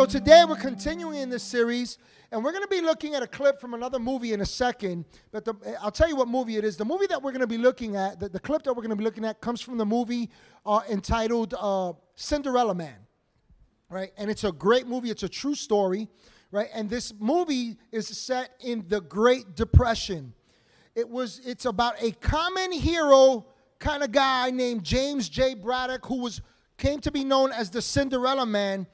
so 0.00 0.06
today 0.06 0.46
we're 0.48 0.56
continuing 0.56 1.18
in 1.18 1.28
this 1.28 1.42
series, 1.42 1.98
and 2.32 2.42
we're 2.42 2.52
going 2.52 2.62
to 2.62 2.68
be 2.68 2.80
looking 2.80 3.14
at 3.14 3.22
a 3.22 3.26
clip 3.26 3.60
from 3.60 3.74
another 3.74 3.98
movie 3.98 4.32
in 4.32 4.40
a 4.40 4.46
second. 4.46 5.04
But 5.30 5.44
the, 5.44 5.54
I'll 5.78 5.90
tell 5.90 6.08
you 6.08 6.16
what 6.16 6.26
movie 6.26 6.56
it 6.56 6.64
is. 6.64 6.78
The 6.78 6.86
movie 6.86 7.06
that 7.08 7.22
we're 7.22 7.32
going 7.32 7.42
to 7.42 7.46
be 7.46 7.58
looking 7.58 7.96
at, 7.96 8.18
the, 8.18 8.30
the 8.30 8.40
clip 8.40 8.62
that 8.62 8.72
we're 8.72 8.80
going 8.80 8.88
to 8.92 8.96
be 8.96 9.04
looking 9.04 9.26
at, 9.26 9.42
comes 9.42 9.60
from 9.60 9.76
the 9.76 9.84
movie 9.84 10.30
uh, 10.64 10.80
entitled 10.88 11.54
uh, 11.58 11.92
Cinderella 12.14 12.74
Man, 12.74 12.96
right? 13.90 14.10
And 14.16 14.30
it's 14.30 14.44
a 14.44 14.52
great 14.52 14.86
movie. 14.86 15.10
It's 15.10 15.22
a 15.22 15.28
true 15.28 15.54
story, 15.54 16.08
right? 16.50 16.70
And 16.72 16.88
this 16.88 17.12
movie 17.20 17.76
is 17.92 18.08
set 18.08 18.52
in 18.60 18.86
the 18.88 19.02
Great 19.02 19.54
Depression. 19.54 20.32
It 20.94 21.10
was. 21.10 21.42
It's 21.44 21.66
about 21.66 22.02
a 22.02 22.12
common 22.12 22.72
hero 22.72 23.44
kind 23.78 24.02
of 24.02 24.12
guy 24.12 24.50
named 24.50 24.82
James 24.82 25.28
J. 25.28 25.52
Braddock 25.52 26.06
who 26.06 26.22
was 26.22 26.40
came 26.78 27.00
to 27.00 27.12
be 27.12 27.22
known 27.22 27.52
as 27.52 27.68
the 27.68 27.82
Cinderella 27.82 28.46
Man. 28.46 28.86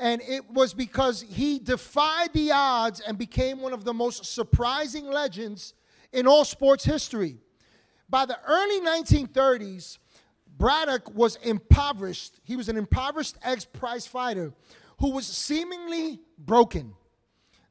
And 0.00 0.22
it 0.22 0.48
was 0.50 0.74
because 0.74 1.22
he 1.22 1.58
defied 1.58 2.32
the 2.32 2.52
odds 2.52 3.00
and 3.00 3.18
became 3.18 3.60
one 3.60 3.72
of 3.72 3.84
the 3.84 3.92
most 3.92 4.24
surprising 4.24 5.10
legends 5.10 5.74
in 6.12 6.26
all 6.26 6.44
sports 6.44 6.84
history. 6.84 7.38
By 8.08 8.24
the 8.24 8.38
early 8.46 8.80
1930s, 8.80 9.98
Braddock 10.56 11.14
was 11.14 11.36
impoverished. 11.36 12.40
He 12.42 12.56
was 12.56 12.68
an 12.68 12.76
impoverished 12.76 13.36
ex 13.42 13.64
prize 13.64 14.06
fighter 14.06 14.52
who 14.98 15.10
was 15.10 15.26
seemingly 15.26 16.20
broken. 16.38 16.94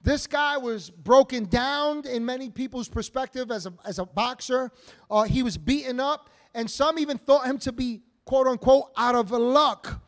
This 0.02 0.28
guy 0.28 0.58
was 0.58 0.90
broken 0.90 1.46
down 1.46 2.06
in 2.06 2.26
many 2.26 2.50
people's 2.50 2.88
perspective 2.88 3.52
as 3.52 3.66
a, 3.66 3.74
as 3.84 4.00
a 4.00 4.06
boxer. 4.06 4.72
Uh, 5.10 5.24
he 5.24 5.44
was 5.44 5.58
beaten 5.58 6.00
up, 6.00 6.30
and 6.54 6.70
some 6.70 6.98
even 6.98 7.18
thought 7.18 7.46
him 7.46 7.58
to 7.60 7.72
be, 7.72 8.04
quote 8.24 8.48
unquote, 8.48 8.92
out 8.96 9.16
of 9.16 9.32
luck 9.32 10.02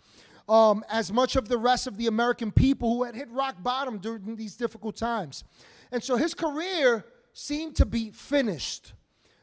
um, 0.49 0.83
as 0.89 1.13
much 1.13 1.35
of 1.35 1.47
the 1.47 1.57
rest 1.57 1.85
of 1.85 1.95
the 1.95 2.07
American 2.07 2.51
people 2.51 2.95
who 2.95 3.03
had 3.03 3.15
hit 3.15 3.29
rock 3.29 3.61
bottom 3.61 3.99
during 3.99 4.35
these 4.35 4.55
difficult 4.55 4.97
times. 4.97 5.43
And 5.91 6.03
so 6.03 6.15
his 6.17 6.33
career 6.33 7.05
seemed 7.33 7.75
to 7.75 7.85
be 7.85 8.09
finished. 8.09 8.93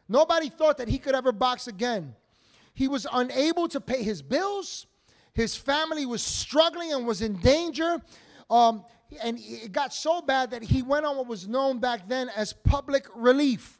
Nobody 0.09 0.49
thought 0.49 0.79
that 0.79 0.89
he 0.89 0.99
could 0.99 1.15
ever 1.15 1.33
box 1.33 1.69
again. 1.69 2.15
He 2.75 2.89
was 2.89 3.07
unable 3.13 3.69
to 3.69 3.81
pay 3.81 4.03
his 4.03 4.21
bills. 4.21 4.87
His 5.33 5.57
family 5.57 6.07
was 6.07 6.23
struggling 6.23 6.93
and 6.93 7.07
was 7.07 7.23
in 7.23 7.37
danger. 7.37 8.01
Um, 8.51 8.85
and 9.23 9.39
it 9.41 9.73
got 9.73 9.95
so 9.95 10.21
bad 10.21 10.51
that 10.51 10.63
he 10.63 10.83
went 10.83 11.07
on 11.07 11.17
what 11.17 11.29
was 11.29 11.47
known 11.47 11.79
back 11.79 12.09
then 12.09 12.29
as 12.37 12.53
public 12.53 13.07
relief. 13.15 13.79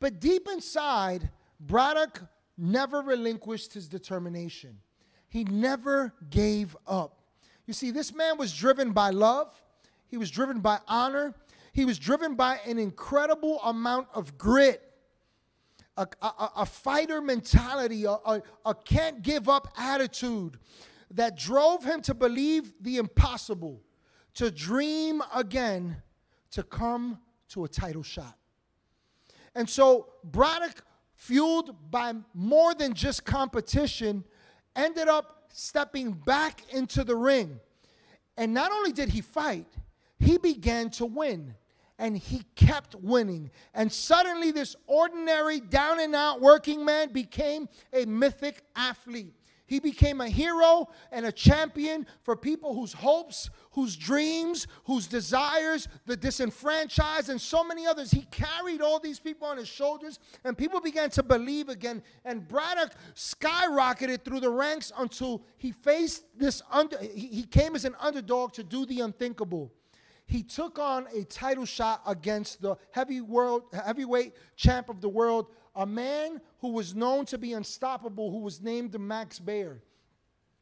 But 0.00 0.20
deep 0.20 0.48
inside, 0.50 1.30
Braddock 1.60 2.22
never 2.58 3.00
relinquished 3.00 3.72
his 3.72 3.88
determination. 3.88 4.78
He 5.36 5.44
never 5.44 6.14
gave 6.30 6.74
up. 6.86 7.20
You 7.66 7.74
see, 7.74 7.90
this 7.90 8.14
man 8.14 8.38
was 8.38 8.54
driven 8.54 8.92
by 8.92 9.10
love, 9.10 9.52
he 10.08 10.16
was 10.16 10.30
driven 10.30 10.60
by 10.60 10.78
honor, 10.88 11.34
he 11.74 11.84
was 11.84 11.98
driven 11.98 12.36
by 12.36 12.58
an 12.66 12.78
incredible 12.78 13.60
amount 13.62 14.08
of 14.14 14.38
grit. 14.38 14.80
A, 15.98 16.06
a, 16.22 16.50
a 16.56 16.64
fighter 16.64 17.20
mentality, 17.20 18.06
a, 18.06 18.12
a, 18.12 18.42
a 18.64 18.74
can't 18.74 19.20
give 19.20 19.46
up 19.46 19.68
attitude 19.76 20.58
that 21.10 21.36
drove 21.36 21.84
him 21.84 22.00
to 22.00 22.14
believe 22.14 22.72
the 22.80 22.96
impossible, 22.96 23.82
to 24.36 24.50
dream 24.50 25.22
again, 25.34 25.98
to 26.52 26.62
come 26.62 27.18
to 27.50 27.64
a 27.64 27.68
title 27.68 28.02
shot. 28.02 28.38
And 29.54 29.68
so 29.68 30.14
Braddock, 30.24 30.82
fueled 31.14 31.90
by 31.90 32.14
more 32.32 32.74
than 32.74 32.94
just 32.94 33.26
competition, 33.26 34.24
ended 34.76 35.08
up 35.08 35.46
stepping 35.52 36.12
back 36.12 36.62
into 36.70 37.02
the 37.02 37.16
ring. 37.16 37.58
And 38.36 38.52
not 38.52 38.70
only 38.70 38.92
did 38.92 39.08
he 39.08 39.22
fight, 39.22 39.66
he 40.18 40.38
began 40.38 40.90
to 40.90 41.06
win. 41.06 41.54
And 41.98 42.16
he 42.16 42.42
kept 42.54 42.94
winning. 42.94 43.50
And 43.72 43.90
suddenly, 43.90 44.50
this 44.50 44.76
ordinary, 44.86 45.60
down 45.60 45.98
and 45.98 46.14
out 46.14 46.42
working 46.42 46.84
man 46.84 47.10
became 47.10 47.70
a 47.92 48.04
mythic 48.04 48.62
athlete. 48.74 49.35
He 49.66 49.80
became 49.80 50.20
a 50.20 50.28
hero 50.28 50.88
and 51.10 51.26
a 51.26 51.32
champion 51.32 52.06
for 52.22 52.36
people 52.36 52.74
whose 52.74 52.92
hopes, 52.92 53.50
whose 53.72 53.96
dreams, 53.96 54.66
whose 54.84 55.06
desires, 55.06 55.88
the 56.06 56.16
disenfranchised, 56.16 57.28
and 57.28 57.40
so 57.40 57.64
many 57.64 57.86
others. 57.86 58.10
He 58.10 58.22
carried 58.30 58.80
all 58.80 59.00
these 59.00 59.18
people 59.18 59.48
on 59.48 59.56
his 59.56 59.68
shoulders, 59.68 60.18
and 60.44 60.56
people 60.56 60.80
began 60.80 61.10
to 61.10 61.22
believe 61.22 61.68
again. 61.68 62.02
And 62.24 62.46
Braddock 62.46 62.92
skyrocketed 63.14 64.24
through 64.24 64.40
the 64.40 64.50
ranks 64.50 64.92
until 64.96 65.42
he 65.58 65.72
faced 65.72 66.24
this 66.38 66.62
under. 66.70 66.98
He 66.98 67.42
came 67.42 67.74
as 67.74 67.84
an 67.84 67.96
underdog 68.00 68.52
to 68.54 68.62
do 68.62 68.86
the 68.86 69.00
unthinkable 69.00 69.72
he 70.26 70.42
took 70.42 70.78
on 70.78 71.06
a 71.14 71.22
title 71.24 71.64
shot 71.64 72.02
against 72.04 72.60
the 72.60 72.76
heavy 72.90 73.20
world, 73.20 73.62
heavyweight 73.72 74.34
champ 74.56 74.88
of 74.88 75.00
the 75.00 75.08
world, 75.08 75.46
a 75.76 75.86
man 75.86 76.40
who 76.60 76.68
was 76.72 76.94
known 76.94 77.26
to 77.26 77.38
be 77.38 77.52
unstoppable, 77.52 78.30
who 78.30 78.40
was 78.40 78.62
named 78.62 78.98
Max 78.98 79.38
Baer. 79.38 79.82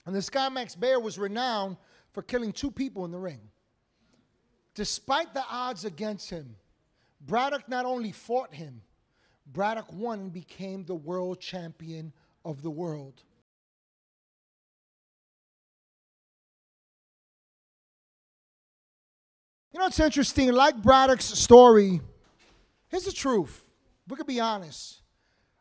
And 0.05 0.15
this 0.15 0.29
guy, 0.29 0.49
Max 0.49 0.75
Baer, 0.75 1.01
was 1.01 1.19
renowned 1.19 1.77
for 2.13 2.23
killing 2.23 2.53
two 2.53 2.71
people 2.71 3.05
in 3.05 3.13
the 3.13 3.19
ring. 3.19 3.41
Despite 4.75 5.33
the 5.33 5.45
odds 5.49 5.85
against 5.85 6.29
him, 6.31 6.57
Braddock 7.21 7.69
not 7.69 7.87
only 7.87 8.11
fought 8.11 8.53
him, 8.53 8.83
Braddock 9.47 9.93
won 9.93 10.19
and 10.19 10.33
became 10.33 10.85
the 10.85 10.95
world 10.95 11.41
champion 11.41 12.13
of 12.45 12.63
the 12.63 12.71
world. 12.71 13.23
You 19.73 19.81
know, 19.81 19.87
it's 19.87 20.01
interesting. 20.01 20.53
Like 20.53 20.77
Braddock's 20.83 21.25
story, 21.25 22.01
here's 22.89 23.05
the 23.05 23.13
truth. 23.13 23.65
We 24.09 24.17
could 24.17 24.27
be 24.27 24.41
honest. 24.41 25.04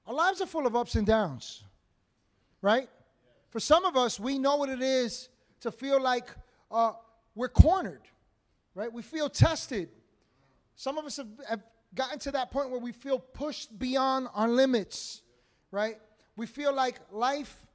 Our 0.06 0.14
lives 0.14 0.42
are 0.42 0.46
full 0.46 0.68
of 0.68 0.76
ups 0.76 0.96
and 0.96 1.08
downs, 1.08 1.64
right? 2.62 2.90
For 3.50 3.60
some 3.60 3.86
of 3.86 3.96
us, 3.96 4.20
we 4.20 4.38
know 4.38 4.58
what 4.58 4.70
it 4.70 4.82
is 4.82 5.30
to 5.62 5.72
feel 5.72 6.02
like 6.02 6.28
uh, 6.72 6.94
we're 7.36 7.50
cornered, 7.50 8.02
right? 8.76 8.92
We 8.92 9.02
feel 9.02 9.30
tested. 9.30 9.90
Some 10.76 10.98
of 10.98 11.06
us 11.06 11.18
have, 11.18 11.28
have 11.48 11.62
gotten 11.96 12.20
to 12.20 12.32
that 12.32 12.52
point 12.52 12.70
where 12.70 12.80
we 12.80 12.92
feel 12.92 13.20
pushed 13.20 13.78
beyond 13.78 14.28
our 14.34 14.50
limits, 14.50 15.22
right? 15.72 15.98
We 16.36 16.48
feel 16.48 16.74
like 16.74 17.00
life 17.12 17.66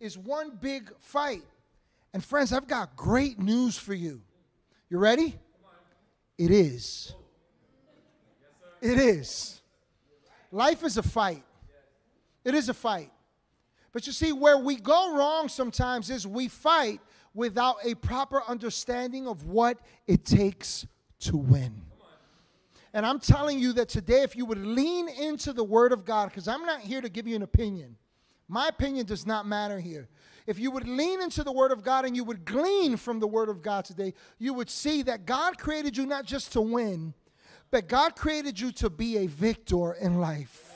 is 0.00 0.18
one 0.18 0.58
big 0.60 0.90
fight. 0.98 1.42
And 2.12 2.24
friends, 2.24 2.52
I've 2.52 2.66
got 2.66 2.96
great 2.96 3.38
news 3.38 3.78
for 3.78 3.94
you. 3.94 4.20
You 4.88 4.98
ready? 4.98 5.38
It 6.36 6.50
is. 6.50 7.14
It 8.80 8.98
is. 8.98 9.60
Life 10.50 10.82
is 10.82 10.96
a 10.96 11.02
fight. 11.02 11.44
It 12.44 12.54
is 12.54 12.68
a 12.68 12.74
fight. 12.74 13.10
But 13.92 14.06
you 14.06 14.12
see, 14.12 14.32
where 14.32 14.58
we 14.58 14.76
go 14.76 15.16
wrong 15.16 15.48
sometimes 15.48 16.10
is 16.10 16.26
we 16.26 16.48
fight 16.48 17.00
without 17.34 17.76
a 17.84 17.94
proper 17.94 18.42
understanding 18.46 19.26
of 19.26 19.46
what 19.46 19.78
it 20.06 20.24
takes 20.24 20.86
to 21.20 21.36
win. 21.36 21.82
And 22.92 23.06
I'm 23.06 23.20
telling 23.20 23.58
you 23.58 23.72
that 23.74 23.88
today, 23.88 24.22
if 24.22 24.34
you 24.34 24.44
would 24.46 24.58
lean 24.58 25.08
into 25.08 25.52
the 25.52 25.62
Word 25.62 25.92
of 25.92 26.04
God, 26.04 26.28
because 26.28 26.48
I'm 26.48 26.64
not 26.64 26.80
here 26.80 27.00
to 27.00 27.08
give 27.08 27.26
you 27.26 27.36
an 27.36 27.42
opinion, 27.42 27.96
my 28.48 28.66
opinion 28.66 29.06
does 29.06 29.26
not 29.26 29.46
matter 29.46 29.78
here. 29.78 30.08
If 30.46 30.58
you 30.58 30.72
would 30.72 30.88
lean 30.88 31.22
into 31.22 31.44
the 31.44 31.52
Word 31.52 31.70
of 31.70 31.84
God 31.84 32.04
and 32.04 32.16
you 32.16 32.24
would 32.24 32.44
glean 32.44 32.96
from 32.96 33.20
the 33.20 33.28
Word 33.28 33.48
of 33.48 33.62
God 33.62 33.84
today, 33.84 34.12
you 34.38 34.52
would 34.54 34.68
see 34.68 35.02
that 35.02 35.24
God 35.24 35.56
created 35.58 35.96
you 35.96 36.04
not 36.04 36.24
just 36.24 36.52
to 36.54 36.60
win, 36.60 37.14
but 37.70 37.86
God 37.86 38.16
created 38.16 38.58
you 38.58 38.72
to 38.72 38.90
be 38.90 39.18
a 39.18 39.26
victor 39.28 39.92
in 39.92 40.20
life. 40.20 40.69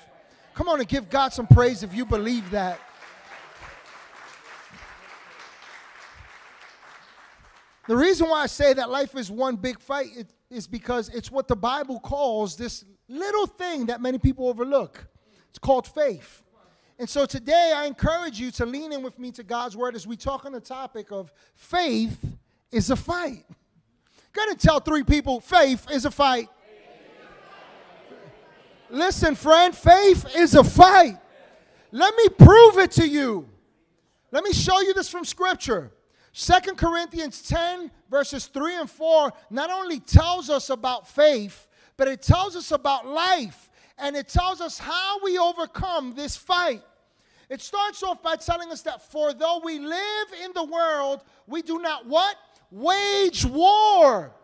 Come 0.55 0.69
on 0.69 0.79
and 0.79 0.89
give 0.89 1.11
God 1.11 1.33
some 1.33 1.47
praise 1.47 1.83
if 1.83 1.95
you 1.95 2.07
believe 2.07 2.51
that. 2.51 2.81
The 7.87 7.97
reason 7.97 8.29
why 8.29 8.43
I 8.43 8.47
say 8.47 8.73
that 8.73 8.89
life 8.89 9.15
is 9.15 9.31
one 9.31 9.57
big 9.57 9.79
fight 9.79 10.07
is 10.49 10.67
because 10.67 11.09
it's 11.11 11.31
what 11.31 11.49
the 11.49 11.57
Bible 11.57 12.01
calls 12.01 12.57
this 12.57 12.85
little 13.09 13.47
thing 13.47 13.87
that 13.87 14.01
many 14.01 14.19
people 14.19 14.49
overlook. 14.49 15.07
It's 15.51 15.59
called 15.59 15.87
faith. 15.87 16.43
And 16.99 17.09
so 17.09 17.27
today 17.27 17.73
I 17.75 17.87
encourage 17.87 18.39
you 18.39 18.51
to 18.53 18.65
lean 18.65 18.93
in 18.93 19.03
with 19.03 19.19
me 19.19 19.33
to 19.33 19.43
God's 19.43 19.77
word 19.77 19.97
as 19.97 20.07
we 20.07 20.17
talk 20.17 20.47
on 20.47 20.53
the 20.53 20.61
topic 20.61 21.11
of 21.11 21.33
faith 21.55 22.25
is 22.71 22.91
a 22.91 22.97
fight. 22.97 23.45
Gotta 24.33 24.55
tell 24.55 24.81
three 24.81 25.03
people 25.03 25.41
faith 25.41 25.91
is 25.91 26.05
a 26.05 26.11
fight. 26.11 26.49
Listen, 28.95 29.35
friend, 29.35 29.75
faith 29.75 30.35
is 30.37 30.55
a 30.55 30.65
fight. 30.65 31.19
Let 31.91 32.15
me 32.17 32.29
prove 32.29 32.79
it 32.79 32.93
to 32.93 33.09
you. 33.09 33.49
Let 34.31 34.45
me 34.45 34.53
show 34.53 34.81
you 34.81 34.95
this 34.95 35.09
from 35.09 35.25
Scripture. 35.25 35.93
Second 36.33 36.79
Corinthians 36.79 37.43
10, 37.43 37.91
verses 38.11 38.47
3 38.47 38.77
and 38.77 38.91
4, 38.91 39.33
not 39.51 39.71
only 39.71 40.01
tells 40.01 40.51
us 40.51 40.71
about 40.71 41.09
faith, 41.09 41.69
but 41.97 42.09
it 42.09 42.23
tells 42.23 42.57
us 42.57 42.73
about 42.73 43.07
life. 43.07 43.71
And 43.99 44.17
it 44.17 44.29
tells 44.29 44.61
us 44.61 44.79
how 44.79 45.19
we 45.23 45.39
overcome 45.39 46.15
this 46.15 46.37
fight. 46.37 46.83
It 47.49 47.61
starts 47.61 48.03
off 48.03 48.23
by 48.23 48.37
telling 48.37 48.73
us 48.73 48.83
that 48.83 49.13
for 49.13 49.33
though 49.33 49.61
we 49.63 49.79
live 49.79 50.29
in 50.43 50.53
the 50.55 50.65
world, 50.65 51.23
we 51.47 51.63
do 51.63 51.79
not 51.79 52.07
what? 52.07 52.37
wage 52.75 53.45
war. 53.45 54.35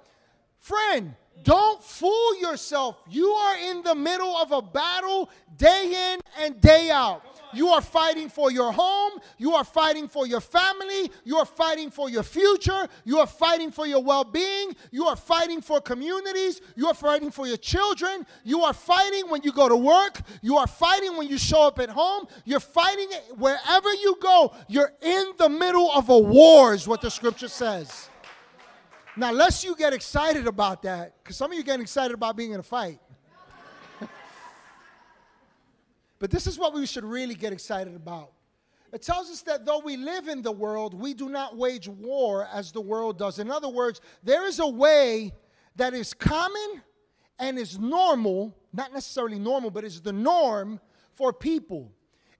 Friend, 0.58 1.14
don't 1.42 1.82
fool 1.82 2.40
yourself. 2.40 2.96
You 3.08 3.28
are 3.28 3.56
in 3.58 3.82
the 3.82 3.94
middle 3.94 4.36
of 4.36 4.52
a 4.52 4.62
battle 4.62 5.30
day 5.56 6.12
in 6.14 6.20
and 6.44 6.60
day 6.60 6.90
out. 6.90 7.22
You 7.52 7.68
are 7.68 7.80
fighting 7.80 8.28
for 8.28 8.50
your 8.50 8.72
home. 8.72 9.12
You 9.38 9.54
are 9.54 9.64
fighting 9.64 10.08
for 10.08 10.26
your 10.26 10.40
family. 10.40 11.10
You 11.24 11.38
are 11.38 11.44
fighting 11.44 11.90
for 11.90 12.08
your 12.08 12.22
future. 12.22 12.88
You 13.04 13.18
are 13.18 13.26
fighting 13.26 13.70
for 13.70 13.86
your 13.86 14.02
well 14.02 14.24
being. 14.24 14.76
You 14.90 15.06
are 15.06 15.16
fighting 15.16 15.60
for 15.60 15.80
communities. 15.80 16.60
You 16.76 16.88
are 16.88 16.94
fighting 16.94 17.30
for 17.30 17.46
your 17.46 17.56
children. 17.56 18.26
You 18.44 18.62
are 18.62 18.72
fighting 18.72 19.28
when 19.30 19.42
you 19.42 19.52
go 19.52 19.68
to 19.68 19.76
work. 19.76 20.20
You 20.42 20.58
are 20.58 20.66
fighting 20.66 21.16
when 21.16 21.28
you 21.28 21.38
show 21.38 21.62
up 21.62 21.78
at 21.78 21.90
home. 21.90 22.26
You're 22.44 22.60
fighting 22.60 23.08
wherever 23.36 23.92
you 23.94 24.16
go. 24.20 24.54
You're 24.68 24.92
in 25.02 25.32
the 25.38 25.48
middle 25.48 25.90
of 25.92 26.08
a 26.08 26.18
war, 26.18 26.74
is 26.74 26.86
what 26.86 27.00
the 27.00 27.10
scripture 27.10 27.48
says. 27.48 28.09
Now, 29.16 29.32
lest 29.32 29.64
you 29.64 29.74
get 29.74 29.92
excited 29.92 30.46
about 30.46 30.82
that, 30.82 31.14
because 31.22 31.36
some 31.36 31.50
of 31.50 31.58
you 31.58 31.64
get 31.64 31.80
excited 31.80 32.14
about 32.14 32.36
being 32.36 32.52
in 32.52 32.60
a 32.60 32.62
fight. 32.62 33.00
but 36.18 36.30
this 36.30 36.46
is 36.46 36.58
what 36.58 36.72
we 36.72 36.86
should 36.86 37.04
really 37.04 37.34
get 37.34 37.52
excited 37.52 37.96
about. 37.96 38.30
It 38.92 39.02
tells 39.02 39.30
us 39.30 39.42
that 39.42 39.64
though 39.64 39.80
we 39.80 39.96
live 39.96 40.28
in 40.28 40.42
the 40.42 40.52
world, 40.52 40.94
we 40.94 41.14
do 41.14 41.28
not 41.28 41.56
wage 41.56 41.88
war 41.88 42.48
as 42.52 42.72
the 42.72 42.80
world 42.80 43.18
does. 43.18 43.38
In 43.38 43.50
other 43.50 43.68
words, 43.68 44.00
there 44.22 44.46
is 44.46 44.58
a 44.58 44.66
way 44.66 45.32
that 45.76 45.94
is 45.94 46.12
common 46.12 46.82
and 47.38 47.58
is 47.58 47.78
normal, 47.78 48.56
not 48.72 48.92
necessarily 48.92 49.38
normal, 49.38 49.70
but 49.70 49.84
is 49.84 50.00
the 50.00 50.12
norm 50.12 50.80
for 51.12 51.32
people. 51.32 51.92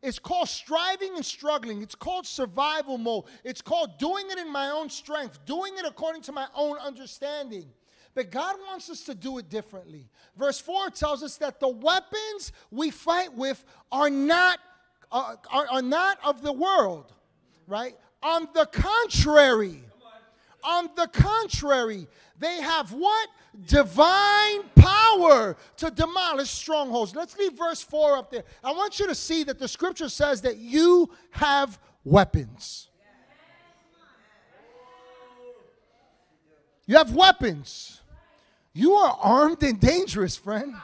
It's 0.03 0.19
called 0.19 0.49
striving 0.49 1.17
and 1.17 1.25
struggling. 1.25 1.83
It's 1.83 1.95
called 1.95 2.27
survival 2.27 2.97
mode. 2.97 3.25
It's 3.45 3.61
called 3.61 3.99
doing 3.99 4.27
it 4.31 4.39
in 4.39 4.51
my 4.51 4.71
own 4.71 4.89
strength, 4.89 5.45
doing 5.45 5.75
it 5.77 5.85
according 5.87 6.23
to 6.23 6.33
my 6.33 6.47
own 6.55 6.79
understanding. 6.79 7.67
But 8.15 8.31
God 8.31 8.57
wants 8.67 8.91
us 8.91 9.03
to 9.05 9.15
do 9.15 9.39
it 9.39 9.49
differently. 9.49 10.09
Verse 10.37 10.59
4 10.59 10.91
tells 10.91 11.23
us 11.23 11.37
that 11.37 11.61
the 11.61 11.69
weapons 11.69 12.53
we 12.71 12.91
fight 12.91 13.35
with 13.35 13.63
are 13.93 14.11
not, 14.11 14.59
uh, 15.13 15.37
are, 15.53 15.67
are 15.71 15.83
not 15.83 16.19
of 16.25 16.43
the 16.43 16.53
world, 16.53 17.13
right? 17.67 17.95
On 18.23 18.49
the 18.55 18.67
contrary, 18.67 19.85
on 20.63 20.91
the 20.97 21.07
contrary, 21.09 22.07
they 22.39 22.61
have 22.61 22.93
what? 22.93 23.29
Divine 23.67 24.63
power 24.75 25.57
to 25.79 25.91
demolish 25.91 26.51
strongholds. 26.51 27.15
Let's 27.15 27.37
leave 27.37 27.55
verse 27.55 27.83
4 27.83 28.17
up 28.17 28.31
there. 28.31 28.45
I 28.63 28.73
want 28.73 28.99
you 28.99 29.07
to 29.07 29.15
see 29.15 29.45
that 29.45 29.59
the 29.59 29.69
scripture 29.69 30.09
says 30.09 30.43
that 30.43 30.59
you 30.59 31.11
have 31.31 31.79
weapons. 32.05 32.89
You 36.87 36.97
have 36.97 37.15
weapons. 37.15 38.01
You 38.73 38.95
are 38.95 39.17
armed 39.21 39.63
and 39.63 39.81
dangerous, 39.81 40.37
friend. 40.37 40.75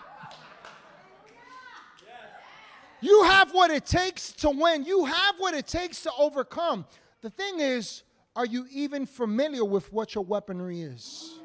You 3.01 3.25
have 3.25 3.53
what 3.53 3.71
it 3.71 3.87
takes 3.87 4.33
to 4.35 4.51
win. 4.51 4.85
You 4.85 5.05
have 5.05 5.37
what 5.39 5.55
it 5.55 5.67
takes 5.67 6.03
to 6.03 6.13
overcome. 6.19 6.87
The 7.23 7.31
thing 7.31 7.61
is, 7.61 8.03
are 8.37 8.45
you 8.47 8.67
even 8.71 9.07
familiar 9.07 9.65
with 9.65 9.91
what 9.93 10.15
your 10.15 10.23
weaponry 10.23 10.83
is? 10.83 11.41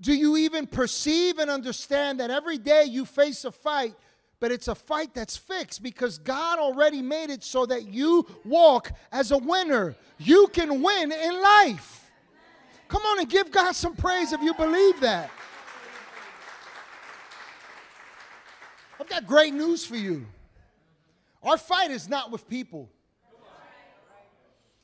Do 0.00 0.14
you 0.14 0.36
even 0.38 0.66
perceive 0.66 1.38
and 1.38 1.50
understand 1.50 2.20
that 2.20 2.30
every 2.30 2.56
day 2.56 2.84
you 2.84 3.04
face 3.04 3.44
a 3.44 3.50
fight, 3.50 3.94
but 4.38 4.52
it's 4.52 4.68
a 4.68 4.74
fight 4.74 5.12
that's 5.12 5.36
fixed 5.36 5.82
because 5.82 6.18
God 6.18 6.58
already 6.58 7.02
made 7.02 7.28
it 7.28 7.42
so 7.42 7.66
that 7.66 7.88
you 7.88 8.26
walk 8.44 8.92
as 9.12 9.32
a 9.32 9.38
winner? 9.38 9.96
You 10.18 10.46
can 10.52 10.80
win 10.80 11.12
in 11.12 11.42
life. 11.42 12.10
Come 12.88 13.02
on 13.02 13.18
and 13.18 13.28
give 13.28 13.50
God 13.50 13.72
some 13.72 13.94
praise 13.94 14.32
if 14.32 14.40
you 14.40 14.54
believe 14.54 15.00
that. 15.00 15.30
I've 18.98 19.08
got 19.08 19.26
great 19.26 19.52
news 19.52 19.84
for 19.84 19.96
you. 19.96 20.26
Our 21.42 21.58
fight 21.58 21.90
is 21.90 22.08
not 22.08 22.30
with 22.30 22.48
people. 22.48 22.88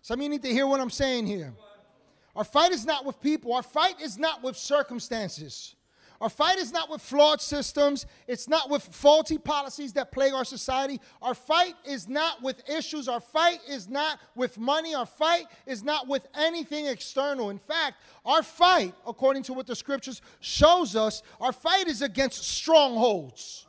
Some 0.06 0.20
of 0.20 0.22
you 0.22 0.28
need 0.28 0.42
to 0.42 0.52
hear 0.52 0.68
what 0.68 0.78
I'm 0.78 0.88
saying 0.88 1.26
here. 1.26 1.52
Our 2.36 2.44
fight 2.44 2.70
is 2.70 2.86
not 2.86 3.04
with 3.04 3.20
people, 3.20 3.52
our 3.52 3.62
fight 3.64 4.00
is 4.00 4.16
not 4.16 4.40
with 4.40 4.56
circumstances. 4.56 5.74
Our 6.20 6.28
fight 6.28 6.58
is 6.58 6.72
not 6.72 6.88
with 6.88 7.02
flawed 7.02 7.40
systems. 7.40 8.06
It's 8.28 8.48
not 8.48 8.70
with 8.70 8.84
faulty 8.84 9.36
policies 9.36 9.94
that 9.94 10.12
plague 10.12 10.32
our 10.32 10.44
society. 10.44 11.00
Our 11.20 11.34
fight 11.34 11.74
is 11.84 12.08
not 12.08 12.40
with 12.40 12.62
issues. 12.70 13.08
Our 13.08 13.18
fight 13.18 13.58
is 13.68 13.88
not 13.88 14.20
with 14.36 14.58
money. 14.58 14.94
Our 14.94 15.06
fight 15.06 15.46
is 15.66 15.82
not 15.82 16.06
with 16.06 16.24
anything 16.36 16.86
external. 16.86 17.50
In 17.50 17.58
fact, 17.58 17.96
our 18.24 18.44
fight, 18.44 18.94
according 19.08 19.42
to 19.42 19.54
what 19.54 19.66
the 19.66 19.74
scriptures 19.74 20.22
shows 20.38 20.94
us, 20.94 21.24
our 21.40 21.52
fight 21.52 21.88
is 21.88 22.00
against 22.00 22.44
strongholds. 22.44 23.65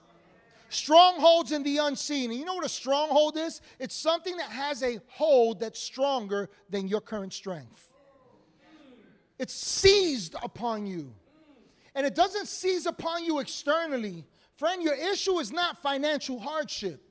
Strongholds 0.69 1.51
in 1.51 1.63
the 1.63 1.77
unseen. 1.77 2.31
And 2.31 2.39
you 2.39 2.45
know 2.45 2.55
what 2.55 2.65
a 2.65 2.69
stronghold 2.69 3.37
is? 3.37 3.61
It's 3.79 3.95
something 3.95 4.35
that 4.37 4.49
has 4.49 4.83
a 4.83 4.99
hold 5.07 5.59
that's 5.59 5.79
stronger 5.79 6.49
than 6.69 6.87
your 6.87 7.01
current 7.01 7.33
strength. 7.33 7.91
It's 9.39 9.53
seized 9.53 10.35
upon 10.43 10.85
you. 10.85 11.13
And 11.95 12.05
it 12.05 12.15
doesn't 12.15 12.47
seize 12.47 12.85
upon 12.85 13.23
you 13.23 13.39
externally. 13.39 14.25
Friend, 14.55 14.81
your 14.81 14.95
issue 14.95 15.39
is 15.39 15.51
not 15.51 15.81
financial 15.81 16.39
hardship. 16.39 17.06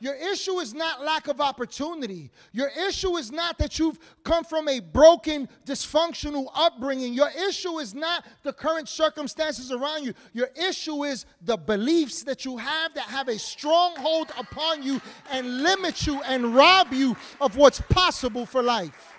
Your 0.00 0.14
issue 0.14 0.58
is 0.58 0.74
not 0.74 1.02
lack 1.02 1.28
of 1.28 1.40
opportunity. 1.40 2.30
Your 2.52 2.70
issue 2.88 3.16
is 3.16 3.32
not 3.32 3.58
that 3.58 3.78
you've 3.78 3.98
come 4.22 4.44
from 4.44 4.68
a 4.68 4.80
broken, 4.80 5.48
dysfunctional 5.66 6.48
upbringing. 6.54 7.14
Your 7.14 7.30
issue 7.48 7.78
is 7.78 7.94
not 7.94 8.24
the 8.42 8.52
current 8.52 8.88
circumstances 8.88 9.72
around 9.72 10.04
you. 10.04 10.14
Your 10.32 10.50
issue 10.56 11.04
is 11.04 11.26
the 11.42 11.56
beliefs 11.56 12.22
that 12.24 12.44
you 12.44 12.56
have 12.56 12.94
that 12.94 13.04
have 13.04 13.28
a 13.28 13.38
stronghold 13.38 14.30
upon 14.38 14.82
you 14.82 15.00
and 15.30 15.62
limit 15.62 16.06
you 16.06 16.20
and 16.22 16.54
rob 16.54 16.92
you 16.92 17.16
of 17.40 17.56
what's 17.56 17.80
possible 17.80 18.46
for 18.46 18.62
life. 18.62 19.14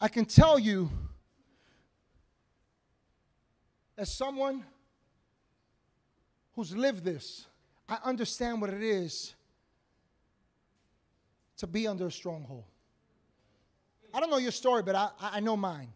I 0.00 0.08
can 0.08 0.24
tell 0.24 0.58
you, 0.58 0.90
as 3.96 4.12
someone 4.12 4.64
who's 6.54 6.76
lived 6.76 7.04
this, 7.04 7.46
I 7.88 7.98
understand 8.04 8.60
what 8.60 8.70
it 8.70 8.82
is 8.82 9.34
to 11.58 11.66
be 11.66 11.86
under 11.86 12.06
a 12.06 12.10
stronghold. 12.10 12.64
I 14.14 14.20
don't 14.20 14.30
know 14.30 14.38
your 14.38 14.52
story, 14.52 14.82
but 14.82 14.94
I, 14.94 15.10
I 15.20 15.40
know 15.40 15.56
mine. 15.56 15.88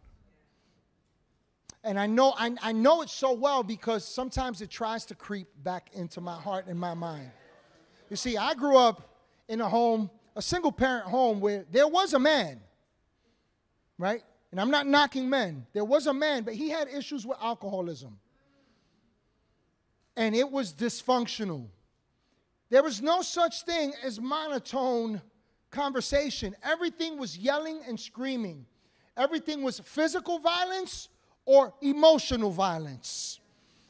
And 1.85 1.99
I 2.01 2.07
know, 2.07 2.35
I, 2.37 2.53
I 2.63 2.73
know 2.73 3.03
it 3.03 3.11
so 3.11 3.33
well 3.33 3.63
because 3.63 4.05
sometimes 4.05 4.61
it 4.61 4.71
tries 4.71 5.05
to 5.07 5.15
creep 5.15 5.49
back 5.63 5.91
into 5.93 6.21
my 6.21 6.35
heart 6.35 6.67
and 6.67 6.79
my 6.79 6.95
mind. 6.95 7.31
You 8.11 8.17
see, 8.17 8.37
I 8.37 8.55
grew 8.55 8.77
up 8.77 9.15
in 9.49 9.61
a 9.61 9.69
home, 9.69 10.11
a 10.35 10.43
single 10.43 10.73
parent 10.73 11.07
home, 11.07 11.41
where 11.41 11.65
there 11.71 11.87
was 11.87 12.15
a 12.15 12.19
man 12.19 12.61
right? 13.99 14.23
And 14.51 14.61
I'm 14.61 14.71
not 14.71 14.87
knocking 14.87 15.29
men. 15.29 15.67
There 15.73 15.85
was 15.85 16.07
a 16.07 16.15
man, 16.15 16.43
but 16.45 16.55
he 16.55 16.71
had 16.71 16.89
issues 16.89 17.27
with 17.27 17.39
alcoholism. 17.41 18.19
And 20.17 20.35
it 20.35 20.51
was 20.51 20.73
dysfunctional. 20.73 21.67
There 22.71 22.83
was 22.83 23.01
no 23.01 23.23
such 23.23 23.63
thing 23.63 23.93
as 24.03 24.21
monotone 24.21 25.21
conversation. 25.71 26.57
Everything 26.63 27.19
was 27.19 27.37
yelling 27.37 27.81
and 27.87 27.99
screaming. 27.99 28.67
Everything 29.17 29.63
was 29.63 29.81
physical 29.81 30.39
violence 30.39 31.09
or 31.45 31.75
emotional 31.81 32.51
violence 32.51 33.41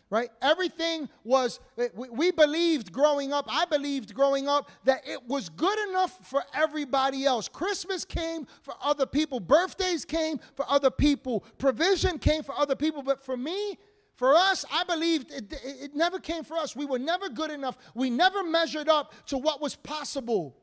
right? 0.08 0.30
Everything 0.40 1.08
was, 1.24 1.58
we 1.94 2.30
believed 2.30 2.92
growing 2.92 3.32
up, 3.32 3.46
I 3.48 3.64
believed 3.64 4.14
growing 4.14 4.48
up, 4.48 4.70
that 4.84 5.06
it 5.06 5.26
was 5.26 5.48
good 5.48 5.78
enough 5.88 6.16
for 6.28 6.44
everybody 6.54 7.24
else. 7.24 7.48
Christmas 7.48 8.04
came 8.04 8.46
for 8.62 8.74
other 8.80 9.06
people, 9.06 9.40
birthdays 9.40 10.04
came 10.04 10.38
for 10.54 10.64
other 10.68 10.90
people, 10.90 11.44
provision 11.58 12.18
came 12.18 12.42
for 12.42 12.54
other 12.56 12.76
people, 12.76 13.02
but 13.02 13.24
for 13.24 13.36
me, 13.36 13.78
for 14.16 14.34
us, 14.34 14.64
I 14.72 14.82
believed 14.84 15.30
it, 15.30 15.52
it, 15.62 15.94
never 15.94 16.18
came 16.18 16.42
for 16.42 16.56
us. 16.56 16.74
We 16.74 16.86
were 16.86 16.98
never 16.98 17.28
good 17.28 17.50
enough. 17.50 17.76
We 17.94 18.08
never 18.08 18.42
measured 18.42 18.88
up 18.88 19.12
to 19.26 19.36
what 19.36 19.60
was 19.60 19.76
possible. 19.76 20.56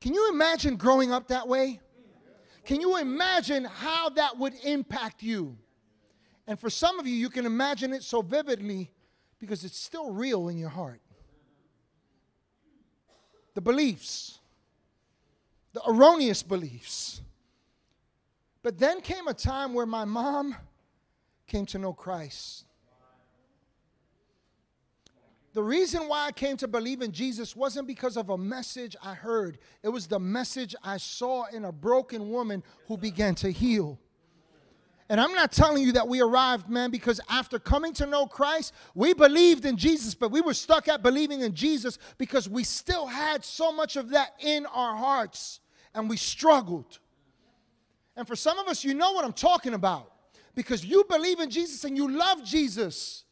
Can 0.00 0.14
you 0.14 0.30
imagine 0.30 0.76
growing 0.76 1.10
up 1.12 1.28
that 1.28 1.48
way? 1.48 1.80
Can 2.64 2.80
you 2.80 2.98
imagine 2.98 3.64
how 3.64 4.10
that 4.10 4.38
would 4.38 4.54
impact 4.62 5.24
you? 5.24 5.58
And 6.46 6.58
for 6.58 6.70
some 6.70 7.00
of 7.00 7.06
you, 7.06 7.14
you 7.14 7.30
can 7.30 7.46
imagine 7.46 7.92
it 7.92 8.04
so 8.04 8.22
vividly 8.22 8.92
because 9.40 9.64
it's 9.64 9.78
still 9.78 10.10
real 10.10 10.48
in 10.48 10.56
your 10.56 10.68
heart. 10.68 11.00
The 13.54 13.60
beliefs, 13.60 14.38
the 15.72 15.82
erroneous 15.86 16.44
beliefs. 16.44 17.22
But 18.62 18.78
then 18.78 19.00
came 19.00 19.26
a 19.26 19.34
time 19.34 19.74
where 19.74 19.86
my 19.86 20.04
mom 20.04 20.54
came 21.46 21.66
to 21.66 21.78
know 21.78 21.92
Christ. 21.92 22.64
The 25.54 25.62
reason 25.62 26.08
why 26.08 26.26
I 26.26 26.32
came 26.32 26.56
to 26.58 26.68
believe 26.68 27.00
in 27.00 27.12
Jesus 27.12 27.54
wasn't 27.54 27.86
because 27.86 28.16
of 28.16 28.28
a 28.28 28.36
message 28.36 28.96
I 29.00 29.14
heard, 29.14 29.58
it 29.84 29.88
was 29.88 30.08
the 30.08 30.18
message 30.18 30.74
I 30.82 30.96
saw 30.96 31.44
in 31.46 31.64
a 31.64 31.70
broken 31.70 32.30
woman 32.30 32.64
who 32.88 32.96
began 32.96 33.36
to 33.36 33.50
heal. 33.50 34.00
And 35.08 35.20
I'm 35.20 35.32
not 35.34 35.52
telling 35.52 35.84
you 35.84 35.92
that 35.92 36.08
we 36.08 36.20
arrived, 36.20 36.68
man, 36.68 36.90
because 36.90 37.20
after 37.28 37.60
coming 37.60 37.92
to 37.94 38.06
know 38.06 38.26
Christ, 38.26 38.72
we 38.94 39.14
believed 39.14 39.64
in 39.64 39.76
Jesus, 39.76 40.14
but 40.14 40.32
we 40.32 40.40
were 40.40 40.54
stuck 40.54 40.88
at 40.88 41.02
believing 41.02 41.42
in 41.42 41.54
Jesus 41.54 41.98
because 42.18 42.48
we 42.48 42.64
still 42.64 43.06
had 43.06 43.44
so 43.44 43.70
much 43.70 43.94
of 43.96 44.10
that 44.10 44.30
in 44.40 44.66
our 44.66 44.96
hearts 44.96 45.60
and 45.94 46.08
we 46.08 46.16
struggled. 46.16 46.98
And 48.16 48.26
for 48.26 48.34
some 48.34 48.58
of 48.58 48.66
us, 48.66 48.82
you 48.82 48.94
know 48.94 49.12
what 49.12 49.24
I'm 49.24 49.32
talking 49.32 49.74
about 49.74 50.13
because 50.54 50.84
you 50.84 51.04
believe 51.08 51.40
in 51.40 51.50
Jesus 51.50 51.84
and 51.84 51.96
you 51.96 52.08
love 52.10 52.44
Jesus, 52.44 53.24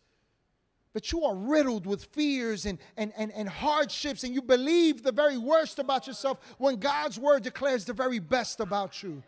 but 0.92 1.10
you 1.12 1.24
are 1.24 1.34
riddled 1.34 1.86
with 1.86 2.04
fears 2.06 2.66
and, 2.66 2.78
and, 2.96 3.12
and, 3.16 3.32
and 3.32 3.48
hardships, 3.48 4.24
and 4.24 4.34
you 4.34 4.42
believe 4.42 5.02
the 5.02 5.12
very 5.12 5.38
worst 5.38 5.78
about 5.78 6.06
yourself 6.06 6.38
when 6.58 6.76
God's 6.76 7.18
word 7.18 7.42
declares 7.42 7.84
the 7.84 7.92
very 7.92 8.18
best 8.18 8.60
about 8.60 9.02
you. 9.02 9.22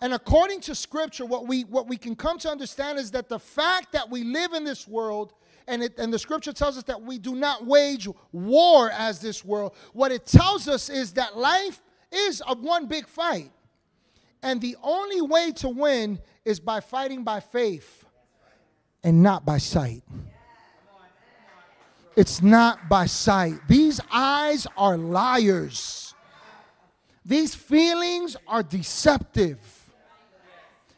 And 0.00 0.14
according 0.14 0.60
to 0.62 0.74
scripture, 0.74 1.26
what 1.26 1.48
we 1.48 1.62
what 1.62 1.88
we 1.88 1.96
can 1.96 2.14
come 2.14 2.38
to 2.38 2.48
understand 2.48 3.00
is 3.00 3.10
that 3.10 3.28
the 3.28 3.38
fact 3.38 3.92
that 3.92 4.08
we 4.08 4.22
live 4.22 4.52
in 4.52 4.62
this 4.62 4.86
world, 4.86 5.32
and, 5.66 5.82
it, 5.82 5.98
and 5.98 6.12
the 6.12 6.18
scripture 6.20 6.52
tells 6.52 6.78
us 6.78 6.84
that 6.84 7.02
we 7.02 7.18
do 7.18 7.34
not 7.34 7.66
wage 7.66 8.06
war 8.30 8.90
as 8.92 9.18
this 9.18 9.44
world, 9.44 9.74
what 9.92 10.12
it 10.12 10.24
tells 10.24 10.68
us 10.68 10.88
is 10.88 11.14
that 11.14 11.36
life 11.36 11.82
is 12.12 12.40
a 12.46 12.54
one 12.54 12.86
big 12.86 13.08
fight. 13.08 13.50
And 14.42 14.60
the 14.60 14.76
only 14.82 15.20
way 15.20 15.52
to 15.56 15.68
win 15.68 16.20
is 16.44 16.60
by 16.60 16.80
fighting 16.80 17.24
by 17.24 17.40
faith 17.40 18.04
and 19.02 19.22
not 19.22 19.44
by 19.44 19.58
sight. 19.58 20.02
It's 22.16 22.42
not 22.42 22.88
by 22.88 23.06
sight. 23.06 23.60
These 23.68 24.00
eyes 24.12 24.66
are 24.76 24.96
liars. 24.96 26.14
These 27.24 27.54
feelings 27.54 28.36
are 28.46 28.62
deceptive. 28.62 29.60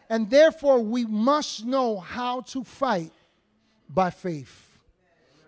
And 0.09 0.31
therefore, 0.31 0.81
we 0.81 1.05
must 1.05 1.65
know 1.65 1.99
how 1.99 2.41
to 2.43 2.65
fight 2.65 3.13
by 3.89 4.11
faith. 4.11 4.79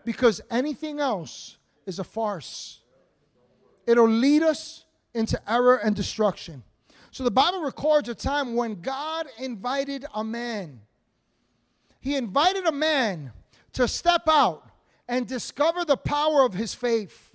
Because 0.04 0.40
anything 0.50 1.00
else 1.00 1.56
is 1.86 1.98
a 1.98 2.04
farce, 2.04 2.80
it'll 3.86 4.08
lead 4.08 4.42
us 4.42 4.84
into 5.14 5.40
error 5.50 5.76
and 5.76 5.96
destruction. 5.96 6.62
So 7.12 7.24
the 7.24 7.30
Bible 7.30 7.60
records 7.60 8.08
a 8.08 8.14
time 8.14 8.54
when 8.54 8.80
God 8.80 9.26
invited 9.38 10.06
a 10.14 10.24
man. 10.24 10.80
He 12.00 12.16
invited 12.16 12.64
a 12.64 12.72
man 12.72 13.32
to 13.74 13.86
step 13.86 14.22
out 14.28 14.66
and 15.06 15.26
discover 15.26 15.84
the 15.84 15.98
power 15.98 16.42
of 16.42 16.54
his 16.54 16.72
faith. 16.72 17.34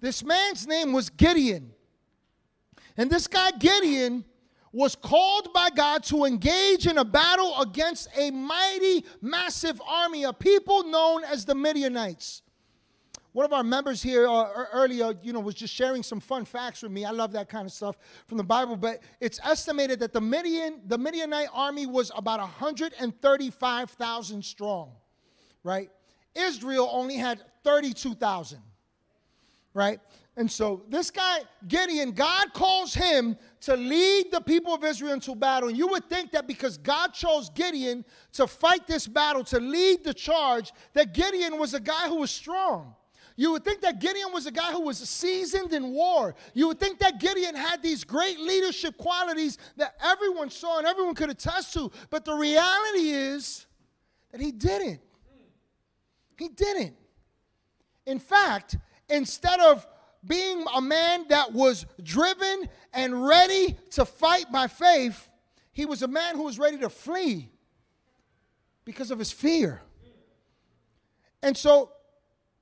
This 0.00 0.24
man's 0.24 0.66
name 0.66 0.94
was 0.94 1.10
Gideon. 1.10 1.72
And 2.96 3.10
this 3.10 3.26
guy, 3.26 3.50
Gideon, 3.52 4.24
was 4.72 4.96
called 4.96 5.52
by 5.52 5.68
God 5.68 6.02
to 6.04 6.24
engage 6.24 6.86
in 6.86 6.96
a 6.96 7.04
battle 7.04 7.60
against 7.60 8.08
a 8.16 8.30
mighty, 8.30 9.04
massive 9.20 9.82
army 9.86 10.24
of 10.24 10.38
people 10.38 10.84
known 10.84 11.24
as 11.24 11.44
the 11.44 11.54
Midianites. 11.54 12.40
One 13.32 13.46
of 13.46 13.52
our 13.52 13.62
members 13.62 14.02
here 14.02 14.26
uh, 14.26 14.64
earlier, 14.72 15.14
you 15.22 15.32
know, 15.32 15.38
was 15.38 15.54
just 15.54 15.72
sharing 15.72 16.02
some 16.02 16.18
fun 16.18 16.44
facts 16.44 16.82
with 16.82 16.90
me. 16.90 17.04
I 17.04 17.12
love 17.12 17.30
that 17.32 17.48
kind 17.48 17.64
of 17.64 17.72
stuff 17.72 17.96
from 18.26 18.38
the 18.38 18.44
Bible. 18.44 18.76
But 18.76 19.02
it's 19.20 19.38
estimated 19.44 20.00
that 20.00 20.12
the 20.12 20.20
Midian, 20.20 20.80
the 20.86 20.98
Midianite 20.98 21.48
army 21.52 21.86
was 21.86 22.10
about 22.16 22.40
135,000 22.40 24.44
strong, 24.44 24.92
right? 25.62 25.90
Israel 26.34 26.88
only 26.90 27.16
had 27.16 27.40
32,000, 27.62 28.58
right? 29.74 30.00
And 30.36 30.50
so 30.50 30.82
this 30.88 31.10
guy, 31.10 31.40
Gideon, 31.68 32.12
God 32.12 32.52
calls 32.52 32.94
him 32.94 33.36
to 33.62 33.76
lead 33.76 34.32
the 34.32 34.40
people 34.40 34.74
of 34.74 34.82
Israel 34.84 35.12
into 35.12 35.34
battle. 35.34 35.68
And 35.68 35.78
you 35.78 35.86
would 35.88 36.08
think 36.08 36.32
that 36.32 36.46
because 36.46 36.78
God 36.78 37.12
chose 37.12 37.50
Gideon 37.50 38.04
to 38.32 38.46
fight 38.46 38.86
this 38.86 39.06
battle, 39.06 39.44
to 39.44 39.60
lead 39.60 40.02
the 40.02 40.14
charge, 40.14 40.72
that 40.94 41.14
Gideon 41.14 41.58
was 41.58 41.74
a 41.74 41.80
guy 41.80 42.08
who 42.08 42.16
was 42.16 42.30
strong. 42.30 42.94
You 43.40 43.52
would 43.52 43.64
think 43.64 43.80
that 43.80 44.00
Gideon 44.00 44.32
was 44.34 44.44
a 44.44 44.50
guy 44.50 44.70
who 44.70 44.82
was 44.82 44.98
seasoned 44.98 45.72
in 45.72 45.94
war. 45.94 46.34
You 46.52 46.68
would 46.68 46.78
think 46.78 46.98
that 46.98 47.18
Gideon 47.18 47.54
had 47.54 47.82
these 47.82 48.04
great 48.04 48.38
leadership 48.38 48.98
qualities 48.98 49.56
that 49.78 49.94
everyone 49.98 50.50
saw 50.50 50.76
and 50.76 50.86
everyone 50.86 51.14
could 51.14 51.30
attest 51.30 51.72
to. 51.72 51.90
But 52.10 52.26
the 52.26 52.34
reality 52.34 53.08
is 53.08 53.64
that 54.30 54.42
he 54.42 54.52
didn't. 54.52 55.00
He 56.38 56.50
didn't. 56.50 56.94
In 58.04 58.18
fact, 58.18 58.76
instead 59.08 59.58
of 59.58 59.86
being 60.26 60.66
a 60.76 60.82
man 60.82 61.24
that 61.30 61.50
was 61.50 61.86
driven 62.02 62.68
and 62.92 63.26
ready 63.26 63.74
to 63.92 64.04
fight 64.04 64.52
by 64.52 64.66
faith, 64.66 65.30
he 65.72 65.86
was 65.86 66.02
a 66.02 66.08
man 66.08 66.36
who 66.36 66.42
was 66.42 66.58
ready 66.58 66.76
to 66.76 66.90
flee 66.90 67.48
because 68.84 69.10
of 69.10 69.18
his 69.18 69.32
fear. 69.32 69.80
And 71.42 71.56
so 71.56 71.92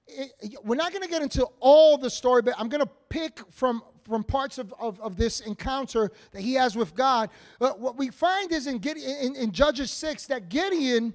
it, 0.08 0.56
we're 0.64 0.76
not 0.76 0.92
going 0.92 1.02
to 1.02 1.08
get 1.08 1.22
into 1.22 1.46
all 1.60 1.98
the 1.98 2.10
story, 2.10 2.42
but 2.42 2.54
I'm 2.58 2.68
going 2.68 2.84
to 2.84 2.90
pick 3.08 3.40
from, 3.50 3.82
from 4.04 4.24
parts 4.24 4.58
of, 4.58 4.74
of, 4.80 5.00
of, 5.00 5.16
this 5.16 5.40
encounter 5.40 6.10
that 6.32 6.40
he 6.40 6.54
has 6.54 6.76
with 6.76 6.94
God. 6.94 7.30
But 7.58 7.78
what 7.80 7.96
we 7.96 8.08
find 8.08 8.50
is 8.52 8.66
in, 8.66 8.78
Gideon, 8.78 9.10
in, 9.20 9.36
in 9.36 9.52
Judges 9.52 9.90
6 9.90 10.26
that 10.26 10.48
Gideon, 10.48 11.14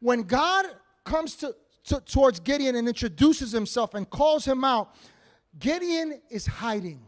when 0.00 0.22
God 0.22 0.66
comes 1.04 1.36
to, 1.36 1.54
to, 1.84 2.00
towards 2.00 2.40
Gideon 2.40 2.76
and 2.76 2.88
introduces 2.88 3.52
himself 3.52 3.94
and 3.94 4.08
calls 4.08 4.44
him 4.44 4.64
out, 4.64 4.94
Gideon 5.58 6.20
is 6.30 6.46
hiding. 6.46 7.00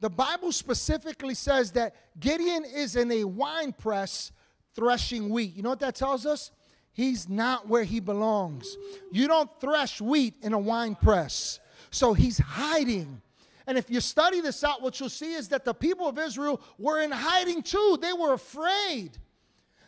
The 0.00 0.10
Bible 0.10 0.52
specifically 0.52 1.34
says 1.34 1.72
that 1.72 1.94
Gideon 2.20 2.64
is 2.64 2.96
in 2.96 3.10
a 3.10 3.24
wine 3.24 3.72
press 3.72 4.32
threshing 4.74 5.30
wheat. 5.30 5.54
You 5.54 5.62
know 5.62 5.70
what 5.70 5.80
that 5.80 5.94
tells 5.94 6.26
us? 6.26 6.50
He's 6.94 7.28
not 7.28 7.68
where 7.68 7.84
he 7.84 8.00
belongs. 8.00 8.76
You 9.10 9.26
don't 9.26 9.50
thresh 9.60 10.00
wheat 10.00 10.34
in 10.42 10.52
a 10.52 10.58
wine 10.58 10.94
press. 10.94 11.58
So 11.90 12.14
he's 12.14 12.38
hiding. 12.38 13.20
And 13.66 13.76
if 13.76 13.90
you 13.90 14.00
study 14.00 14.40
this 14.40 14.62
out, 14.62 14.80
what 14.80 15.00
you'll 15.00 15.08
see 15.08 15.34
is 15.34 15.48
that 15.48 15.64
the 15.64 15.74
people 15.74 16.08
of 16.08 16.18
Israel 16.18 16.60
were 16.78 17.00
in 17.02 17.10
hiding 17.10 17.62
too. 17.62 17.98
They 18.00 18.12
were 18.12 18.32
afraid. 18.32 19.18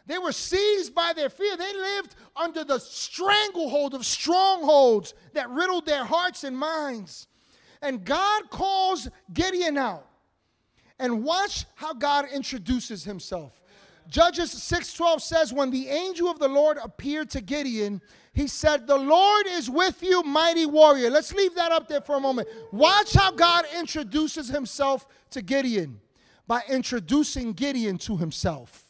They 0.06 0.18
were 0.18 0.32
seized 0.32 0.94
by 0.94 1.12
their 1.12 1.30
fear. 1.30 1.56
They 1.56 1.72
lived 1.74 2.16
under 2.34 2.64
the 2.64 2.80
stranglehold 2.80 3.94
of 3.94 4.04
strongholds 4.04 5.14
that 5.34 5.48
riddled 5.50 5.86
their 5.86 6.04
hearts 6.04 6.42
and 6.42 6.58
minds. 6.58 7.28
And 7.82 8.04
God 8.04 8.50
calls 8.50 9.08
Gideon 9.32 9.78
out. 9.78 10.06
And 10.98 11.22
watch 11.24 11.66
how 11.74 11.92
God 11.92 12.26
introduces 12.32 13.04
himself. 13.04 13.60
Judges 14.08 14.52
6:12 14.52 15.20
says 15.20 15.52
when 15.52 15.70
the 15.70 15.88
angel 15.88 16.30
of 16.30 16.38
the 16.38 16.48
Lord 16.48 16.78
appeared 16.78 17.30
to 17.30 17.40
Gideon, 17.40 18.00
he 18.32 18.46
said, 18.46 18.86
"The 18.86 18.98
Lord 18.98 19.46
is 19.46 19.68
with 19.68 20.02
you, 20.02 20.22
mighty 20.22 20.66
warrior." 20.66 21.10
Let's 21.10 21.32
leave 21.32 21.54
that 21.54 21.72
up 21.72 21.88
there 21.88 22.00
for 22.00 22.16
a 22.16 22.20
moment. 22.20 22.48
Watch 22.72 23.14
how 23.14 23.30
God 23.30 23.66
introduces 23.76 24.48
himself 24.48 25.06
to 25.30 25.42
Gideon 25.42 26.00
by 26.46 26.62
introducing 26.68 27.52
Gideon 27.52 27.98
to 27.98 28.16
himself. 28.16 28.84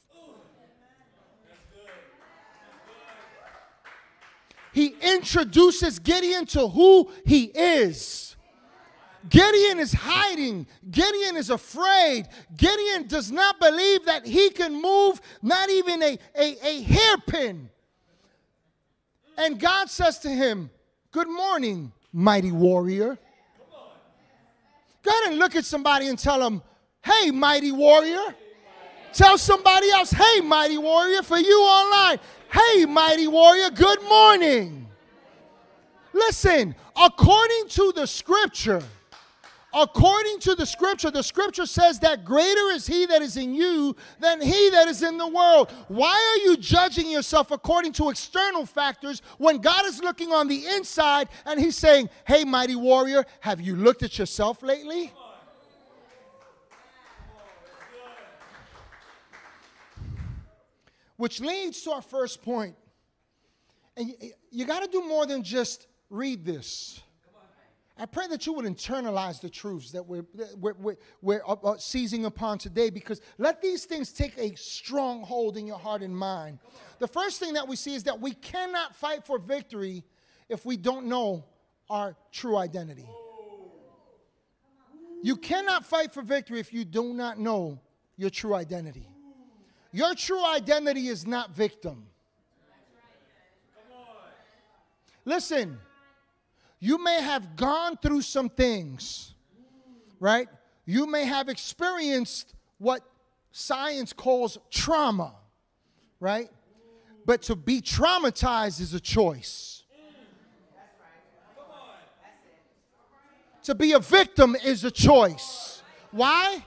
He 4.73 4.95
introduces 5.01 5.99
Gideon 5.99 6.45
to 6.47 6.69
who 6.69 7.11
he 7.25 7.45
is. 7.45 8.36
Gideon 9.29 9.79
is 9.79 9.93
hiding. 9.93 10.67
Gideon 10.91 11.37
is 11.37 11.51
afraid. 11.51 12.29
Gideon 12.57 13.07
does 13.07 13.31
not 13.31 13.59
believe 13.59 14.05
that 14.07 14.27
he 14.27 14.51
can 14.51 14.81
move 14.81 15.21
not 15.43 15.71
even 15.71 16.03
a, 16.03 16.19
a, 16.39 16.67
a 16.67 16.83
hairpin. 16.83 17.71
And 19.39 19.59
God 19.59 19.91
says 19.91 20.19
to 20.21 20.29
him, 20.29 20.71
Good 21.11 21.29
morning, 21.29 21.93
mighty 22.13 22.53
warrior. 22.53 23.19
Go 25.03 25.11
ahead 25.11 25.31
and 25.31 25.39
look 25.39 25.55
at 25.55 25.65
somebody 25.65 26.09
and 26.09 26.19
tell 26.19 26.41
them, 26.41 26.63
Hey, 27.03 27.31
mighty 27.31 27.73
warrior. 27.73 28.35
Tell 29.13 29.39
somebody 29.39 29.91
else, 29.91 30.11
Hey, 30.11 30.41
mighty 30.41 30.79
warrior, 30.79 31.23
for 31.23 31.39
you 31.39 31.61
online. 31.61 32.19
Hey, 32.53 32.85
mighty 32.85 33.27
warrior, 33.27 33.71
good 33.71 34.03
morning. 34.03 34.89
Listen, 36.13 36.75
according 36.97 37.69
to 37.69 37.93
the 37.95 38.07
scripture, 38.07 38.83
according 39.77 40.39
to 40.41 40.55
the 40.55 40.65
scripture, 40.65 41.11
the 41.11 41.23
scripture 41.23 41.67
says 41.67 42.01
that 42.01 42.25
greater 42.25 42.71
is 42.73 42.87
he 42.87 43.05
that 43.07 43.21
is 43.21 43.37
in 43.37 43.55
you 43.55 43.95
than 44.19 44.41
he 44.41 44.71
that 44.71 44.89
is 44.89 45.03
in 45.03 45.19
the 45.19 45.29
world. 45.29 45.71
Why 45.89 46.15
are 46.15 46.49
you 46.49 46.57
judging 46.57 47.11
yourself 47.11 47.51
according 47.51 47.93
to 47.93 48.09
external 48.09 48.65
factors 48.65 49.21
when 49.37 49.59
God 49.59 49.85
is 49.85 50.03
looking 50.03 50.33
on 50.33 50.49
the 50.49 50.67
inside 50.67 51.29
and 51.45 51.61
he's 51.61 51.77
saying, 51.77 52.09
Hey, 52.27 52.45
mighty 52.45 52.75
warrior, 52.75 53.27
have 53.41 53.61
you 53.61 53.77
looked 53.77 54.03
at 54.03 54.19
yourself 54.19 54.63
lately? 54.63 55.13
Which 61.19 61.41
leads 61.41 61.83
to 61.83 61.93
our 61.93 62.03
first 62.03 62.43
point. 62.43 62.77
And 63.97 64.09
you, 64.09 64.33
you 64.51 64.65
got 64.67 64.83
to 64.83 64.89
do 64.89 65.07
more 65.07 65.27
than 65.27 65.43
just 65.43 65.87
read 66.11 66.45
this. 66.45 67.01
I 67.99 68.05
pray 68.05 68.27
that 68.29 68.47
you 68.47 68.53
would 68.53 68.67
internalize 68.67 69.41
the 69.41 69.49
truths 69.49 69.91
that 69.93 70.07
we're, 70.07 70.27
we're, 70.59 70.75
we're, 70.75 70.97
we're 71.23 71.41
uh, 71.47 71.77
seizing 71.79 72.27
upon 72.27 72.59
today 72.59 72.91
because 72.91 73.23
let 73.39 73.63
these 73.63 73.87
things 73.87 74.13
take 74.13 74.37
a 74.37 74.55
strong 74.55 75.23
hold 75.23 75.57
in 75.57 75.67
your 75.67 75.79
heart 75.79 76.03
and 76.03 76.15
mind. 76.15 76.59
The 76.99 77.09
first 77.09 77.41
thing 77.41 77.55
that 77.55 77.67
we 77.67 77.75
see 77.75 77.95
is 77.95 78.05
that 78.05 78.21
we 78.21 78.33
cannot 78.33 78.95
fight 78.95 79.25
for 79.25 79.39
victory 79.39 80.05
if 80.51 80.67
we 80.67 80.77
don't 80.77 81.07
know 81.07 81.47
our 81.89 82.17
true 82.33 82.57
identity. 82.57 83.09
You 85.23 85.37
cannot 85.37 85.87
fight 85.87 86.13
for 86.13 86.23
victory 86.23 86.61
if 86.61 86.75
you 86.75 86.85
do 86.85 87.15
not 87.15 87.39
know 87.39 87.81
your 88.19 88.31
true 88.31 88.55
identity. 88.55 89.09
Your 89.91 90.15
true 90.15 90.45
identity 90.45 91.09
is 91.09 91.27
not 91.27 91.57
victim. 91.57 92.09
Listen, 95.25 95.79
you 96.81 97.03
may 97.03 97.21
have 97.21 97.57
gone 97.57 97.97
through 97.97 98.23
some 98.23 98.49
things, 98.49 99.35
right? 100.21 100.49
You 100.85 101.07
may 101.07 101.25
have 101.25 101.49
experienced 101.49 102.55
what 102.79 103.03
science 103.51 104.13
calls 104.13 104.59
trauma, 104.71 105.35
right? 106.21 106.49
But 107.25 107.43
to 107.43 107.57
be 107.57 107.81
traumatized 107.81 108.81
is 108.81 108.95
a 108.95 109.01
choice. 109.01 109.83
To 113.65 113.75
be 113.75 113.93
a 113.93 113.99
victim 113.99 114.55
is 114.65 114.85
a 114.85 114.93
choice. 114.93 115.83
Why? 116.13 116.65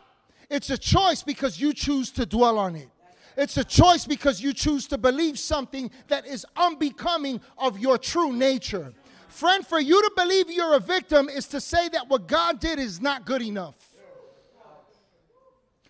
It's 0.49 0.69
a 0.69 0.77
choice 0.77 1.23
because 1.23 1.61
you 1.61 1.71
choose 1.71 2.11
to 2.11 2.25
dwell 2.25 2.57
on 2.57 2.75
it. 2.75 2.89
It's 3.37 3.55
a 3.55 3.63
choice 3.63 4.05
because 4.05 4.41
you 4.41 4.51
choose 4.51 4.85
to 4.87 4.97
believe 4.97 5.39
something 5.39 5.91
that 6.09 6.27
is 6.27 6.45
unbecoming 6.57 7.39
of 7.57 7.79
your 7.79 7.97
true 7.97 8.33
nature. 8.33 8.93
Friend, 9.29 9.65
for 9.65 9.79
you 9.79 10.01
to 10.01 10.12
believe 10.15 10.50
you're 10.50 10.74
a 10.75 10.79
victim 10.79 11.29
is 11.29 11.48
to 11.48 11.62
say 11.62 11.88
that 11.89 12.09
what 12.09 12.27
God 12.27 12.59
did 12.59 12.79
is 12.79 13.00
not 13.00 13.25
good 13.25 13.41
enough. 13.41 13.77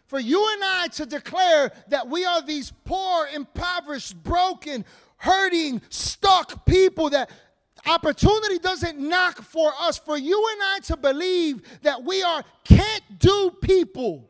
For 0.05 0.19
you 0.19 0.46
and 0.53 0.63
I 0.63 0.88
to 0.93 1.05
declare 1.05 1.72
that 1.88 2.10
we 2.10 2.25
are 2.25 2.41
these 2.41 2.74
poor, 2.84 3.27
impoverished, 3.34 4.22
broken, 4.24 4.84
hurting, 5.17 5.81
stuck 5.89 6.65
people 6.65 7.12
that 7.12 7.29
opportunity 7.86 8.60
doesn't 8.60 9.00
knock 9.00 9.41
for 9.41 9.72
us. 9.79 9.98
For 9.98 10.17
you 10.17 10.48
and 10.51 10.62
I 10.75 10.79
to 10.86 10.98
believe 10.98 11.62
that 11.84 12.03
we 12.03 12.24
are 12.24 12.43
can't 12.63 13.19
do 13.19 13.51
people 13.62 14.29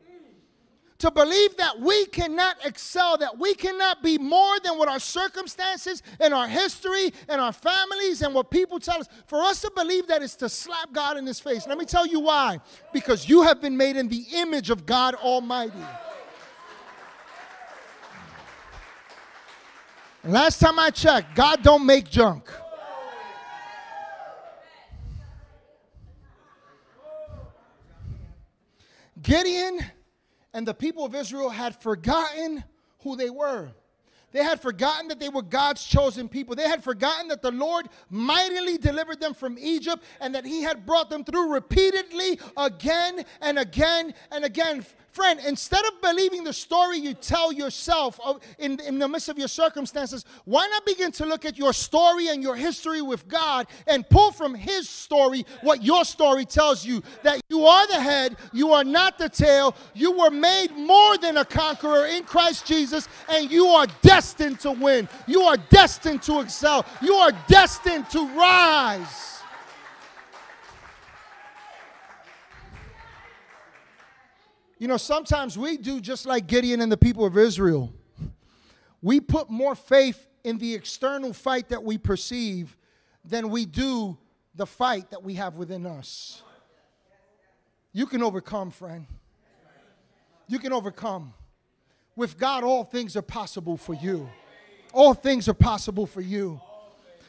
to 1.00 1.10
believe 1.10 1.56
that 1.56 1.80
we 1.80 2.04
cannot 2.06 2.56
excel, 2.64 3.16
that 3.18 3.38
we 3.38 3.54
cannot 3.54 4.02
be 4.02 4.18
more 4.18 4.60
than 4.60 4.76
what 4.76 4.86
our 4.86 5.00
circumstances 5.00 6.02
and 6.20 6.34
our 6.34 6.46
history 6.46 7.12
and 7.28 7.40
our 7.40 7.52
families 7.52 8.20
and 8.20 8.34
what 8.34 8.50
people 8.50 8.78
tell 8.78 9.00
us. 9.00 9.08
For 9.26 9.42
us 9.42 9.62
to 9.62 9.72
believe 9.74 10.06
that 10.08 10.22
is 10.22 10.36
to 10.36 10.48
slap 10.48 10.92
God 10.92 11.16
in 11.16 11.26
his 11.26 11.40
face. 11.40 11.66
Let 11.66 11.78
me 11.78 11.86
tell 11.86 12.06
you 12.06 12.20
why. 12.20 12.60
Because 12.92 13.28
you 13.28 13.42
have 13.42 13.62
been 13.62 13.76
made 13.76 13.96
in 13.96 14.08
the 14.08 14.24
image 14.34 14.68
of 14.68 14.84
God 14.84 15.14
Almighty. 15.14 15.72
last 20.22 20.60
time 20.60 20.78
I 20.78 20.90
checked, 20.90 21.34
God 21.34 21.62
don't 21.62 21.86
make 21.86 22.10
junk. 22.10 22.50
Gideon 29.22 29.80
and 30.52 30.66
the 30.66 30.74
people 30.74 31.04
of 31.04 31.14
Israel 31.14 31.50
had 31.50 31.76
forgotten 31.80 32.64
who 33.00 33.16
they 33.16 33.30
were. 33.30 33.70
They 34.32 34.44
had 34.44 34.60
forgotten 34.60 35.08
that 35.08 35.18
they 35.18 35.28
were 35.28 35.42
God's 35.42 35.84
chosen 35.84 36.28
people. 36.28 36.54
They 36.54 36.68
had 36.68 36.84
forgotten 36.84 37.28
that 37.28 37.42
the 37.42 37.50
Lord 37.50 37.88
mightily 38.10 38.78
delivered 38.78 39.20
them 39.20 39.34
from 39.34 39.58
Egypt 39.58 40.04
and 40.20 40.34
that 40.34 40.44
He 40.44 40.62
had 40.62 40.86
brought 40.86 41.10
them 41.10 41.24
through 41.24 41.52
repeatedly 41.52 42.38
again 42.56 43.24
and 43.40 43.58
again 43.58 44.14
and 44.30 44.44
again. 44.44 44.84
Friend, 45.12 45.40
instead 45.44 45.84
of 45.86 46.00
believing 46.00 46.44
the 46.44 46.52
story 46.52 46.98
you 46.98 47.14
tell 47.14 47.52
yourself 47.52 48.20
in, 48.58 48.78
in 48.80 49.00
the 49.00 49.08
midst 49.08 49.28
of 49.28 49.38
your 49.38 49.48
circumstances, 49.48 50.24
why 50.44 50.68
not 50.68 50.86
begin 50.86 51.10
to 51.12 51.26
look 51.26 51.44
at 51.44 51.58
your 51.58 51.72
story 51.72 52.28
and 52.28 52.40
your 52.40 52.54
history 52.54 53.02
with 53.02 53.26
God 53.26 53.66
and 53.88 54.08
pull 54.08 54.30
from 54.30 54.54
His 54.54 54.88
story 54.88 55.44
what 55.62 55.82
your 55.82 56.04
story 56.04 56.44
tells 56.44 56.84
you 56.84 57.02
that 57.24 57.40
you 57.48 57.64
are 57.66 57.88
the 57.88 58.00
head, 58.00 58.36
you 58.52 58.72
are 58.72 58.84
not 58.84 59.18
the 59.18 59.28
tail, 59.28 59.74
you 59.94 60.16
were 60.16 60.30
made 60.30 60.76
more 60.76 61.18
than 61.18 61.38
a 61.38 61.44
conqueror 61.44 62.06
in 62.06 62.22
Christ 62.22 62.64
Jesus, 62.66 63.08
and 63.28 63.50
you 63.50 63.66
are 63.66 63.88
destined 64.02 64.60
to 64.60 64.70
win. 64.70 65.08
You 65.26 65.42
are 65.42 65.56
destined 65.70 66.22
to 66.22 66.38
excel. 66.40 66.86
You 67.02 67.14
are 67.14 67.32
destined 67.48 68.08
to 68.10 68.28
rise. 68.28 69.39
You 74.80 74.88
know, 74.88 74.96
sometimes 74.96 75.58
we 75.58 75.76
do 75.76 76.00
just 76.00 76.24
like 76.24 76.46
Gideon 76.46 76.80
and 76.80 76.90
the 76.90 76.96
people 76.96 77.26
of 77.26 77.36
Israel. 77.36 77.92
We 79.02 79.20
put 79.20 79.50
more 79.50 79.74
faith 79.74 80.26
in 80.42 80.56
the 80.56 80.74
external 80.74 81.34
fight 81.34 81.68
that 81.68 81.84
we 81.84 81.98
perceive 81.98 82.78
than 83.22 83.50
we 83.50 83.66
do 83.66 84.16
the 84.54 84.64
fight 84.64 85.10
that 85.10 85.22
we 85.22 85.34
have 85.34 85.56
within 85.56 85.84
us. 85.84 86.42
You 87.92 88.06
can 88.06 88.22
overcome, 88.22 88.70
friend. 88.70 89.06
You 90.48 90.58
can 90.58 90.72
overcome. 90.72 91.34
With 92.16 92.38
God, 92.38 92.64
all 92.64 92.84
things 92.84 93.16
are 93.16 93.22
possible 93.22 93.76
for 93.76 93.92
you. 93.92 94.30
All 94.94 95.12
things 95.12 95.46
are 95.46 95.54
possible 95.54 96.06
for 96.06 96.22
you. 96.22 96.58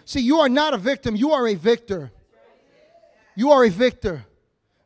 See, 0.06 0.22
you 0.22 0.40
are 0.40 0.50
not 0.50 0.74
a 0.74 0.78
victim, 0.78 1.18
you 1.18 1.32
are 1.34 1.50
a 1.50 1.56
victor. 1.56 2.12
You 3.36 3.52
are 3.52 3.66
a 3.66 3.70
victor. 3.70 4.26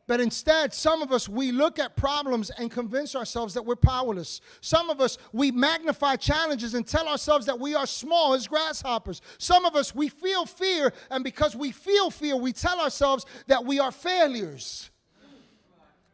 But 0.06 0.20
instead, 0.20 0.72
some 0.72 1.02
of 1.02 1.10
us, 1.10 1.28
we 1.28 1.50
look 1.50 1.80
at 1.80 1.96
problems 1.96 2.50
and 2.50 2.70
convince 2.70 3.16
ourselves 3.16 3.54
that 3.54 3.64
we're 3.64 3.74
powerless. 3.74 4.40
Some 4.60 4.88
of 4.88 5.00
us, 5.00 5.18
we 5.32 5.50
magnify 5.50 6.14
challenges 6.16 6.74
and 6.74 6.86
tell 6.86 7.08
ourselves 7.08 7.46
that 7.46 7.58
we 7.58 7.74
are 7.74 7.86
small 7.86 8.34
as 8.34 8.46
grasshoppers. 8.46 9.20
Some 9.38 9.64
of 9.64 9.74
us, 9.74 9.94
we 9.94 10.08
feel 10.08 10.46
fear, 10.46 10.92
and 11.10 11.24
because 11.24 11.56
we 11.56 11.72
feel 11.72 12.10
fear, 12.10 12.36
we 12.36 12.52
tell 12.52 12.80
ourselves 12.80 13.26
that 13.48 13.64
we 13.64 13.80
are 13.80 13.90
failures. 13.90 14.90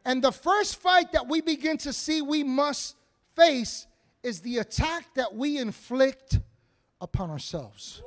And 0.07 0.25
the 0.25 0.33
first 0.33 0.77
fight 0.77 1.13
that 1.13 1.29
we 1.29 1.43
begin 1.43 1.77
to 1.79 1.93
see 1.93 2.23
we 2.23 2.43
must 2.43 2.97
face 3.37 3.87
is 4.23 4.41
the 4.41 4.59
attack 4.59 5.05
that 5.15 5.35
we 5.35 5.59
inflict 5.59 6.41
upon 7.01 7.31
ourselves. 7.31 8.03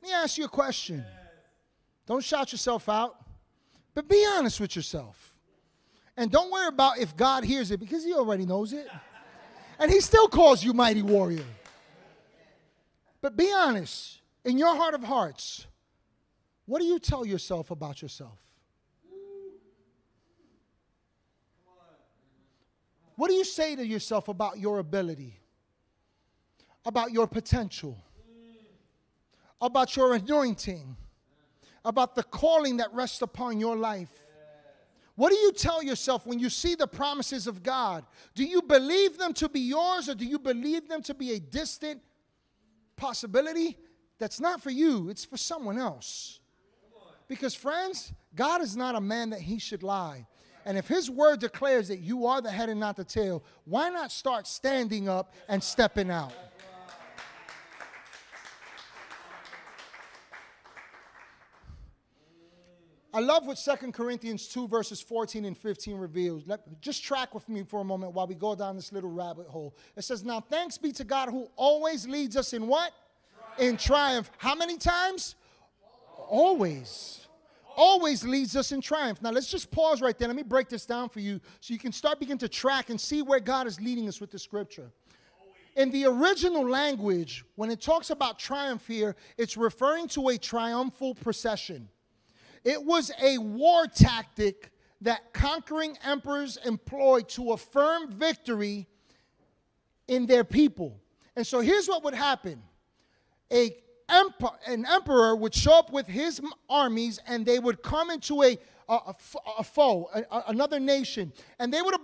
Let 0.00 0.08
me 0.08 0.14
ask 0.14 0.38
you 0.38 0.44
a 0.44 0.48
question. 0.48 1.04
Don't 2.12 2.22
shout 2.22 2.52
yourself 2.52 2.90
out, 2.90 3.16
but 3.94 4.06
be 4.06 4.22
honest 4.34 4.60
with 4.60 4.76
yourself. 4.76 5.34
And 6.14 6.30
don't 6.30 6.52
worry 6.52 6.68
about 6.68 6.98
if 6.98 7.16
God 7.16 7.42
hears 7.42 7.70
it 7.70 7.80
because 7.80 8.04
He 8.04 8.12
already 8.12 8.44
knows 8.44 8.74
it. 8.74 8.86
And 9.78 9.90
He 9.90 9.98
still 9.98 10.28
calls 10.28 10.62
you 10.62 10.74
mighty 10.74 11.00
warrior. 11.00 11.46
But 13.22 13.34
be 13.34 13.50
honest 13.50 14.20
in 14.44 14.58
your 14.58 14.76
heart 14.76 14.92
of 14.92 15.02
hearts. 15.02 15.66
What 16.66 16.80
do 16.80 16.84
you 16.84 16.98
tell 16.98 17.24
yourself 17.24 17.70
about 17.70 18.02
yourself? 18.02 18.38
What 23.16 23.28
do 23.28 23.34
you 23.34 23.44
say 23.46 23.74
to 23.74 23.86
yourself 23.86 24.28
about 24.28 24.58
your 24.58 24.80
ability, 24.80 25.40
about 26.84 27.10
your 27.10 27.26
potential, 27.26 27.96
about 29.62 29.96
your 29.96 30.14
anointing? 30.14 30.98
About 31.84 32.14
the 32.14 32.22
calling 32.22 32.78
that 32.78 32.92
rests 32.92 33.22
upon 33.22 33.58
your 33.60 33.76
life. 33.76 34.10
What 35.14 35.30
do 35.30 35.36
you 35.36 35.52
tell 35.52 35.82
yourself 35.82 36.26
when 36.26 36.38
you 36.38 36.48
see 36.48 36.74
the 36.74 36.86
promises 36.86 37.46
of 37.46 37.62
God? 37.62 38.04
Do 38.34 38.44
you 38.44 38.62
believe 38.62 39.18
them 39.18 39.34
to 39.34 39.48
be 39.48 39.60
yours 39.60 40.08
or 40.08 40.14
do 40.14 40.24
you 40.24 40.38
believe 40.38 40.88
them 40.88 41.02
to 41.02 41.14
be 41.14 41.32
a 41.32 41.40
distant 41.40 42.00
possibility 42.96 43.76
that's 44.18 44.40
not 44.40 44.62
for 44.62 44.70
you, 44.70 45.10
it's 45.10 45.24
for 45.24 45.36
someone 45.36 45.78
else? 45.78 46.40
Because, 47.28 47.54
friends, 47.54 48.12
God 48.34 48.62
is 48.62 48.76
not 48.76 48.94
a 48.94 49.00
man 49.00 49.30
that 49.30 49.40
he 49.40 49.58
should 49.58 49.82
lie. 49.82 50.26
And 50.64 50.78
if 50.78 50.86
his 50.86 51.10
word 51.10 51.40
declares 51.40 51.88
that 51.88 51.98
you 51.98 52.26
are 52.26 52.40
the 52.40 52.50
head 52.50 52.68
and 52.68 52.78
not 52.78 52.96
the 52.96 53.04
tail, 53.04 53.42
why 53.64 53.90
not 53.90 54.12
start 54.12 54.46
standing 54.46 55.08
up 55.08 55.34
and 55.48 55.62
stepping 55.62 56.10
out? 56.10 56.32
I 63.14 63.20
love 63.20 63.46
what 63.46 63.58
Second 63.58 63.92
Corinthians 63.92 64.46
2, 64.48 64.68
verses 64.68 65.02
14 65.02 65.44
and 65.44 65.56
15 65.56 65.96
reveals. 65.96 66.44
Let, 66.46 66.80
just 66.80 67.04
track 67.04 67.34
with 67.34 67.46
me 67.46 67.62
for 67.62 67.80
a 67.80 67.84
moment 67.84 68.14
while 68.14 68.26
we 68.26 68.34
go 68.34 68.54
down 68.54 68.74
this 68.74 68.90
little 68.90 69.10
rabbit 69.10 69.48
hole. 69.48 69.76
It 69.96 70.04
says, 70.04 70.24
Now 70.24 70.40
thanks 70.40 70.78
be 70.78 70.92
to 70.92 71.04
God 71.04 71.28
who 71.28 71.48
always 71.56 72.08
leads 72.08 72.36
us 72.38 72.54
in 72.54 72.66
what? 72.66 72.92
Triumph. 73.56 73.70
In 73.70 73.76
triumph. 73.76 74.30
How 74.38 74.54
many 74.54 74.78
times? 74.78 75.34
Always. 76.16 77.26
Always 77.76 78.24
leads 78.24 78.56
us 78.56 78.72
in 78.72 78.80
triumph. 78.80 79.20
Now 79.20 79.30
let's 79.30 79.50
just 79.50 79.70
pause 79.70 80.00
right 80.00 80.18
there. 80.18 80.28
Let 80.28 80.36
me 80.36 80.42
break 80.42 80.70
this 80.70 80.86
down 80.86 81.10
for 81.10 81.20
you 81.20 81.38
so 81.60 81.74
you 81.74 81.80
can 81.80 81.92
start 81.92 82.18
begin 82.18 82.38
to 82.38 82.48
track 82.48 82.88
and 82.88 82.98
see 82.98 83.20
where 83.20 83.40
God 83.40 83.66
is 83.66 83.78
leading 83.78 84.08
us 84.08 84.22
with 84.22 84.30
the 84.30 84.38
scripture. 84.38 84.90
In 85.76 85.90
the 85.90 86.06
original 86.06 86.68
language, 86.68 87.44
when 87.56 87.70
it 87.70 87.80
talks 87.80 88.10
about 88.10 88.38
triumph 88.38 88.86
here, 88.86 89.16
it's 89.36 89.56
referring 89.56 90.08
to 90.08 90.28
a 90.28 90.38
triumphal 90.38 91.14
procession. 91.14 91.88
It 92.64 92.84
was 92.84 93.10
a 93.20 93.38
war 93.38 93.86
tactic 93.86 94.70
that 95.00 95.32
conquering 95.32 95.98
emperors 96.04 96.58
employed 96.64 97.28
to 97.30 97.52
affirm 97.52 98.12
victory 98.12 98.86
in 100.06 100.26
their 100.26 100.44
people. 100.44 101.00
And 101.34 101.46
so 101.46 101.60
here's 101.60 101.88
what 101.88 102.04
would 102.04 102.14
happen 102.14 102.62
a 103.52 103.76
an 104.66 104.84
emperor 104.86 105.34
would 105.34 105.54
show 105.54 105.78
up 105.78 105.90
with 105.90 106.06
his 106.06 106.40
armies 106.68 107.18
and 107.26 107.46
they 107.46 107.58
would 107.58 107.82
come 107.82 108.10
into 108.10 108.42
a, 108.42 108.58
a, 108.88 109.14
a 109.58 109.64
foe, 109.64 110.10
a, 110.14 110.42
another 110.48 110.78
nation, 110.78 111.32
and 111.58 111.72
they 111.72 111.80
would, 111.80 111.94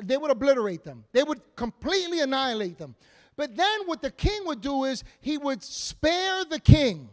they 0.00 0.16
would 0.16 0.30
obliterate 0.30 0.84
them. 0.84 1.04
They 1.12 1.24
would 1.24 1.40
completely 1.56 2.20
annihilate 2.20 2.78
them. 2.78 2.94
But 3.36 3.56
then 3.56 3.80
what 3.86 4.02
the 4.02 4.10
king 4.10 4.42
would 4.46 4.60
do 4.60 4.84
is 4.84 5.02
he 5.20 5.38
would 5.38 5.62
spare 5.62 6.44
the 6.44 6.60
king. 6.60 7.08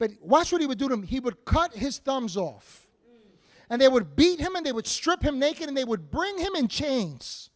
But 0.00 0.12
watch 0.22 0.50
what 0.50 0.62
he 0.62 0.66
would 0.66 0.78
do 0.78 0.88
to 0.88 0.94
him. 0.94 1.02
He 1.02 1.20
would 1.20 1.44
cut 1.44 1.74
his 1.74 1.98
thumbs 1.98 2.34
off. 2.36 2.86
And 3.68 3.80
they 3.80 3.86
would 3.86 4.16
beat 4.16 4.40
him 4.40 4.56
and 4.56 4.64
they 4.64 4.72
would 4.72 4.86
strip 4.86 5.22
him 5.22 5.38
naked 5.38 5.68
and 5.68 5.76
they 5.76 5.84
would 5.84 6.10
bring 6.10 6.38
him 6.38 6.56
in 6.56 6.66
chains. 6.66 7.50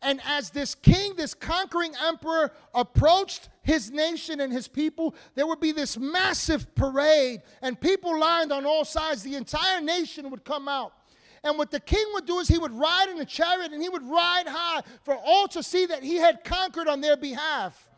And 0.00 0.20
as 0.24 0.50
this 0.50 0.74
king, 0.74 1.16
this 1.16 1.34
conquering 1.34 1.92
emperor, 2.06 2.52
approached 2.74 3.48
his 3.62 3.90
nation 3.90 4.40
and 4.40 4.52
his 4.52 4.68
people, 4.68 5.16
there 5.34 5.46
would 5.46 5.60
be 5.60 5.72
this 5.72 5.98
massive 5.98 6.74
parade, 6.74 7.40
and 7.62 7.80
people 7.80 8.18
lined 8.18 8.52
on 8.52 8.66
all 8.66 8.84
sides. 8.84 9.22
The 9.22 9.34
entire 9.34 9.80
nation 9.80 10.30
would 10.30 10.44
come 10.44 10.68
out. 10.68 10.92
And 11.42 11.58
what 11.58 11.70
the 11.70 11.80
king 11.80 12.04
would 12.12 12.26
do 12.26 12.38
is 12.38 12.48
he 12.48 12.58
would 12.58 12.72
ride 12.72 13.08
in 13.10 13.18
a 13.18 13.24
chariot 13.24 13.72
and 13.72 13.82
he 13.82 13.88
would 13.88 14.02
ride 14.02 14.46
high 14.46 14.82
for 15.02 15.16
all 15.16 15.48
to 15.48 15.62
see 15.62 15.86
that 15.86 16.02
he 16.02 16.16
had 16.16 16.44
conquered 16.44 16.86
on 16.86 17.00
their 17.00 17.16
behalf. 17.16 17.90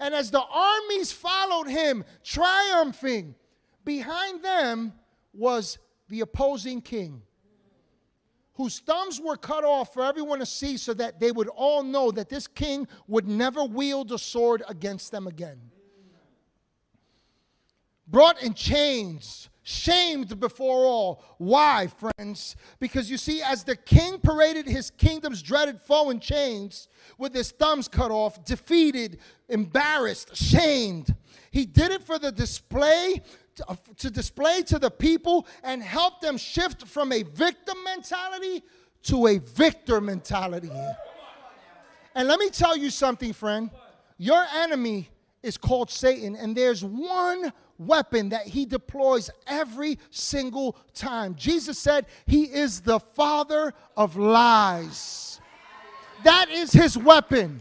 And 0.00 0.14
as 0.14 0.30
the 0.30 0.42
armies 0.42 1.12
followed 1.12 1.68
him, 1.68 2.04
triumphing, 2.22 3.34
behind 3.84 4.42
them 4.42 4.92
was 5.32 5.78
the 6.08 6.20
opposing 6.20 6.80
king 6.80 7.22
whose 8.54 8.78
thumbs 8.80 9.20
were 9.20 9.36
cut 9.36 9.64
off 9.64 9.92
for 9.92 10.04
everyone 10.04 10.38
to 10.38 10.46
see 10.46 10.76
so 10.76 10.94
that 10.94 11.18
they 11.18 11.32
would 11.32 11.48
all 11.48 11.82
know 11.82 12.10
that 12.10 12.28
this 12.28 12.46
king 12.46 12.86
would 13.08 13.26
never 13.26 13.64
wield 13.64 14.12
a 14.12 14.18
sword 14.18 14.62
against 14.68 15.10
them 15.10 15.26
again. 15.26 15.60
Brought 18.06 18.40
in 18.42 18.54
chains, 18.54 19.48
shamed 19.64 20.38
before 20.38 20.84
all. 20.84 21.24
Why, 21.38 21.88
friends? 21.88 22.54
Because 22.78 23.10
you 23.10 23.16
see, 23.16 23.42
as 23.42 23.64
the 23.64 23.74
king 23.74 24.18
paraded 24.18 24.66
his 24.66 24.90
kingdom's 24.90 25.42
dreaded 25.42 25.80
foe 25.80 26.10
in 26.10 26.20
chains, 26.20 26.86
with 27.18 27.34
his 27.34 27.50
thumbs 27.50 27.88
cut 27.88 28.10
off, 28.10 28.44
defeated, 28.44 29.18
embarrassed, 29.48 30.36
shamed, 30.36 31.14
he 31.50 31.64
did 31.64 31.90
it 31.90 32.02
for 32.02 32.18
the 32.18 32.30
display 32.30 33.22
to, 33.56 33.78
to 33.96 34.10
display 34.10 34.62
to 34.62 34.78
the 34.78 34.90
people 34.90 35.46
and 35.62 35.82
help 35.82 36.20
them 36.20 36.36
shift 36.36 36.86
from 36.86 37.10
a 37.10 37.22
victim 37.22 37.76
mentality 37.84 38.62
to 39.04 39.26
a 39.28 39.38
victor 39.38 40.00
mentality. 40.00 40.70
And 42.14 42.28
let 42.28 42.38
me 42.38 42.50
tell 42.50 42.76
you 42.76 42.90
something, 42.90 43.32
friend. 43.32 43.70
Your 44.18 44.44
enemy 44.54 45.08
is 45.42 45.56
called 45.56 45.90
Satan, 45.90 46.36
and 46.36 46.56
there's 46.56 46.84
one 46.84 47.52
weapon 47.78 48.30
that 48.30 48.46
he 48.46 48.64
deploys 48.64 49.30
every 49.46 49.98
single 50.10 50.76
time. 50.94 51.34
Jesus 51.34 51.78
said 51.78 52.06
he 52.26 52.44
is 52.44 52.80
the 52.80 53.00
father 53.00 53.74
of 53.96 54.16
lies. 54.16 55.40
That 56.24 56.48
is 56.50 56.72
his 56.72 56.96
weapon. 56.96 57.60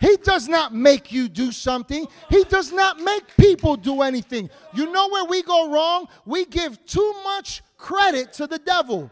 He 0.00 0.16
does 0.16 0.48
not 0.48 0.74
make 0.74 1.12
you 1.12 1.28
do 1.28 1.52
something. 1.52 2.06
He 2.30 2.44
does 2.44 2.72
not 2.72 2.98
make 3.00 3.24
people 3.36 3.76
do 3.76 4.00
anything. 4.00 4.48
You 4.72 4.90
know 4.90 5.08
where 5.10 5.26
we 5.26 5.42
go 5.42 5.70
wrong? 5.70 6.08
We 6.24 6.46
give 6.46 6.84
too 6.86 7.14
much 7.22 7.62
credit 7.76 8.32
to 8.34 8.46
the 8.46 8.58
devil. 8.58 9.10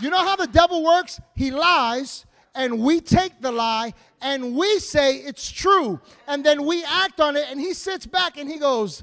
You 0.00 0.10
know 0.10 0.24
how 0.24 0.36
the 0.36 0.46
devil 0.46 0.84
works? 0.84 1.20
He 1.34 1.50
lies, 1.50 2.24
and 2.54 2.80
we 2.80 3.00
take 3.00 3.40
the 3.40 3.50
lie 3.50 3.94
and 4.20 4.54
we 4.54 4.78
say 4.78 5.16
it's 5.16 5.50
true, 5.50 6.00
and 6.28 6.44
then 6.44 6.64
we 6.64 6.84
act 6.84 7.20
on 7.20 7.36
it, 7.36 7.46
and 7.50 7.58
he 7.58 7.74
sits 7.74 8.06
back 8.06 8.36
and 8.36 8.48
he 8.48 8.58
goes, 8.58 9.02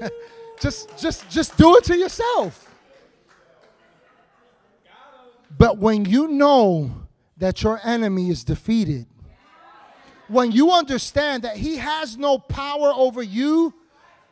just, 0.60 0.96
just, 0.98 1.28
just 1.30 1.56
do 1.56 1.76
it 1.76 1.84
to 1.84 1.96
yourself. 1.96 2.68
But 5.58 5.78
when 5.78 6.04
you 6.04 6.28
know 6.28 6.90
that 7.38 7.62
your 7.62 7.80
enemy 7.84 8.30
is 8.30 8.44
defeated, 8.44 9.06
when 10.28 10.50
you 10.50 10.70
understand 10.70 11.44
that 11.44 11.56
he 11.56 11.76
has 11.76 12.16
no 12.16 12.38
power 12.38 12.92
over 12.94 13.22
you, 13.22 13.74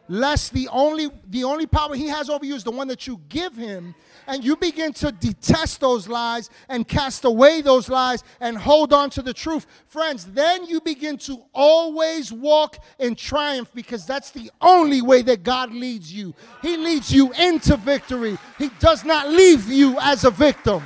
lest 0.08 0.52
the 0.52 0.68
only 0.72 1.08
the 1.28 1.44
only 1.44 1.66
power 1.66 1.94
he 1.94 2.08
has 2.08 2.28
over 2.28 2.44
you 2.44 2.54
is 2.54 2.64
the 2.64 2.70
one 2.70 2.88
that 2.88 3.06
you 3.06 3.20
give 3.28 3.54
him 3.54 3.94
and 4.30 4.44
you 4.44 4.56
begin 4.56 4.92
to 4.94 5.12
detest 5.12 5.80
those 5.80 6.08
lies 6.08 6.48
and 6.68 6.86
cast 6.88 7.24
away 7.24 7.60
those 7.60 7.88
lies 7.88 8.24
and 8.40 8.56
hold 8.56 8.92
on 8.92 9.10
to 9.10 9.22
the 9.22 9.34
truth 9.34 9.66
friends 9.86 10.24
then 10.26 10.64
you 10.64 10.80
begin 10.80 11.18
to 11.18 11.42
always 11.52 12.32
walk 12.32 12.78
in 12.98 13.14
triumph 13.14 13.70
because 13.74 14.06
that's 14.06 14.30
the 14.30 14.50
only 14.60 15.02
way 15.02 15.20
that 15.20 15.42
God 15.42 15.72
leads 15.72 16.12
you 16.12 16.34
he 16.62 16.76
leads 16.76 17.12
you 17.12 17.32
into 17.32 17.76
victory 17.76 18.38
he 18.58 18.70
does 18.78 19.04
not 19.04 19.28
leave 19.28 19.68
you 19.68 19.98
as 20.00 20.24
a 20.24 20.30
victim 20.30 20.82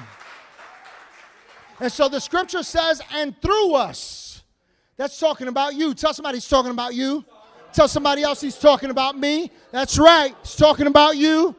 and 1.80 1.92
so 1.92 2.09
the 2.09 2.20
scripture 2.20 2.62
says 2.62 3.00
and 3.12 3.40
through 3.40 3.74
us 3.74 4.24
that's 4.96 5.18
talking 5.18 5.48
about 5.48 5.74
you. 5.74 5.94
Tell 5.94 6.14
somebody 6.14 6.37
he's 6.37 6.48
talking 6.48 6.70
about 6.70 6.94
you. 6.94 7.24
Tell 7.72 7.88
somebody 7.88 8.22
else 8.22 8.40
he's 8.40 8.59
talking 8.59 8.90
about 8.90 9.18
me. 9.18 9.50
That's 9.72 9.98
right. 9.98 10.35
He's 10.42 10.54
talking 10.54 10.87
about 10.87 11.16
you. 11.16 11.57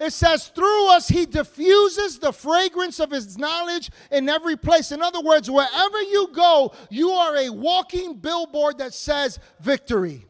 It 0.00 0.12
says, 0.12 0.48
through 0.48 0.90
us, 0.90 1.08
he 1.08 1.26
diffuses 1.26 2.18
the 2.18 2.32
fragrance 2.32 3.00
of 3.00 3.10
his 3.10 3.36
knowledge 3.36 3.90
in 4.12 4.28
every 4.28 4.56
place. 4.56 4.92
In 4.92 5.02
other 5.02 5.20
words, 5.20 5.50
wherever 5.50 6.00
you 6.02 6.28
go, 6.32 6.72
you 6.88 7.10
are 7.10 7.36
a 7.36 7.50
walking 7.50 8.14
billboard 8.14 8.78
that 8.78 8.94
says 8.94 9.40
victory. 9.60 10.24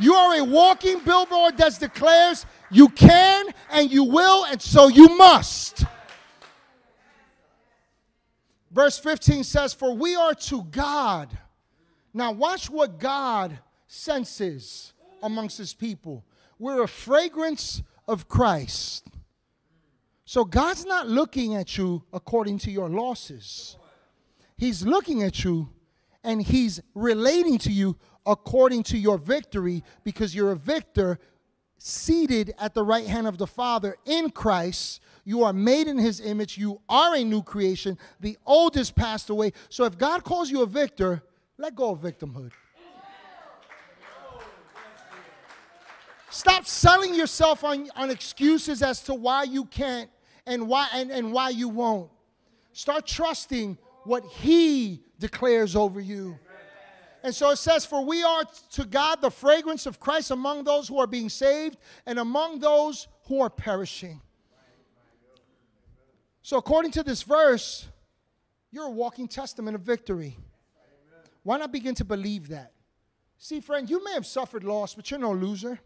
You 0.00 0.14
are 0.14 0.38
a 0.38 0.44
walking 0.44 1.00
billboard 1.00 1.56
that 1.58 1.78
declares 1.78 2.46
you 2.70 2.88
can 2.88 3.46
and 3.70 3.90
you 3.90 4.04
will, 4.04 4.44
and 4.44 4.60
so 4.60 4.88
you 4.88 5.16
must. 5.16 5.84
Verse 8.70 8.98
15 8.98 9.44
says, 9.44 9.72
For 9.72 9.94
we 9.94 10.14
are 10.14 10.34
to 10.34 10.62
God. 10.64 11.36
Now, 12.12 12.32
watch 12.32 12.68
what 12.68 12.98
God 12.98 13.58
senses 13.86 14.92
amongst 15.22 15.58
his 15.58 15.74
people. 15.74 16.24
We're 16.58 16.82
a 16.82 16.88
fragrance 16.88 17.82
of 18.06 18.28
Christ. 18.28 19.06
So, 20.24 20.44
God's 20.44 20.84
not 20.84 21.08
looking 21.08 21.54
at 21.54 21.78
you 21.78 22.04
according 22.12 22.58
to 22.60 22.70
your 22.70 22.88
losses, 22.88 23.76
He's 24.56 24.84
looking 24.84 25.22
at 25.22 25.44
you 25.44 25.70
and 26.24 26.42
He's 26.42 26.80
relating 26.94 27.58
to 27.58 27.72
you 27.72 27.96
according 28.26 28.82
to 28.84 28.98
your 28.98 29.16
victory 29.16 29.82
because 30.04 30.34
you're 30.34 30.52
a 30.52 30.56
victor 30.56 31.18
seated 31.78 32.52
at 32.58 32.74
the 32.74 32.82
right 32.82 33.06
hand 33.06 33.26
of 33.26 33.38
the 33.38 33.46
Father 33.46 33.96
in 34.04 34.30
Christ 34.30 35.00
you 35.28 35.42
are 35.42 35.52
made 35.52 35.88
in 35.88 35.98
his 35.98 36.22
image. 36.22 36.56
You 36.56 36.80
are 36.88 37.14
a 37.14 37.22
new 37.22 37.42
creation. 37.42 37.98
The 38.18 38.38
old 38.46 38.74
has 38.76 38.90
passed 38.90 39.28
away. 39.28 39.52
So 39.68 39.84
if 39.84 39.98
God 39.98 40.24
calls 40.24 40.50
you 40.50 40.62
a 40.62 40.66
victor, 40.66 41.22
let 41.58 41.74
go 41.74 41.90
of 41.90 42.00
victimhood. 42.00 42.52
Stop 46.30 46.66
selling 46.66 47.14
yourself 47.14 47.64
on, 47.64 47.88
on 47.96 48.10
excuses 48.10 48.82
as 48.82 49.02
to 49.04 49.14
why 49.14 49.44
you 49.44 49.64
can't 49.64 50.10
and 50.46 50.68
why 50.68 50.88
and, 50.92 51.10
and 51.10 51.32
why 51.32 51.50
you 51.50 51.68
won't. 51.68 52.10
Start 52.72 53.06
trusting 53.06 53.78
what 54.04 54.24
he 54.24 55.02
declares 55.18 55.74
over 55.74 56.00
you. 56.00 56.38
And 57.22 57.34
so 57.34 57.50
it 57.50 57.56
says, 57.56 57.84
For 57.84 58.04
we 58.04 58.22
are 58.22 58.44
to 58.72 58.84
God 58.84 59.20
the 59.20 59.30
fragrance 59.30 59.86
of 59.86 59.98
Christ 59.98 60.30
among 60.30 60.64
those 60.64 60.88
who 60.88 60.98
are 60.98 61.06
being 61.06 61.28
saved 61.28 61.76
and 62.06 62.18
among 62.18 62.60
those 62.60 63.08
who 63.26 63.40
are 63.40 63.50
perishing. 63.50 64.20
So, 66.42 66.56
according 66.56 66.92
to 66.92 67.02
this 67.02 67.22
verse, 67.22 67.86
you're 68.70 68.86
a 68.86 68.90
walking 68.90 69.28
testament 69.28 69.74
of 69.74 69.82
victory. 69.82 70.36
Why 71.42 71.58
not 71.58 71.72
begin 71.72 71.94
to 71.96 72.04
believe 72.04 72.48
that? 72.48 72.72
See, 73.38 73.60
friend, 73.60 73.88
you 73.88 74.02
may 74.04 74.12
have 74.12 74.26
suffered 74.26 74.64
loss, 74.64 74.94
but 74.94 75.10
you're 75.10 75.20
no 75.20 75.32
loser. 75.32 75.78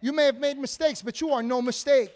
You 0.00 0.12
may 0.12 0.24
have 0.24 0.38
made 0.38 0.58
mistakes, 0.58 1.02
but 1.02 1.20
you 1.20 1.30
are 1.32 1.42
no 1.42 1.60
mistake. 1.60 2.12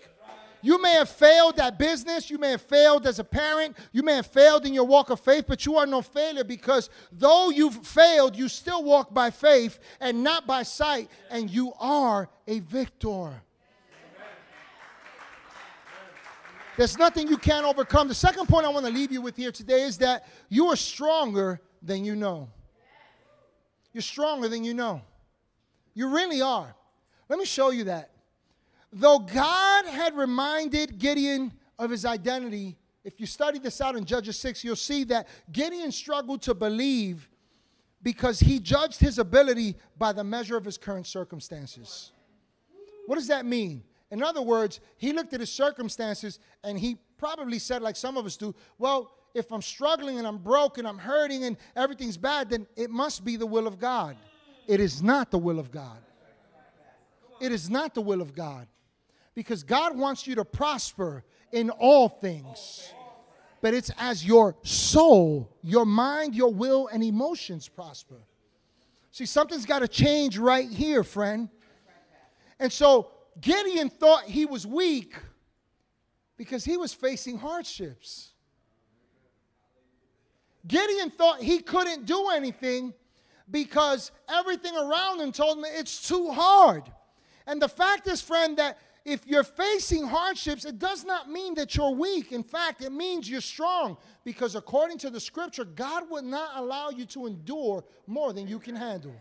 You 0.65 0.81
may 0.81 0.93
have 0.93 1.09
failed 1.09 1.59
at 1.59 1.77
business. 1.77 2.31
You 2.31 2.39
may 2.39 2.53
have 2.53 2.63
failed 2.63 3.07
as 3.07 3.19
a 3.19 3.25
parent. 3.25 3.77
You 3.91 4.05
may 4.05 4.15
have 4.15 4.29
failed 4.29 4.65
in 4.65 4.73
your 4.73 4.85
walk 4.85 5.11
of 5.11 5.19
faith, 5.19 5.47
but 5.49 5.67
you 5.67 5.77
are 5.77 5.87
no 5.87 6.03
failure 6.03 6.45
because 6.45 6.89
though 7.11 7.51
you've 7.51 7.85
failed, 7.85 8.37
you 8.37 8.49
still 8.49 8.85
walk 8.85 9.13
by 9.13 9.31
faith 9.31 9.81
and 10.01 10.23
not 10.23 10.47
by 10.47 10.63
sight, 10.63 11.11
and 11.31 11.51
you 11.51 11.73
are 11.81 12.31
a 12.47 12.61
victor. 12.61 13.43
There's 16.77 16.97
nothing 16.97 17.29
you 17.29 17.37
can't 17.37 17.67
overcome. 17.67 18.09
The 18.09 18.15
second 18.15 18.49
point 18.49 18.65
I 18.65 18.69
want 18.71 18.87
to 18.87 18.93
leave 18.93 19.13
you 19.13 19.21
with 19.21 19.37
here 19.37 19.53
today 19.53 19.83
is 19.83 19.99
that 19.99 20.27
you 20.49 20.69
are 20.69 20.77
stronger 20.77 21.61
than 21.83 22.05
you 22.05 22.15
know. 22.15 22.49
You're 23.93 24.03
stronger 24.03 24.49
than 24.49 24.65
you 24.65 24.73
know. 24.73 25.03
You 25.93 26.09
really 26.09 26.41
are. 26.41 26.75
Let 27.33 27.39
me 27.39 27.47
show 27.47 27.71
you 27.71 27.85
that. 27.85 28.11
Though 28.93 29.19
God 29.19 29.87
had 29.87 30.15
reminded 30.15 30.99
Gideon 30.99 31.51
of 31.79 31.89
his 31.89 32.05
identity, 32.05 32.77
if 33.05 33.19
you 33.19 33.25
study 33.25 33.59
this 33.59 33.81
out 33.81 33.97
in 33.97 34.05
Judges 34.05 34.39
6, 34.39 34.63
you'll 34.63 34.77
see 34.77 35.05
that 35.05 35.29
Gideon 35.51 35.93
struggled 35.93 36.43
to 36.43 36.53
believe 36.53 37.31
because 38.03 38.39
he 38.39 38.59
judged 38.59 39.01
his 39.01 39.19
ability 39.19 39.77
by 39.97 40.13
the 40.13 40.23
measure 40.23 40.59
of 40.59 40.65
his 40.67 40.77
current 40.77 41.07
circumstances. 41.07 42.13
What 43.07 43.17
does 43.17 43.29
that 43.29 43.47
mean? 43.47 43.83
In 44.11 44.23
other 44.23 44.43
words, 44.43 44.81
he 44.99 45.15
looked 45.15 45.33
at 45.33 45.41
his 45.41 45.51
circumstances 45.51 46.39
and 46.63 46.79
he 46.79 46.99
probably 47.17 47.59
said, 47.59 47.81
like 47.81 47.97
some 47.97 48.19
of 48.19 48.27
us 48.27 48.37
do, 48.37 48.55
well, 48.77 49.11
if 49.35 49.51
I'm 49.51 49.63
struggling 49.63 50.19
and 50.19 50.27
I'm 50.27 50.37
broke 50.37 50.77
and 50.77 50.87
I'm 50.87 50.99
hurting 50.99 51.45
and 51.45 51.57
everything's 51.77 52.19
bad, 52.19 52.51
then 52.51 52.67
it 52.77 52.91
must 52.91 53.25
be 53.25 53.37
the 53.37 53.47
will 53.47 53.67
of 53.67 53.79
God. 53.79 54.19
It 54.69 54.81
is 54.81 55.03
not 55.03 55.31
the 55.31 55.39
will 55.39 55.59
of 55.59 55.71
God. 55.71 55.97
It 57.43 57.51
is 57.51 57.69
not 57.69 57.93
the 57.93 58.01
will 58.01 58.23
of 58.23 58.37
God. 58.37 58.69
Because 59.35 59.65
God 59.65 59.99
wants 59.99 60.29
you 60.29 60.37
to 60.37 60.45
prosper 60.45 61.25
in 61.51 61.71
all 61.71 62.09
things. 62.09 62.93
But 63.61 63.75
it's 63.75 63.91
as 63.99 64.25
your 64.25 64.55
soul, 64.63 65.51
your 65.61 65.85
mind, 65.85 66.37
your 66.37 66.53
will, 66.53 66.87
and 66.87 67.03
emotions 67.03 67.69
prosper. 67.69 68.21
See, 69.11 69.27
something's 69.27 69.67
got 69.67 69.81
to 69.81 69.89
change 69.89 70.39
right 70.39 70.69
here, 70.69 71.03
friend. 71.03 71.49
And 72.61 72.73
so 72.73 73.11
Gideon 73.41 73.91
thought 73.91 74.23
he 74.25 74.47
was 74.47 74.65
weak 74.65 75.17
because 76.37 76.65
he 76.65 76.77
was 76.77 76.95
facing 76.95 77.39
hardships. 77.39 78.35
Gideon 80.65 81.11
thought 81.11 81.43
he 81.43 81.59
couldn't 81.59 82.07
do 82.07 82.29
anything 82.29 82.95
because 83.51 84.13
everything 84.29 84.77
around 84.77 85.21
him 85.21 85.33
told 85.33 85.59
him 85.59 85.65
it's 85.67 86.07
too 86.07 86.31
hard. 86.31 86.85
And 87.47 87.61
the 87.61 87.69
fact 87.69 88.07
is, 88.09 88.21
friend, 88.21 88.57
that 88.59 88.79
if 89.05 89.27
you're 89.27 89.45
facing 89.45 90.07
hardships, 90.07 90.65
it 90.65 90.79
does 90.79 91.05
not 91.05 91.29
mean 91.29 91.55
that 91.55 91.75
you're 91.75 91.91
weak. 91.91 92.33
In 92.33 92.43
fact, 92.43 92.83
it 92.83 92.93
means 92.93 93.29
you're 93.29 93.41
strong 93.41 93.97
because 94.25 94.55
according 94.55 94.99
to 94.99 95.11
the 95.11 95.21
scripture, 95.21 95.65
God 95.65 96.09
would 96.11 96.25
not 96.25 96.51
allow 96.57 96.91
you 96.91 97.05
to 97.07 97.27
endure 97.27 97.85
more 98.07 98.33
than 98.33 98.47
you 98.47 98.59
can 98.59 98.77
handle. 98.77 99.15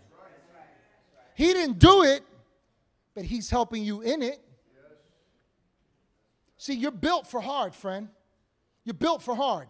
He 1.33 1.53
didn't 1.53 1.79
do 1.79 2.03
it 2.03 2.23
but 3.13 3.25
He's 3.25 3.49
helping 3.49 3.83
you 3.83 4.01
in 4.01 4.21
it. 4.21 4.39
See, 6.57 6.73
you're 6.73 6.91
built 6.91 7.27
for 7.27 7.41
hard, 7.41 7.73
friend. 7.73 8.09
You're 8.83 8.93
built 8.93 9.21
for 9.21 9.35
hard. 9.35 9.67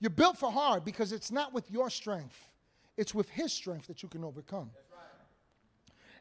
You're 0.00 0.10
built 0.10 0.36
for 0.36 0.50
hard 0.50 0.84
because 0.84 1.12
it's 1.12 1.30
not 1.30 1.54
with 1.54 1.70
your 1.70 1.90
strength, 1.90 2.50
it's 2.96 3.14
with 3.14 3.28
His 3.30 3.52
strength 3.52 3.86
that 3.86 4.02
you 4.02 4.08
can 4.08 4.24
overcome. 4.24 4.70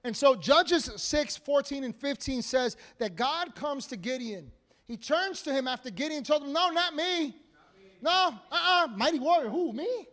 And 0.05 0.15
so 0.15 0.35
Judges 0.35 0.91
6 0.95 1.37
14 1.37 1.83
and 1.83 1.95
15 1.95 2.43
says 2.43 2.77
that 2.99 3.15
God 3.15 3.55
comes 3.55 3.87
to 3.87 3.97
Gideon. 3.97 4.51
He 4.85 4.97
turns 4.97 5.41
to 5.41 5.51
him 5.51 5.67
after 5.67 5.89
Gideon 5.89 6.23
told 6.23 6.43
him, 6.43 6.53
No, 6.53 6.69
not 6.69 6.95
me. 6.95 7.25
Not 7.25 7.33
me. 7.75 7.89
No, 8.03 8.11
uh 8.11 8.31
uh-uh. 8.51 8.83
uh, 8.83 8.87
mighty 8.95 9.17
warrior, 9.17 9.49
who? 9.49 9.73
Me? 9.73 10.07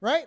Right? 0.00 0.26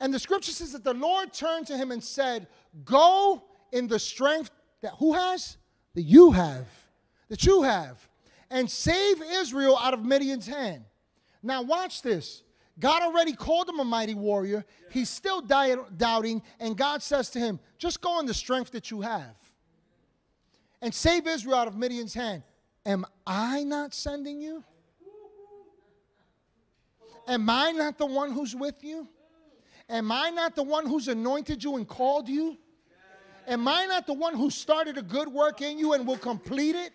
And 0.00 0.14
the 0.14 0.18
scripture 0.18 0.52
says 0.52 0.72
that 0.72 0.84
the 0.84 0.94
Lord 0.94 1.34
turned 1.34 1.66
to 1.66 1.76
him 1.76 1.90
and 1.90 2.02
said, 2.02 2.46
Go 2.82 3.44
in 3.72 3.88
the 3.88 3.98
strength 3.98 4.50
that 4.80 4.94
who 4.98 5.12
has? 5.12 5.58
That 5.94 6.04
you 6.04 6.32
have. 6.32 6.66
That 7.28 7.44
you 7.44 7.60
have. 7.60 8.08
And 8.50 8.70
save 8.70 9.20
Israel 9.20 9.76
out 9.76 9.92
of 9.92 10.02
Midian's 10.02 10.46
hand. 10.46 10.84
Now, 11.42 11.60
watch 11.60 12.00
this. 12.00 12.42
God 12.78 13.02
already 13.02 13.34
called 13.34 13.68
him 13.68 13.78
a 13.78 13.84
mighty 13.84 14.14
warrior. 14.14 14.64
He's 14.90 15.10
still 15.10 15.42
doubting, 15.42 16.42
and 16.58 16.76
God 16.76 17.02
says 17.02 17.30
to 17.30 17.38
him, 17.38 17.60
Just 17.78 18.00
go 18.00 18.20
in 18.20 18.26
the 18.26 18.34
strength 18.34 18.70
that 18.72 18.90
you 18.90 19.02
have 19.02 19.36
and 20.80 20.94
save 20.94 21.26
Israel 21.26 21.56
out 21.56 21.68
of 21.68 21.76
Midian's 21.76 22.14
hand. 22.14 22.42
Am 22.86 23.04
I 23.26 23.64
not 23.64 23.92
sending 23.92 24.40
you? 24.40 24.64
Am 27.28 27.48
I 27.48 27.72
not 27.72 27.98
the 27.98 28.06
one 28.06 28.32
who's 28.32 28.56
with 28.56 28.82
you? 28.82 29.06
Am 29.88 30.10
I 30.10 30.30
not 30.30 30.56
the 30.56 30.62
one 30.62 30.86
who's 30.86 31.08
anointed 31.08 31.62
you 31.62 31.76
and 31.76 31.86
called 31.86 32.28
you? 32.28 32.56
Am 33.46 33.66
I 33.66 33.86
not 33.86 34.06
the 34.06 34.14
one 34.14 34.34
who 34.34 34.50
started 34.50 34.96
a 34.96 35.02
good 35.02 35.28
work 35.28 35.60
in 35.60 35.78
you 35.78 35.92
and 35.92 36.06
will 36.06 36.18
complete 36.18 36.76
it? 36.76 36.92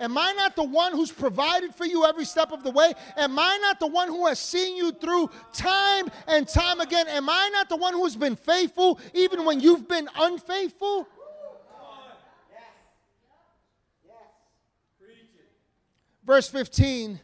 Am 0.00 0.18
I 0.18 0.32
not 0.32 0.56
the 0.56 0.64
one 0.64 0.92
who's 0.92 1.12
provided 1.12 1.74
for 1.74 1.84
you 1.84 2.04
every 2.04 2.24
step 2.24 2.52
of 2.52 2.62
the 2.62 2.70
way? 2.70 2.92
Am 3.16 3.38
I 3.38 3.58
not 3.62 3.78
the 3.80 3.86
one 3.86 4.08
who 4.08 4.26
has 4.26 4.38
seen 4.38 4.76
you 4.76 4.92
through 4.92 5.30
time 5.52 6.08
and 6.26 6.48
time 6.48 6.80
again? 6.80 7.06
Am 7.08 7.28
I 7.28 7.50
not 7.52 7.68
the 7.68 7.76
one 7.76 7.94
who 7.94 8.04
has 8.04 8.16
been 8.16 8.36
faithful 8.36 8.98
even 9.12 9.44
when 9.44 9.60
you've 9.60 9.88
been 9.88 10.08
unfaithful? 10.16 11.08
Verse 16.24 16.48
15 16.48 17.20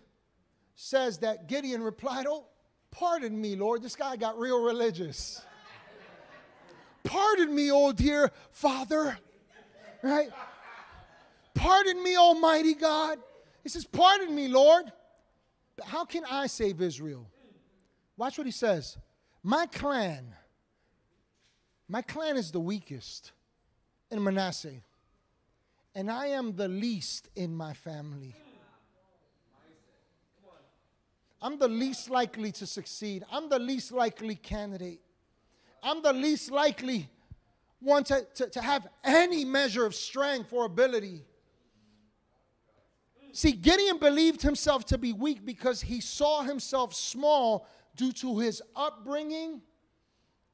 says 0.74 1.18
that 1.18 1.48
Gideon 1.48 1.82
replied, 1.82 2.26
Oh, 2.28 2.46
pardon 2.90 3.40
me, 3.40 3.56
Lord. 3.56 3.82
This 3.82 3.96
guy 3.96 4.16
got 4.16 4.38
real 4.38 4.62
religious. 4.62 5.40
Pardon 7.02 7.54
me, 7.54 7.70
oh 7.72 7.92
dear 7.92 8.30
Father. 8.50 9.18
Right? 10.02 10.30
Pardon 11.54 12.02
me, 12.02 12.16
Almighty 12.16 12.74
God. 12.74 13.18
He 13.62 13.68
says, 13.68 13.84
Pardon 13.84 14.34
me, 14.34 14.48
Lord. 14.48 14.90
But 15.76 15.86
how 15.86 16.04
can 16.04 16.24
I 16.30 16.46
save 16.46 16.80
Israel? 16.80 17.26
Watch 18.16 18.36
what 18.36 18.46
he 18.46 18.52
says. 18.52 18.98
My 19.42 19.66
clan, 19.66 20.34
my 21.88 22.02
clan 22.02 22.36
is 22.36 22.50
the 22.52 22.60
weakest 22.60 23.32
in 24.10 24.22
Manasseh, 24.22 24.82
and 25.94 26.10
I 26.10 26.26
am 26.26 26.54
the 26.54 26.68
least 26.68 27.30
in 27.34 27.54
my 27.54 27.72
family. 27.72 28.34
I'm 31.42 31.58
the 31.58 31.68
least 31.68 32.10
likely 32.10 32.52
to 32.52 32.66
succeed. 32.66 33.24
I'm 33.32 33.48
the 33.48 33.58
least 33.58 33.92
likely 33.92 34.34
candidate. 34.34 35.00
I'm 35.82 36.02
the 36.02 36.12
least 36.12 36.50
likely 36.50 37.08
one 37.80 38.04
to, 38.04 38.26
to, 38.34 38.50
to 38.50 38.60
have 38.60 38.86
any 39.02 39.44
measure 39.44 39.86
of 39.86 39.94
strength 39.94 40.52
or 40.52 40.66
ability. 40.66 41.24
See, 43.32 43.52
Gideon 43.52 43.98
believed 43.98 44.42
himself 44.42 44.84
to 44.86 44.98
be 44.98 45.12
weak 45.12 45.44
because 45.44 45.80
he 45.80 46.00
saw 46.00 46.42
himself 46.42 46.94
small 46.94 47.66
due 47.96 48.12
to 48.12 48.38
his 48.38 48.62
upbringing 48.74 49.62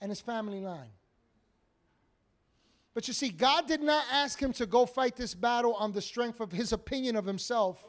and 0.00 0.10
his 0.10 0.20
family 0.20 0.60
line. 0.60 0.90
But 2.94 3.08
you 3.08 3.14
see, 3.14 3.28
God 3.28 3.66
did 3.68 3.82
not 3.82 4.04
ask 4.10 4.40
him 4.40 4.52
to 4.54 4.66
go 4.66 4.86
fight 4.86 5.16
this 5.16 5.34
battle 5.34 5.74
on 5.74 5.92
the 5.92 6.00
strength 6.00 6.40
of 6.40 6.50
his 6.50 6.72
opinion 6.72 7.16
of 7.16 7.26
himself 7.26 7.86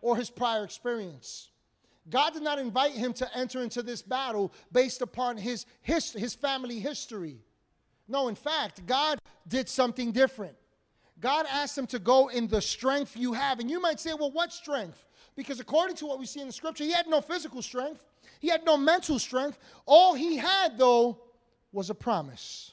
or 0.00 0.16
his 0.16 0.30
prior 0.30 0.64
experience. 0.64 1.50
God 2.10 2.32
did 2.32 2.42
not 2.42 2.58
invite 2.58 2.92
him 2.92 3.12
to 3.14 3.38
enter 3.38 3.62
into 3.62 3.82
this 3.82 4.02
battle 4.02 4.52
based 4.72 5.02
upon 5.02 5.36
his, 5.36 5.66
his, 5.82 6.12
his 6.12 6.34
family 6.34 6.80
history. 6.80 7.38
No, 8.08 8.28
in 8.28 8.34
fact, 8.34 8.86
God 8.86 9.18
did 9.46 9.68
something 9.68 10.12
different. 10.12 10.56
God 11.20 11.46
asked 11.50 11.76
him 11.76 11.86
to 11.88 11.98
go 11.98 12.28
in 12.28 12.46
the 12.46 12.62
strength 12.62 13.16
you 13.16 13.32
have. 13.32 13.58
And 13.58 13.70
you 13.70 13.80
might 13.80 13.98
say, 14.00 14.12
well, 14.14 14.30
what 14.30 14.52
strength? 14.52 15.04
Because 15.34 15.60
according 15.60 15.96
to 15.96 16.06
what 16.06 16.18
we 16.18 16.26
see 16.26 16.40
in 16.40 16.46
the 16.46 16.52
scripture, 16.52 16.84
he 16.84 16.92
had 16.92 17.06
no 17.06 17.20
physical 17.20 17.62
strength, 17.62 18.04
he 18.40 18.48
had 18.48 18.64
no 18.64 18.76
mental 18.76 19.18
strength. 19.18 19.58
All 19.86 20.14
he 20.14 20.36
had, 20.36 20.78
though, 20.78 21.20
was 21.72 21.90
a 21.90 21.94
promise. 21.94 22.72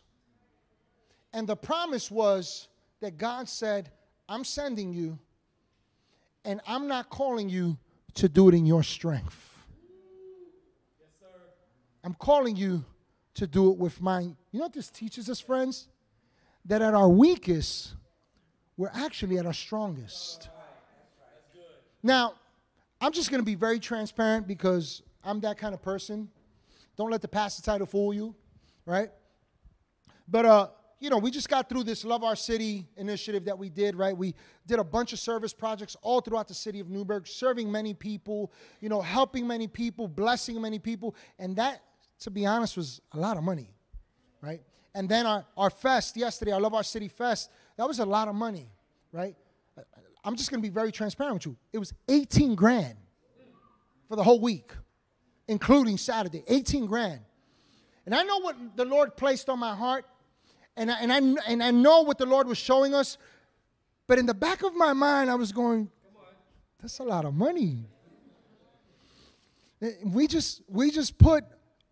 And 1.34 1.48
the 1.48 1.56
promise 1.56 2.10
was 2.10 2.68
that 3.02 3.18
God 3.18 3.50
said, 3.50 3.92
I'm 4.30 4.44
sending 4.44 4.94
you, 4.94 5.20
and 6.44 6.62
I'm 6.68 6.88
not 6.88 7.10
calling 7.10 7.50
you 7.50 7.78
to 8.16 8.30
do 8.30 8.48
it 8.50 8.56
in 8.56 8.66
your 8.66 8.84
strength. 8.84 9.68
I'm 12.04 12.14
calling 12.14 12.56
you 12.56 12.86
to 13.34 13.48
do 13.48 13.72
it 13.72 13.78
with 13.78 14.02
mine. 14.02 14.38
You 14.52 14.60
know 14.60 14.66
what 14.66 14.74
this 14.74 14.90
teaches 14.90 15.30
us, 15.30 15.40
friends? 15.40 15.88
That 16.66 16.82
at 16.82 16.94
our 16.94 17.10
weakest, 17.10 17.96
we're 18.78 18.92
actually 18.94 19.38
at 19.38 19.46
our 19.46 19.54
strongest. 19.54 20.50
Now, 22.04 22.34
I'm 23.02 23.12
just 23.12 23.32
going 23.32 23.42
to 23.42 23.46
be 23.46 23.56
very 23.56 23.80
transparent 23.80 24.48
because 24.48 25.02
I'm 25.24 25.40
that 25.42 25.58
kind 25.58 25.74
of 25.74 25.82
person. 25.82 26.30
Don't 26.98 27.12
let 27.12 27.22
the 27.22 27.28
pastor 27.28 27.62
title 27.62 27.88
fool 27.88 28.14
you, 28.14 28.36
right? 28.86 29.10
But 30.28 30.46
uh, 30.46 30.68
you 31.00 31.10
know, 31.10 31.18
we 31.18 31.30
just 31.30 31.50
got 31.50 31.68
through 31.68 31.84
this 31.84 32.06
Love 32.06 32.24
Our 32.24 32.36
City 32.36 32.88
initiative 32.98 33.46
that 33.46 33.58
we 33.58 33.70
did, 33.70 33.96
right? 33.96 34.16
We 34.16 34.34
did 34.66 34.80
a 34.80 34.84
bunch 34.84 35.14
of 35.14 35.20
service 35.20 35.54
projects 35.54 35.96
all 36.02 36.22
throughout 36.22 36.48
the 36.48 36.54
city 36.54 36.80
of 36.80 36.90
Newburgh, 36.90 37.28
serving 37.28 37.72
many 37.72 37.94
people, 37.94 38.52
you 38.82 38.90
know, 38.90 39.02
helping 39.02 39.46
many 39.46 39.68
people, 39.68 40.08
blessing 40.08 40.60
many 40.62 40.80
people. 40.80 41.16
And 41.38 41.56
that, 41.58 41.82
to 42.22 42.32
be 42.32 42.46
honest, 42.46 42.78
was 42.78 43.02
a 43.12 43.20
lot 43.20 43.38
of 43.38 43.44
money, 43.44 43.70
right? 44.42 44.62
And 44.96 45.10
then 45.10 45.26
our, 45.26 45.46
our 45.58 45.70
fest 45.70 46.16
yesterday, 46.16 46.54
our 46.54 46.62
Love 46.62 46.74
Our 46.74 46.84
City 46.84 47.10
Fest, 47.10 47.52
that 47.78 47.88
was 47.88 48.00
a 48.00 48.06
lot 48.06 48.28
of 48.28 48.36
money, 48.36 48.70
right? 49.12 49.36
I'm 50.24 50.36
just 50.36 50.50
to 50.62 50.68
be 50.68 50.74
very 50.74 50.92
transparent 50.92 51.36
with 51.36 51.46
you. 51.46 51.58
It 51.72 51.78
was 51.78 51.94
18 52.08 52.56
grand 52.56 52.98
for 54.08 54.16
the 54.16 54.24
whole 54.24 54.40
week, 54.40 54.72
including 55.48 55.98
Saturday. 55.98 56.44
18 56.48 56.88
grand. 56.88 57.22
And 58.06 58.16
I 58.16 58.24
know 58.24 58.40
what 58.40 58.56
the 58.76 58.86
Lord 58.86 59.16
placed 59.16 59.50
on 59.50 59.60
my 59.60 59.76
heart, 59.76 60.06
and 60.78 60.92
I, 60.92 61.00
and 61.00 61.12
I, 61.12 61.18
and 61.48 61.64
I 61.64 61.72
know 61.72 62.02
what 62.02 62.18
the 62.18 62.26
Lord 62.26 62.48
was 62.48 62.58
showing 62.58 62.94
us. 62.94 63.18
But 64.08 64.20
in 64.20 64.26
the 64.26 64.34
back 64.34 64.64
of 64.64 64.76
my 64.76 64.94
mind, 64.94 65.30
I 65.30 65.36
was 65.36 65.52
going, 65.52 65.90
that's 66.82 67.00
a 67.00 67.04
lot 67.04 67.26
of 67.26 67.34
money. 67.34 67.86
We 70.04 70.28
just 70.28 70.62
we 70.68 70.90
just 70.90 71.18
put 71.18 71.44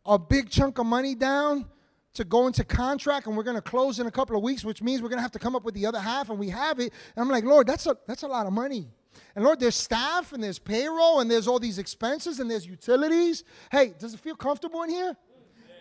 a 0.05 0.17
big 0.17 0.49
chunk 0.49 0.79
of 0.79 0.85
money 0.85 1.15
down 1.15 1.65
to 2.13 2.23
go 2.23 2.47
into 2.47 2.63
contract 2.63 3.27
and 3.27 3.35
we're 3.35 3.43
going 3.43 3.55
to 3.55 3.61
close 3.61 3.99
in 3.99 4.05
a 4.05 4.11
couple 4.11 4.35
of 4.35 4.43
weeks, 4.43 4.63
which 4.63 4.81
means 4.81 5.01
we're 5.01 5.09
going 5.09 5.17
to 5.17 5.23
have 5.23 5.31
to 5.31 5.39
come 5.39 5.55
up 5.55 5.63
with 5.63 5.73
the 5.73 5.85
other 5.85 5.99
half 5.99 6.29
and 6.29 6.37
we 6.37 6.49
have 6.49 6.79
it. 6.79 6.93
And 7.15 7.23
I'm 7.23 7.29
like, 7.29 7.43
Lord, 7.43 7.67
that's 7.67 7.87
a 7.87 7.97
that's 8.07 8.23
a 8.23 8.27
lot 8.27 8.45
of 8.45 8.53
money. 8.53 8.87
And 9.35 9.43
Lord, 9.43 9.59
there's 9.59 9.75
staff 9.75 10.33
and 10.33 10.43
there's 10.43 10.59
payroll 10.59 11.19
and 11.19 11.29
there's 11.29 11.47
all 11.47 11.59
these 11.59 11.79
expenses 11.79 12.39
and 12.39 12.49
there's 12.49 12.65
utilities. 12.65 13.43
Hey, 13.71 13.93
does 13.97 14.13
it 14.13 14.19
feel 14.19 14.35
comfortable 14.35 14.83
in 14.83 14.89
here? 14.89 15.15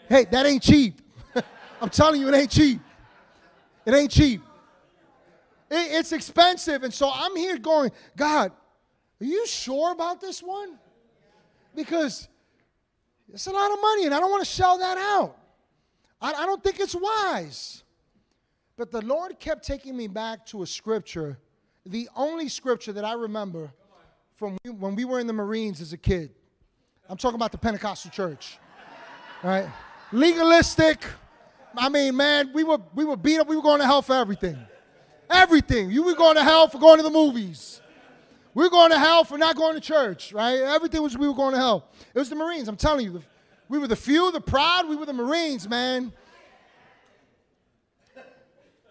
Hey, 0.08 0.24
that 0.30 0.46
ain't 0.46 0.62
cheap. 0.62 1.00
I'm 1.80 1.90
telling 1.90 2.20
you, 2.20 2.28
it 2.28 2.34
ain't 2.34 2.50
cheap. 2.50 2.80
It 3.84 3.94
ain't 3.94 4.10
cheap. 4.10 4.42
It, 5.70 5.92
it's 5.92 6.12
expensive. 6.12 6.82
And 6.82 6.92
so 6.92 7.10
I'm 7.12 7.36
here 7.36 7.58
going, 7.58 7.90
God, 8.16 8.52
are 9.20 9.24
you 9.24 9.46
sure 9.46 9.92
about 9.92 10.20
this 10.20 10.42
one? 10.42 10.78
Because 11.74 12.28
it's 13.32 13.46
a 13.46 13.52
lot 13.52 13.70
of 13.70 13.80
money 13.80 14.04
and 14.06 14.14
I 14.14 14.20
don't 14.20 14.30
want 14.30 14.44
to 14.44 14.50
shell 14.50 14.78
that 14.78 14.98
out. 14.98 15.36
I, 16.22 16.32
I 16.32 16.46
don't 16.46 16.62
think 16.62 16.80
it's 16.80 16.94
wise. 16.94 17.82
But 18.76 18.90
the 18.90 19.02
Lord 19.02 19.38
kept 19.38 19.66
taking 19.66 19.96
me 19.96 20.06
back 20.06 20.46
to 20.46 20.62
a 20.62 20.66
scripture, 20.66 21.38
the 21.84 22.08
only 22.16 22.48
scripture 22.48 22.92
that 22.92 23.04
I 23.04 23.12
remember 23.14 23.70
from 24.34 24.56
when 24.64 24.94
we 24.94 25.04
were 25.04 25.20
in 25.20 25.26
the 25.26 25.32
Marines 25.32 25.80
as 25.80 25.92
a 25.92 25.98
kid. 25.98 26.30
I'm 27.08 27.16
talking 27.16 27.34
about 27.34 27.52
the 27.52 27.58
Pentecostal 27.58 28.10
church, 28.10 28.58
right? 29.42 29.68
Legalistic. 30.12 31.04
I 31.76 31.88
mean, 31.88 32.16
man, 32.16 32.50
we 32.54 32.64
were 32.64 32.78
we 32.94 33.04
were 33.04 33.16
beat 33.16 33.38
up. 33.38 33.48
We 33.48 33.56
were 33.56 33.62
going 33.62 33.80
to 33.80 33.86
hell 33.86 34.02
for 34.02 34.14
everything, 34.14 34.56
everything. 35.28 35.90
You 35.90 36.04
were 36.04 36.14
going 36.14 36.36
to 36.36 36.42
hell 36.42 36.68
for 36.68 36.78
going 36.78 36.96
to 36.96 37.02
the 37.02 37.10
movies. 37.10 37.80
We 38.54 38.64
were 38.64 38.70
going 38.70 38.90
to 38.90 38.98
hell 38.98 39.24
for 39.24 39.38
not 39.38 39.56
going 39.56 39.74
to 39.74 39.80
church, 39.80 40.32
right? 40.32 40.60
Everything 40.60 41.02
was 41.02 41.16
we 41.16 41.26
were 41.26 41.34
going 41.34 41.52
to 41.52 41.58
hell. 41.58 41.88
It 42.14 42.18
was 42.18 42.28
the 42.28 42.36
Marines. 42.36 42.68
I'm 42.68 42.76
telling 42.76 43.06
you, 43.06 43.22
we 43.72 43.78
were 43.78 43.88
the 43.88 43.96
few, 43.96 44.30
the 44.30 44.40
proud. 44.40 44.86
We 44.86 44.96
were 44.96 45.06
the 45.06 45.14
Marines, 45.14 45.66
man. 45.66 46.12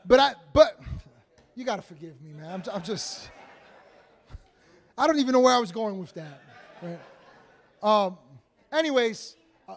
But 0.07 0.19
I, 0.19 0.33
but 0.53 0.79
you 1.53 1.63
got 1.63 1.75
to 1.75 1.83
forgive 1.83 2.19
me, 2.19 2.33
man. 2.33 2.51
I'm, 2.51 2.63
I'm, 2.73 2.81
just, 2.81 3.29
I 4.97 5.05
don't 5.05 5.19
even 5.19 5.33
know 5.33 5.39
where 5.39 5.53
I 5.53 5.59
was 5.59 5.71
going 5.71 5.99
with 5.99 6.11
that. 6.15 6.41
Right? 6.81 6.99
Um, 7.83 8.17
anyways, 8.73 9.35
uh, 9.69 9.75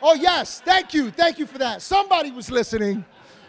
oh 0.00 0.14
yes, 0.14 0.60
thank 0.60 0.94
you, 0.94 1.10
thank 1.10 1.40
you 1.40 1.46
for 1.46 1.58
that. 1.58 1.82
Somebody 1.82 2.30
was 2.30 2.52
listening, 2.52 3.04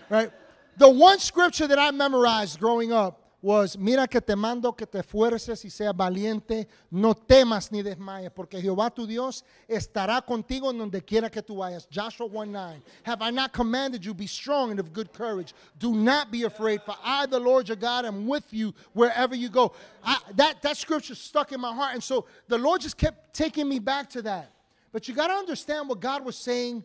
right? 0.10 0.32
The 0.78 0.90
one 0.90 1.20
scripture 1.20 1.68
that 1.68 1.78
I 1.78 1.92
memorized 1.92 2.60
growing 2.60 2.92
up 2.92 3.22
was, 3.42 3.78
mira 3.78 4.08
que 4.08 4.20
te 4.20 4.36
mando 4.36 4.74
que 4.74 4.86
te 4.86 5.00
esfuerces 5.00 5.64
y 5.64 5.70
seas 5.70 5.96
valiente, 5.96 6.68
no 6.90 7.14
temas 7.14 7.72
ni 7.72 7.84
desmayes, 7.84 8.32
porque 8.32 8.60
Jehová 8.60 8.90
tu 8.90 9.06
Dios 9.06 9.44
estará 9.68 10.26
contigo 10.26 10.72
en 10.72 10.80
donde 10.80 11.04
quiera 11.04 11.30
que 11.30 11.42
tú 11.42 11.58
vayas. 11.58 11.88
Joshua 11.90 12.28
1:9. 12.28 12.82
Have 13.04 13.22
I 13.22 13.30
not 13.30 13.54
commanded 13.54 14.04
you, 14.04 14.14
be 14.14 14.26
strong 14.26 14.72
and 14.72 14.80
of 14.80 14.92
good 14.92 15.14
courage. 15.14 15.54
Do 15.78 15.94
not 15.94 16.32
be 16.32 16.44
afraid, 16.44 16.82
for 16.82 16.96
I, 17.04 17.28
the 17.28 17.40
Lord 17.40 17.68
your 17.68 17.78
God, 17.78 18.06
am 18.06 18.28
with 18.28 18.52
you 18.52 18.74
wherever 18.94 19.36
you 19.36 19.50
go. 19.50 19.74
I, 20.04 20.18
that, 20.36 20.62
that 20.64 20.78
scripture 20.78 21.16
stuck 21.16 21.52
in 21.52 21.62
my 21.62 21.74
heart. 21.74 21.94
And 21.94 22.04
so 22.04 22.26
the 22.48 22.58
Lord 22.58 22.82
just 22.82 22.98
kept 22.98 23.36
taking 23.36 23.70
me 23.70 23.78
back 23.78 24.10
to 24.12 24.24
that. 24.24 24.52
But 24.92 25.08
you 25.08 25.14
got 25.14 25.28
to 25.28 25.34
understand 25.34 25.88
what 25.90 26.00
God 26.00 26.26
was 26.26 26.38
saying 26.38 26.84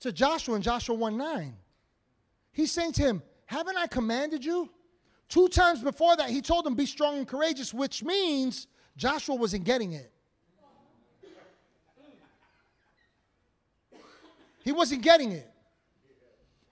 to 0.00 0.12
Joshua 0.12 0.56
in 0.56 0.62
Joshua 0.62 0.94
1:9. 0.94 1.54
He's 2.52 2.70
saying 2.70 2.92
to 2.92 3.02
him, 3.02 3.22
Haven't 3.46 3.78
I 3.78 3.86
commanded 3.86 4.44
you? 4.44 4.70
Two 5.28 5.48
times 5.48 5.82
before 5.82 6.16
that, 6.16 6.30
he 6.30 6.40
told 6.40 6.64
them, 6.64 6.74
Be 6.74 6.86
strong 6.86 7.18
and 7.18 7.26
courageous, 7.26 7.74
which 7.74 8.02
means 8.02 8.68
Joshua 8.96 9.34
wasn't 9.34 9.64
getting 9.64 9.92
it. 9.92 10.12
He 14.64 14.72
wasn't 14.72 15.02
getting 15.02 15.32
it. 15.32 15.48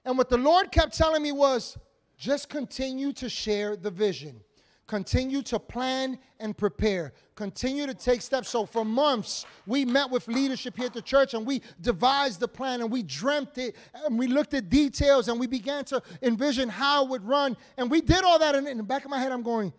And 0.05 0.19
what 0.19 0.29
the 0.29 0.37
Lord 0.37 0.71
kept 0.71 0.97
telling 0.97 1.23
me 1.23 1.33
was 1.33 1.79
just 2.17 2.49
continue 2.49 3.13
to 3.15 3.29
share 3.29 3.77
the 3.77 3.91
vision. 3.91 4.41
Continue 4.87 5.41
to 5.43 5.59
plan 5.59 6.19
and 6.39 6.57
prepare. 6.57 7.15
Continue 7.37 7.87
to 7.87 7.95
take 7.95 8.21
steps. 8.21 8.51
So, 8.51 8.67
for 8.67 8.85
months, 8.85 9.47
we 9.67 9.87
met 9.87 10.11
with 10.11 10.29
leadership 10.29 10.77
here 10.77 10.87
at 10.87 10.93
the 10.93 11.01
church 11.01 11.33
and 11.33 11.47
we 11.47 11.63
devised 11.81 12.39
the 12.39 12.49
plan 12.49 12.83
and 12.83 12.91
we 12.91 13.03
dreamt 13.03 13.57
it 13.57 13.77
and 14.05 14.19
we 14.19 14.27
looked 14.27 14.53
at 14.53 14.69
details 14.69 15.29
and 15.29 15.41
we 15.41 15.47
began 15.47 15.87
to 15.87 16.03
envision 16.21 16.69
how 16.69 17.05
it 17.05 17.09
would 17.09 17.25
run. 17.25 17.57
And 17.79 17.91
we 17.91 18.03
did 18.03 18.25
all 18.25 18.39
that. 18.39 18.55
And 18.55 18.69
in 18.69 18.77
the 18.77 18.83
back 18.83 19.05
of 19.05 19.11
my 19.11 19.19
head, 19.19 19.33
I'm 19.33 19.43
going, 19.43 19.73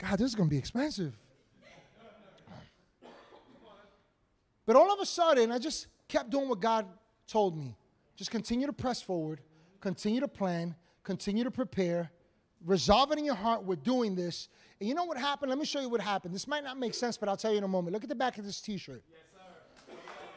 God, 0.00 0.18
this 0.18 0.26
is 0.26 0.34
going 0.34 0.48
to 0.48 0.54
be 0.54 0.58
expensive. 0.58 1.16
But 4.66 4.76
all 4.76 4.92
of 4.92 5.00
a 5.00 5.06
sudden, 5.06 5.52
I 5.52 5.58
just 5.58 5.86
kept 6.08 6.30
doing 6.30 6.48
what 6.48 6.60
God 6.60 6.84
told 7.28 7.56
me. 7.56 7.76
Just 8.16 8.32
continue 8.32 8.66
to 8.66 8.72
press 8.72 9.00
forward, 9.00 9.40
continue 9.80 10.20
to 10.20 10.28
plan, 10.28 10.74
continue 11.04 11.44
to 11.44 11.50
prepare 11.50 12.10
resolve 12.68 13.10
it 13.12 13.18
in 13.18 13.24
your 13.24 13.34
heart, 13.34 13.64
we're 13.64 13.76
doing 13.76 14.14
this. 14.14 14.48
And 14.78 14.88
you 14.88 14.94
know 14.94 15.04
what 15.04 15.18
happened? 15.18 15.50
Let 15.50 15.58
me 15.58 15.64
show 15.64 15.80
you 15.80 15.88
what 15.88 16.00
happened. 16.00 16.34
This 16.34 16.46
might 16.46 16.62
not 16.62 16.78
make 16.78 16.94
sense, 16.94 17.16
but 17.16 17.28
I'll 17.28 17.36
tell 17.36 17.50
you 17.50 17.58
in 17.58 17.64
a 17.64 17.68
moment. 17.68 17.94
Look 17.94 18.04
at 18.04 18.08
the 18.08 18.14
back 18.14 18.38
of 18.38 18.44
this 18.44 18.60
t 18.60 18.76
shirt. 18.76 19.02
Yes, 19.10 19.96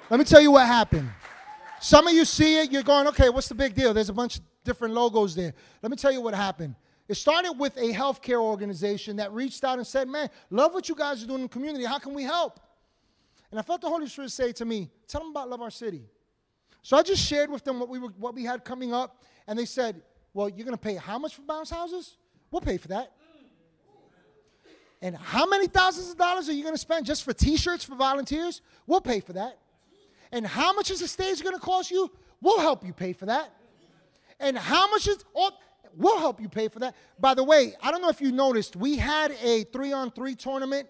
Let 0.09 0.19
me 0.19 0.25
tell 0.25 0.41
you 0.41 0.51
what 0.51 0.65
happened. 0.65 1.09
Some 1.79 2.07
of 2.07 2.13
you 2.13 2.25
see 2.25 2.59
it, 2.59 2.71
you're 2.71 2.83
going, 2.83 3.07
okay, 3.07 3.29
what's 3.29 3.47
the 3.47 3.55
big 3.55 3.75
deal? 3.75 3.93
There's 3.93 4.09
a 4.09 4.13
bunch 4.13 4.37
of 4.37 4.43
different 4.63 4.93
logos 4.93 5.35
there. 5.35 5.53
Let 5.81 5.91
me 5.91 5.97
tell 5.97 6.11
you 6.11 6.21
what 6.21 6.33
happened. 6.33 6.75
It 7.07 7.15
started 7.15 7.53
with 7.53 7.75
a 7.77 7.91
healthcare 7.91 8.39
organization 8.39 9.17
that 9.17 9.33
reached 9.33 9.63
out 9.63 9.77
and 9.77 9.85
said, 9.85 10.07
man, 10.07 10.29
love 10.49 10.73
what 10.73 10.87
you 10.87 10.95
guys 10.95 11.23
are 11.23 11.27
doing 11.27 11.39
in 11.39 11.45
the 11.45 11.49
community. 11.49 11.85
How 11.85 11.99
can 11.99 12.13
we 12.13 12.23
help? 12.23 12.59
And 13.49 13.59
I 13.59 13.63
felt 13.63 13.81
the 13.81 13.89
Holy 13.89 14.07
Spirit 14.07 14.31
say 14.31 14.53
to 14.53 14.65
me, 14.65 14.89
tell 15.07 15.21
them 15.21 15.31
about 15.31 15.49
Love 15.49 15.61
Our 15.61 15.71
City. 15.71 16.03
So 16.83 16.97
I 16.97 17.03
just 17.03 17.23
shared 17.23 17.49
with 17.49 17.63
them 17.63 17.79
what 17.79 17.89
we, 17.89 17.99
were, 17.99 18.13
what 18.17 18.33
we 18.33 18.43
had 18.45 18.63
coming 18.63 18.93
up, 18.93 19.21
and 19.47 19.59
they 19.59 19.65
said, 19.65 20.01
well, 20.33 20.47
you're 20.47 20.65
going 20.65 20.77
to 20.77 20.81
pay 20.81 20.95
how 20.95 21.19
much 21.19 21.35
for 21.35 21.41
bounce 21.41 21.69
houses? 21.69 22.17
We'll 22.51 22.61
pay 22.61 22.77
for 22.77 22.89
that. 22.89 23.11
And 25.01 25.15
how 25.15 25.47
many 25.47 25.67
thousands 25.67 26.11
of 26.11 26.17
dollars 26.17 26.47
are 26.47 26.53
you 26.53 26.61
going 26.61 26.75
to 26.75 26.81
spend 26.81 27.05
just 27.05 27.23
for 27.23 27.33
t 27.33 27.57
shirts 27.57 27.83
for 27.83 27.95
volunteers? 27.95 28.61
We'll 28.85 29.01
pay 29.01 29.19
for 29.19 29.33
that. 29.33 29.57
And 30.31 30.45
how 30.45 30.73
much 30.73 30.91
is 30.91 30.99
the 30.99 31.07
stage 31.07 31.41
going 31.41 31.55
to 31.55 31.61
cost 31.61 31.89
you? 31.89 32.11
We'll 32.41 32.59
help 32.59 32.85
you 32.85 32.93
pay 32.93 33.13
for 33.13 33.25
that. 33.25 33.51
And 34.39 34.57
how 34.57 34.89
much 34.89 35.07
is, 35.07 35.23
oh, 35.35 35.51
we'll 35.95 36.19
help 36.19 36.39
you 36.39 36.49
pay 36.49 36.67
for 36.67 36.79
that. 36.79 36.95
By 37.19 37.33
the 37.33 37.43
way, 37.43 37.73
I 37.81 37.91
don't 37.91 38.01
know 38.01 38.09
if 38.09 38.21
you 38.21 38.31
noticed, 38.31 38.75
we 38.75 38.97
had 38.97 39.31
a 39.43 39.63
three 39.65 39.91
on 39.91 40.11
three 40.11 40.35
tournament 40.35 40.87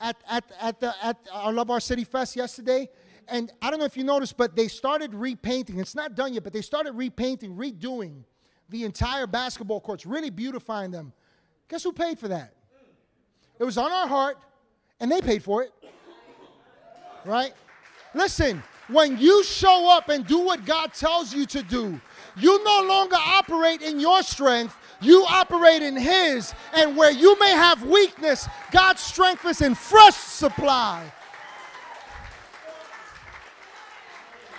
at, 0.00 0.16
at, 0.28 0.44
at, 0.60 0.80
the, 0.80 0.94
at 1.02 1.16
our 1.32 1.52
Love 1.52 1.70
Our 1.70 1.80
City 1.80 2.04
Fest 2.04 2.36
yesterday. 2.36 2.88
And 3.28 3.52
I 3.62 3.70
don't 3.70 3.78
know 3.78 3.86
if 3.86 3.96
you 3.96 4.04
noticed, 4.04 4.36
but 4.36 4.56
they 4.56 4.68
started 4.68 5.14
repainting. 5.14 5.78
It's 5.78 5.94
not 5.94 6.14
done 6.14 6.34
yet, 6.34 6.42
but 6.42 6.52
they 6.52 6.62
started 6.62 6.94
repainting, 6.94 7.56
redoing 7.56 8.24
the 8.72 8.84
entire 8.84 9.26
basketball 9.26 9.80
courts, 9.80 10.04
really 10.04 10.30
beautifying 10.30 10.90
them. 10.90 11.12
Guess 11.68 11.84
who 11.84 11.92
paid 11.92 12.18
for 12.18 12.28
that? 12.28 12.54
It 13.58 13.64
was 13.64 13.78
on 13.78 13.92
our 13.92 14.08
heart, 14.08 14.38
and 14.98 15.12
they 15.12 15.20
paid 15.20 15.44
for 15.44 15.62
it. 15.62 15.72
Right? 17.24 17.52
Listen, 18.14 18.62
when 18.88 19.18
you 19.18 19.44
show 19.44 19.88
up 19.90 20.08
and 20.08 20.26
do 20.26 20.40
what 20.40 20.64
God 20.64 20.92
tells 20.92 21.32
you 21.32 21.46
to 21.46 21.62
do, 21.62 22.00
you 22.36 22.64
no 22.64 22.82
longer 22.82 23.16
operate 23.16 23.82
in 23.82 24.00
your 24.00 24.22
strength, 24.22 24.76
you 25.00 25.24
operate 25.28 25.82
in 25.82 25.96
His. 25.96 26.52
And 26.74 26.96
where 26.96 27.12
you 27.12 27.38
may 27.38 27.50
have 27.50 27.84
weakness, 27.84 28.48
God's 28.70 29.00
strength 29.00 29.44
is 29.44 29.60
in 29.60 29.74
fresh 29.74 30.16
supply. 30.16 31.12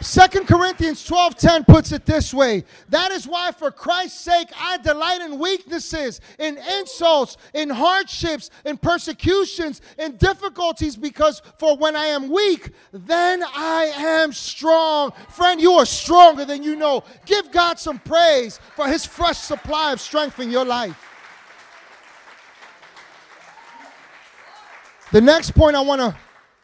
Second 0.04 0.48
Corinthians 0.48 1.06
12:10 1.06 1.66
puts 1.66 1.94
it 1.94 2.06
this 2.06 2.34
way. 2.34 2.66
That 2.90 3.12
is 3.12 3.26
why 3.26 3.54
for 3.54 3.72
Christ's 3.72 4.20
sake 4.20 4.50
I 4.60 4.78
delight 4.78 5.22
in 5.22 5.40
weaknesses, 5.40 6.20
in 6.38 6.58
insults, 6.58 7.38
in 7.54 7.70
hardships, 7.70 8.50
in 8.66 8.78
persecutions, 8.78 9.80
in 9.98 10.18
difficulties 10.18 10.98
because 10.98 11.42
for 11.58 11.78
when 11.78 11.96
I 11.96 12.08
am 12.08 12.30
weak, 12.30 12.72
then 12.92 13.44
I 13.44 13.94
am 13.96 14.34
strong. 14.34 15.14
Friend, 15.30 15.62
you 15.62 15.72
are 15.74 15.86
stronger 15.86 16.44
than 16.44 16.64
you 16.64 16.76
know. 16.76 17.06
Give 17.26 17.50
God 17.50 17.80
some 17.80 18.00
praise 18.00 18.60
for 18.76 18.88
his 18.90 19.06
fresh 19.06 19.38
supply 19.38 19.94
of 19.94 20.02
strength 20.02 20.38
in 20.40 20.52
your 20.52 20.66
life. 20.66 20.98
The 25.14 25.22
next 25.22 25.52
point 25.52 25.78
I 25.78 25.82
want 25.82 26.02
to 26.02 26.14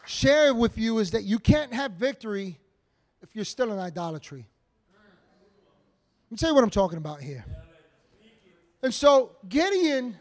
share 0.06 0.54
with 0.54 0.78
you 0.78 1.00
is 1.00 1.12
that 1.12 1.24
you 1.24 1.40
can't 1.40 1.74
have 1.74 1.94
victory 1.94 2.60
if 3.22 3.36
you're 3.36 3.45
still 3.45 3.72
in 3.72 3.80
idolatry. 3.80 4.47
Let 4.93 6.32
me 6.32 6.38
tell 6.38 6.49
you 6.49 6.55
what 6.55 6.63
I'm 6.63 6.70
talking 6.70 6.97
about 6.97 7.22
here. 7.22 7.43
And 8.82 8.93
so 8.93 9.36
Gideon 9.47 10.17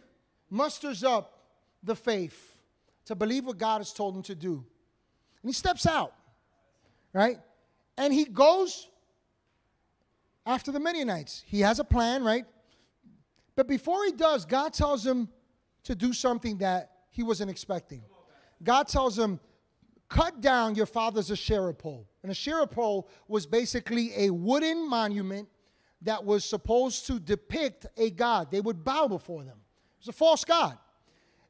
musters 0.50 1.04
up 1.04 1.44
the 1.82 1.94
faith 1.94 2.56
to 3.04 3.14
believe 3.14 3.46
what 3.46 3.58
God 3.58 3.78
has 3.78 3.92
told 3.92 4.16
him 4.16 4.22
to 4.22 4.34
do. 4.34 4.64
And 5.42 5.48
he 5.48 5.52
steps 5.52 5.86
out, 5.86 6.12
right? 7.12 7.38
And 7.96 8.12
he 8.12 8.24
goes 8.24 8.88
after 10.44 10.72
the 10.72 10.80
Midianites. 10.80 11.44
He 11.46 11.60
has 11.60 11.78
a 11.78 11.84
plan, 11.84 12.24
right? 12.24 12.46
But 13.54 13.68
before 13.68 14.04
he 14.04 14.12
does, 14.12 14.44
God 14.44 14.72
tells 14.72 15.06
him 15.06 15.28
to 15.84 15.94
do 15.94 16.12
something 16.12 16.58
that 16.58 16.90
he 17.10 17.22
wasn't 17.22 17.50
expecting. 17.50 18.02
God 18.62 18.88
tells 18.88 19.18
him, 19.18 19.40
cut 20.08 20.40
down 20.40 20.74
your 20.74 20.86
father's 20.86 21.30
Asherah 21.30 21.74
pole. 21.74 22.08
And 22.22 22.30
Asherah 22.30 22.66
pole 22.66 23.08
was 23.26 23.46
basically 23.46 24.12
a 24.16 24.30
wooden 24.30 24.88
monument 24.88 25.48
that 26.02 26.24
was 26.24 26.44
supposed 26.44 27.06
to 27.06 27.18
depict 27.18 27.86
a 27.96 28.10
god. 28.10 28.50
They 28.50 28.60
would 28.60 28.84
bow 28.84 29.08
before 29.08 29.44
them. 29.44 29.58
It 29.58 30.06
was 30.06 30.08
a 30.08 30.12
false 30.12 30.44
god. 30.44 30.78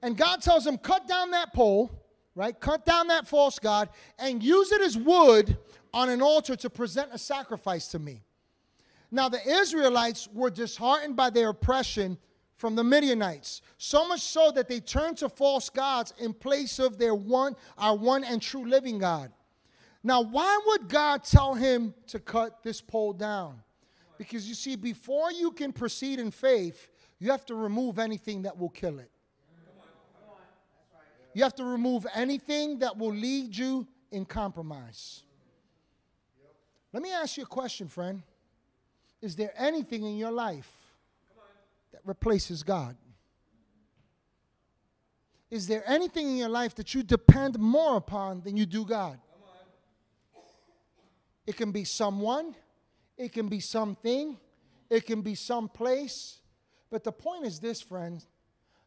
And 0.02 0.16
God 0.16 0.42
tells 0.42 0.64
them, 0.64 0.78
cut 0.78 1.06
down 1.06 1.32
that 1.32 1.52
pole, 1.52 1.90
right? 2.34 2.58
Cut 2.58 2.86
down 2.86 3.08
that 3.08 3.26
false 3.26 3.58
god 3.58 3.88
and 4.18 4.42
use 4.42 4.72
it 4.72 4.80
as 4.80 4.96
wood 4.96 5.58
on 5.92 6.08
an 6.08 6.22
altar 6.22 6.56
to 6.56 6.70
present 6.70 7.10
a 7.12 7.18
sacrifice 7.18 7.88
to 7.88 7.98
me. 7.98 8.22
Now, 9.10 9.28
the 9.28 9.40
Israelites 9.46 10.28
were 10.32 10.50
disheartened 10.50 11.16
by 11.16 11.30
their 11.30 11.48
oppression 11.48 12.18
from 12.58 12.74
the 12.74 12.82
Midianites, 12.82 13.62
so 13.78 14.06
much 14.06 14.20
so 14.20 14.50
that 14.50 14.68
they 14.68 14.80
turned 14.80 15.16
to 15.18 15.28
false 15.28 15.70
gods 15.70 16.12
in 16.18 16.34
place 16.34 16.80
of 16.80 16.98
their 16.98 17.14
one, 17.14 17.54
our 17.78 17.96
one 17.96 18.24
and 18.24 18.42
true 18.42 18.68
living 18.68 18.98
God. 18.98 19.30
Now, 20.02 20.22
why 20.22 20.58
would 20.66 20.88
God 20.88 21.22
tell 21.22 21.54
him 21.54 21.94
to 22.08 22.18
cut 22.18 22.64
this 22.64 22.80
pole 22.80 23.12
down? 23.12 23.62
Because 24.18 24.48
you 24.48 24.56
see, 24.56 24.74
before 24.74 25.30
you 25.30 25.52
can 25.52 25.72
proceed 25.72 26.18
in 26.18 26.32
faith, 26.32 26.88
you 27.20 27.30
have 27.30 27.46
to 27.46 27.54
remove 27.54 28.00
anything 28.00 28.42
that 28.42 28.58
will 28.58 28.70
kill 28.70 28.98
it. 28.98 29.10
You 31.32 31.44
have 31.44 31.54
to 31.54 31.64
remove 31.64 32.06
anything 32.12 32.80
that 32.80 32.98
will 32.98 33.14
lead 33.14 33.56
you 33.56 33.86
in 34.10 34.24
compromise. 34.24 35.22
Let 36.92 37.04
me 37.04 37.12
ask 37.12 37.36
you 37.36 37.44
a 37.44 37.46
question, 37.46 37.86
friend. 37.86 38.22
Is 39.22 39.36
there 39.36 39.52
anything 39.56 40.02
in 40.04 40.16
your 40.16 40.32
life 40.32 40.77
that 41.92 42.00
replaces 42.04 42.62
God? 42.62 42.96
Is 45.50 45.66
there 45.66 45.82
anything 45.86 46.28
in 46.28 46.36
your 46.36 46.48
life 46.48 46.74
that 46.74 46.94
you 46.94 47.02
depend 47.02 47.58
more 47.58 47.96
upon 47.96 48.42
than 48.42 48.56
you 48.56 48.66
do 48.66 48.84
God? 48.84 49.18
It 51.46 51.56
can 51.56 51.72
be 51.72 51.84
someone, 51.84 52.54
it 53.16 53.32
can 53.32 53.48
be 53.48 53.60
something, 53.60 54.36
it 54.90 55.06
can 55.06 55.22
be 55.22 55.34
some 55.34 55.68
place. 55.68 56.40
But 56.90 57.04
the 57.04 57.12
point 57.12 57.46
is 57.46 57.60
this, 57.60 57.80
friends 57.80 58.26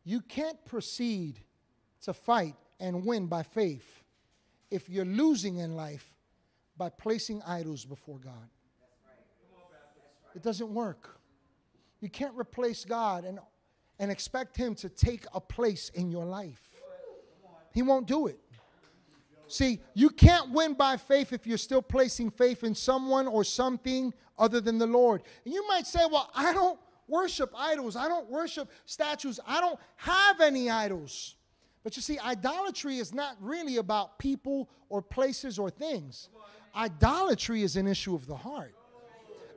you 0.04 0.22
can't 0.22 0.64
proceed 0.66 1.40
to 2.04 2.14
fight 2.14 2.56
and 2.80 3.06
win 3.06 3.28
by 3.28 3.44
faith 3.44 4.02
if 4.72 4.90
you're 4.90 5.06
losing 5.06 5.58
in 5.58 5.76
life 5.76 6.16
by 6.78 6.90
placing 6.90 7.42
idols 7.44 7.86
before 7.86 8.18
God. 8.18 8.50
It 10.34 10.42
doesn't 10.42 10.74
work. 10.74 11.21
You 12.02 12.10
can't 12.10 12.36
replace 12.36 12.84
God 12.84 13.24
and, 13.24 13.40
and 14.00 14.12
expect 14.12 14.58
Him 14.58 14.76
to 14.76 14.90
take 14.90 15.26
a 15.34 15.40
place 15.40 15.90
in 15.90 16.12
your 16.12 16.26
life. 16.26 16.62
He 17.74 17.82
won't 17.84 18.08
do 18.08 18.28
it. 18.28 18.40
See, 19.48 19.80
you 19.94 20.10
can't 20.10 20.52
win 20.52 20.74
by 20.74 20.98
faith 20.98 21.34
if 21.34 21.46
you're 21.46 21.58
still 21.58 21.82
placing 21.82 22.32
faith 22.32 22.64
in 22.64 22.74
someone 22.74 23.28
or 23.28 23.44
something 23.44 24.14
other 24.38 24.62
than 24.62 24.78
the 24.78 24.88
Lord. 24.88 25.24
And 25.46 25.54
you 25.54 25.68
might 25.68 25.86
say, 25.86 26.00
well, 26.10 26.32
I 26.34 26.54
don't 26.54 26.80
worship 27.08 27.54
idols. 27.56 27.96
I 27.96 28.08
don't 28.08 28.30
worship 28.30 28.72
statues. 28.86 29.40
I 29.46 29.60
don't 29.60 29.78
have 29.98 30.40
any 30.40 30.70
idols. 30.70 31.36
But 31.84 31.96
you 31.96 32.02
see, 32.02 32.18
idolatry 32.20 32.98
is 32.98 33.14
not 33.14 33.36
really 33.42 33.78
about 33.78 34.20
people 34.20 34.70
or 34.88 35.02
places 35.02 35.60
or 35.60 35.70
things. 35.70 36.30
Idolatry 36.76 37.64
is 37.64 37.76
an 37.76 37.88
issue 37.88 38.16
of 38.16 38.28
the 38.28 38.36
heart. 38.36 38.74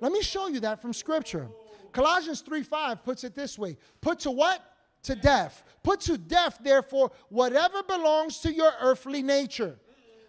Let 0.01 0.11
me 0.11 0.22
show 0.22 0.49
you 0.49 0.61
that 0.61 0.82
from 0.82 0.92
Scripture. 0.92 1.49
Colossians 1.95 2.40
3 2.40 2.64
5 2.64 3.05
puts 3.05 3.24
it 3.24 3.34
this 3.34 3.59
way 3.59 3.78
Put 4.03 4.18
to 4.20 4.30
what? 4.30 4.61
To 5.05 5.14
death. 5.14 5.62
Put 5.82 6.01
to 6.03 6.18
death, 6.18 6.59
therefore, 6.62 7.12
whatever 7.28 7.82
belongs 7.82 8.40
to 8.40 8.53
your 8.53 8.72
earthly 8.80 9.22
nature. 9.22 9.78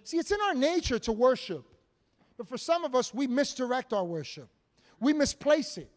See, 0.04 0.18
it's 0.18 0.32
in 0.32 0.40
our 0.42 0.54
nature 0.54 1.00
to 1.00 1.12
worship. 1.12 1.66
But 2.38 2.48
for 2.48 2.58
some 2.58 2.84
of 2.84 2.94
us, 2.94 3.14
we 3.14 3.28
misdirect 3.28 3.94
our 3.94 4.04
worship, 4.04 4.48
we 5.00 5.12
misplace 5.12 5.78
it. 5.78 5.90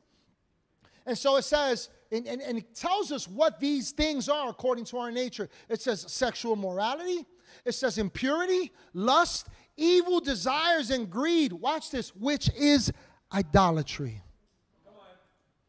And 1.04 1.16
so 1.16 1.36
it 1.36 1.42
says, 1.42 1.88
and, 2.12 2.26
and, 2.26 2.42
and, 2.42 2.58
it 2.58 2.74
tells 2.74 3.12
us 3.12 3.26
what 3.26 3.60
these 3.60 3.92
things 3.92 4.28
are 4.28 4.50
according 4.50 4.84
to 4.86 4.98
our 4.98 5.10
nature. 5.10 5.48
It 5.68 5.80
says 5.80 6.04
sexual 6.08 6.54
morality, 6.54 7.26
it 7.64 7.72
says 7.72 7.96
impurity, 7.96 8.72
lust, 8.92 9.48
evil 9.76 10.20
desires, 10.20 10.90
and 10.90 11.10
greed. 11.10 11.52
Watch 11.52 11.90
this, 11.90 12.14
which 12.14 12.50
is 12.54 12.92
idolatry. 13.32 14.22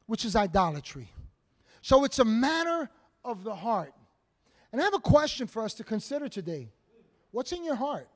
Which 0.09 0.25
is 0.25 0.35
idolatry. 0.35 1.07
So 1.81 2.03
it's 2.03 2.17
a 2.19 2.25
matter 2.25 2.89
of 3.23 3.43
the 3.43 3.53
heart. 3.53 3.93
And 4.71 4.81
I 4.81 4.83
have 4.83 4.95
a 4.95 4.99
question 4.99 5.47
for 5.47 5.61
us 5.63 5.75
to 5.75 5.83
consider 5.83 6.27
today. 6.27 6.69
What's 7.31 7.51
in 7.51 7.63
your 7.63 7.75
heart? 7.75 8.09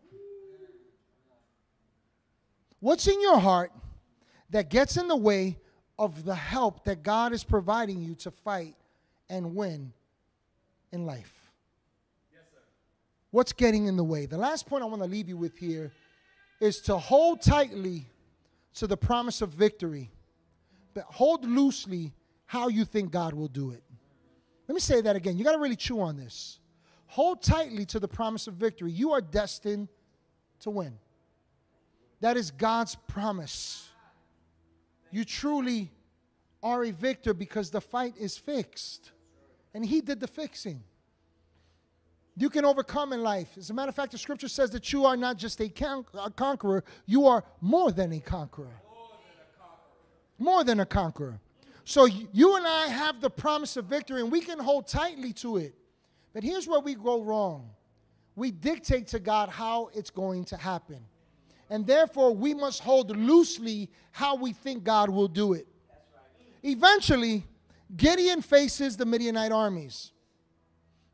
What's 2.79 3.07
in 3.07 3.21
your 3.21 3.39
heart 3.39 3.71
that 4.49 4.69
gets 4.69 4.97
in 4.97 5.07
the 5.07 5.15
way 5.15 5.57
of 5.97 6.25
the 6.25 6.35
help 6.35 6.83
that 6.85 7.03
God 7.03 7.33
is 7.33 7.43
providing 7.43 8.01
you 8.01 8.15
to 8.15 8.31
fight 8.31 8.75
and 9.29 9.55
win 9.55 9.93
in 10.91 11.05
life. 11.05 11.51
Yes, 12.31 12.41
What's 13.31 13.53
getting 13.53 13.87
in 13.87 13.95
the 13.95 14.03
way? 14.03 14.25
The 14.25 14.37
last 14.37 14.67
point 14.67 14.83
I 14.83 14.85
want 14.85 15.01
to 15.01 15.07
leave 15.07 15.29
you 15.29 15.37
with 15.37 15.57
here 15.57 15.91
is 16.59 16.81
to 16.81 16.97
hold 16.97 17.41
tightly 17.41 18.05
to 18.75 18.87
the 18.87 18.97
promise 18.97 19.41
of 19.41 19.49
victory, 19.49 20.11
but 20.93 21.03
hold 21.05 21.45
loosely 21.45 22.13
how 22.45 22.67
you 22.67 22.85
think 22.85 23.11
God 23.11 23.33
will 23.33 23.47
do 23.47 23.71
it. 23.71 23.83
Let 24.67 24.75
me 24.75 24.81
say 24.81 25.01
that 25.01 25.15
again. 25.15 25.37
You 25.37 25.43
got 25.43 25.53
to 25.53 25.59
really 25.59 25.75
chew 25.75 26.01
on 26.01 26.17
this. 26.17 26.59
Hold 27.07 27.41
tightly 27.41 27.85
to 27.87 27.99
the 27.99 28.07
promise 28.07 28.47
of 28.47 28.55
victory. 28.55 28.91
You 28.91 29.11
are 29.11 29.21
destined 29.21 29.87
to 30.61 30.69
win. 30.69 30.97
That 32.21 32.37
is 32.37 32.51
God's 32.51 32.95
promise 32.95 33.89
you 35.13 35.23
truly 35.23 35.91
are 36.63 36.83
a 36.85 36.91
victor 36.91 37.35
because 37.35 37.69
the 37.69 37.79
fight 37.79 38.15
is 38.17 38.35
fixed. 38.35 39.11
And 39.75 39.85
He 39.85 40.01
did 40.01 40.19
the 40.19 40.27
fixing. 40.27 40.83
You 42.35 42.49
can 42.49 42.65
overcome 42.65 43.13
in 43.13 43.21
life. 43.21 43.49
As 43.55 43.69
a 43.69 43.75
matter 43.75 43.89
of 43.89 43.95
fact, 43.95 44.13
the 44.13 44.17
scripture 44.17 44.47
says 44.47 44.71
that 44.71 44.91
you 44.91 45.05
are 45.05 45.15
not 45.15 45.37
just 45.37 45.61
a, 45.61 45.69
con- 45.69 46.05
a 46.15 46.31
conqueror, 46.31 46.83
you 47.05 47.27
are 47.27 47.43
more 47.61 47.91
than 47.91 48.11
a 48.11 48.19
conqueror. 48.19 48.81
More 50.39 50.63
than 50.63 50.79
a 50.79 50.85
conqueror. 50.85 51.39
So 51.85 52.05
you 52.05 52.55
and 52.55 52.65
I 52.65 52.87
have 52.87 53.21
the 53.21 53.29
promise 53.29 53.77
of 53.77 53.85
victory 53.85 54.21
and 54.21 54.31
we 54.31 54.41
can 54.41 54.59
hold 54.59 54.87
tightly 54.87 55.33
to 55.33 55.57
it. 55.57 55.75
But 56.33 56.43
here's 56.43 56.67
where 56.67 56.79
we 56.79 56.95
go 56.95 57.21
wrong 57.21 57.69
we 58.35 58.49
dictate 58.49 59.07
to 59.09 59.19
God 59.19 59.49
how 59.49 59.91
it's 59.93 60.09
going 60.09 60.45
to 60.45 60.57
happen 60.57 61.05
and 61.69 61.87
therefore 61.87 62.35
we 62.35 62.53
must 62.53 62.81
hold 62.81 63.15
loosely 63.15 63.89
how 64.11 64.35
we 64.35 64.53
think 64.53 64.83
God 64.83 65.09
will 65.09 65.27
do 65.27 65.53
it. 65.53 65.67
Eventually, 66.61 67.45
Gideon 67.95 68.41
faces 68.41 68.95
the 68.95 69.05
Midianite 69.05 69.51
armies. 69.51 70.11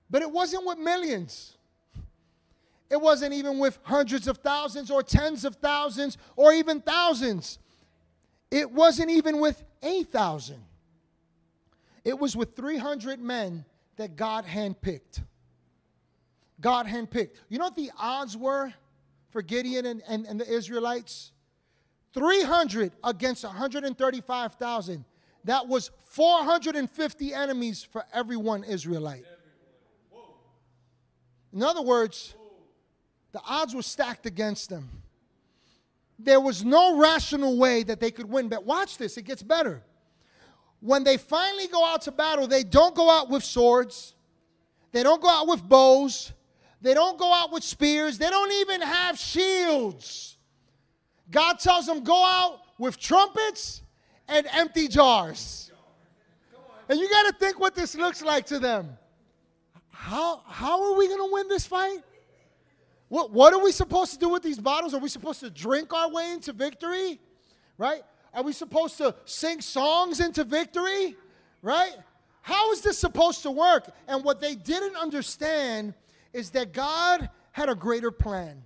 But 0.09 0.21
it 0.21 0.29
wasn't 0.29 0.65
with 0.65 0.77
millions. 0.77 1.57
It 2.89 2.99
wasn't 2.99 3.33
even 3.33 3.59
with 3.59 3.79
hundreds 3.83 4.27
of 4.27 4.39
thousands 4.39 4.89
or 4.89 5.03
tens 5.03 5.45
of 5.45 5.55
thousands 5.55 6.17
or 6.35 6.51
even 6.51 6.81
thousands. 6.81 7.59
It 8.51 8.71
wasn't 8.71 9.11
even 9.11 9.39
with 9.39 9.63
8,000. 9.83 10.57
It 12.03 12.17
was 12.17 12.35
with 12.35 12.55
300 12.55 13.19
men 13.19 13.65
that 13.97 14.15
God 14.15 14.45
handpicked. 14.45 15.21
God 16.59 16.87
handpicked. 16.87 17.31
You 17.47 17.59
know 17.59 17.65
what 17.65 17.75
the 17.75 17.91
odds 17.97 18.35
were 18.35 18.73
for 19.29 19.41
Gideon 19.41 19.85
and, 19.85 20.01
and, 20.07 20.25
and 20.25 20.39
the 20.39 20.51
Israelites? 20.51 21.31
300 22.13 22.91
against 23.03 23.43
135,000. 23.43 25.05
That 25.45 25.67
was 25.67 25.91
450 26.05 27.33
enemies 27.33 27.83
for 27.83 28.03
every 28.13 28.37
one 28.37 28.63
Israelite. 28.63 29.25
In 31.53 31.63
other 31.63 31.81
words, 31.81 32.35
the 33.31 33.41
odds 33.47 33.73
were 33.73 33.81
stacked 33.81 34.25
against 34.25 34.69
them. 34.69 34.98
There 36.19 36.41
was 36.41 36.65
no 36.65 36.97
rational 36.97 37.57
way 37.57 37.83
that 37.83 37.99
they 37.99 38.11
could 38.11 38.29
win. 38.29 38.49
But 38.49 38.65
watch 38.65 38.97
this, 38.97 39.17
it 39.17 39.23
gets 39.23 39.41
better. 39.41 39.81
When 40.81 41.03
they 41.03 41.17
finally 41.17 41.67
go 41.67 41.85
out 41.85 42.03
to 42.03 42.11
battle, 42.11 42.45
they 42.47 42.63
don't 42.63 42.93
go 42.93 43.09
out 43.09 43.29
with 43.29 43.43
swords, 43.43 44.13
they 44.91 45.01
don't 45.01 45.21
go 45.21 45.29
out 45.29 45.47
with 45.47 45.63
bows, 45.63 46.33
they 46.81 46.93
don't 46.93 47.17
go 47.17 47.33
out 47.33 47.51
with 47.51 47.63
spears. 47.63 48.17
They 48.17 48.29
don't 48.29 48.51
even 48.51 48.81
have 48.81 49.17
shields. 49.17 50.37
God 51.29 51.59
tells 51.59 51.85
them, 51.85 52.03
go 52.03 52.25
out 52.25 52.61
with 52.77 52.97
trumpets 52.97 53.81
and 54.27 54.47
empty 54.53 54.87
jars. 54.87 55.71
And 56.87 56.99
you 56.99 57.09
got 57.09 57.23
to 57.23 57.33
think 57.33 57.59
what 57.59 57.75
this 57.75 57.95
looks 57.95 58.21
like 58.21 58.45
to 58.47 58.59
them. 58.59 58.97
how, 59.91 60.41
how 60.47 60.81
are 60.83 60.97
we 60.97 61.07
going 61.07 61.19
to 61.19 61.31
win 61.31 61.47
this 61.47 61.67
fight? 61.67 61.99
What, 63.09 63.31
what 63.31 63.53
are 63.53 63.63
we 63.63 63.71
supposed 63.71 64.13
to 64.13 64.19
do 64.19 64.29
with 64.29 64.43
these 64.43 64.59
bottles? 64.59 64.93
Are 64.93 64.99
we 64.99 65.09
supposed 65.09 65.39
to 65.41 65.49
drink 65.49 65.93
our 65.93 66.09
way 66.09 66.31
into 66.31 66.53
victory? 66.53 67.19
Right? 67.77 68.01
Are 68.33 68.43
we 68.43 68.53
supposed 68.53 68.97
to 68.99 69.15
sing 69.25 69.61
songs 69.61 70.19
into 70.19 70.43
victory? 70.43 71.15
Right? 71.61 71.95
How 72.41 72.71
is 72.71 72.81
this 72.81 72.97
supposed 72.97 73.41
to 73.43 73.51
work? 73.51 73.91
And 74.07 74.23
what 74.23 74.39
they 74.39 74.55
didn't 74.55 74.95
understand 74.95 75.95
is 76.33 76.51
that 76.51 76.71
God 76.71 77.29
had 77.51 77.69
a 77.69 77.75
greater 77.75 78.11
plan. 78.11 78.63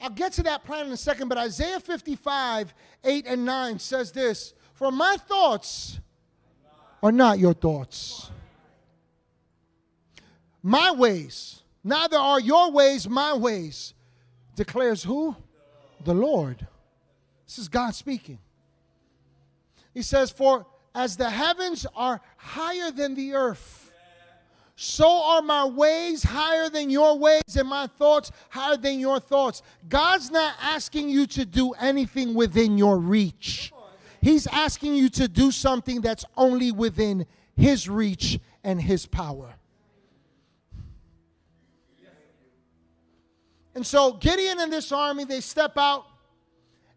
I'll 0.00 0.10
get 0.10 0.32
to 0.34 0.44
that 0.44 0.64
plan 0.64 0.86
in 0.86 0.92
a 0.92 0.96
second, 0.96 1.28
but 1.28 1.38
Isaiah 1.38 1.80
55, 1.80 2.72
8 3.02 3.26
and 3.26 3.44
9 3.44 3.78
says 3.80 4.12
this 4.12 4.54
For 4.74 4.92
my 4.92 5.16
thoughts 5.16 5.98
are 7.02 7.12
not 7.12 7.38
your 7.38 7.54
thoughts. 7.54 8.30
My 10.62 10.92
ways, 10.92 11.62
neither 11.84 12.16
are 12.16 12.40
your 12.40 12.70
ways 12.70 13.08
my 13.08 13.34
ways, 13.34 13.94
declares 14.56 15.02
who? 15.02 15.36
The 16.04 16.14
Lord. 16.14 16.66
This 17.46 17.58
is 17.58 17.68
God 17.68 17.94
speaking. 17.94 18.38
He 19.94 20.02
says, 20.02 20.30
For 20.30 20.66
as 20.94 21.16
the 21.16 21.30
heavens 21.30 21.86
are 21.94 22.20
higher 22.36 22.90
than 22.90 23.14
the 23.14 23.34
earth, 23.34 23.92
so 24.80 25.10
are 25.10 25.42
my 25.42 25.64
ways 25.64 26.22
higher 26.22 26.68
than 26.68 26.88
your 26.88 27.18
ways, 27.18 27.56
and 27.56 27.68
my 27.68 27.88
thoughts 27.88 28.30
higher 28.48 28.76
than 28.76 29.00
your 29.00 29.18
thoughts. 29.18 29.62
God's 29.88 30.30
not 30.30 30.54
asking 30.62 31.08
you 31.08 31.26
to 31.26 31.44
do 31.44 31.72
anything 31.72 32.32
within 32.32 32.78
your 32.78 32.98
reach. 32.98 33.72
He's 34.20 34.46
asking 34.46 34.94
you 34.94 35.08
to 35.10 35.26
do 35.26 35.50
something 35.50 36.00
that's 36.00 36.24
only 36.36 36.70
within 36.70 37.26
His 37.56 37.88
reach 37.88 38.38
and 38.62 38.80
His 38.80 39.04
power. 39.04 39.54
And 43.78 43.86
so 43.86 44.14
Gideon 44.14 44.58
and 44.58 44.72
this 44.72 44.90
army, 44.90 45.22
they 45.22 45.40
step 45.40 45.74
out. 45.76 46.04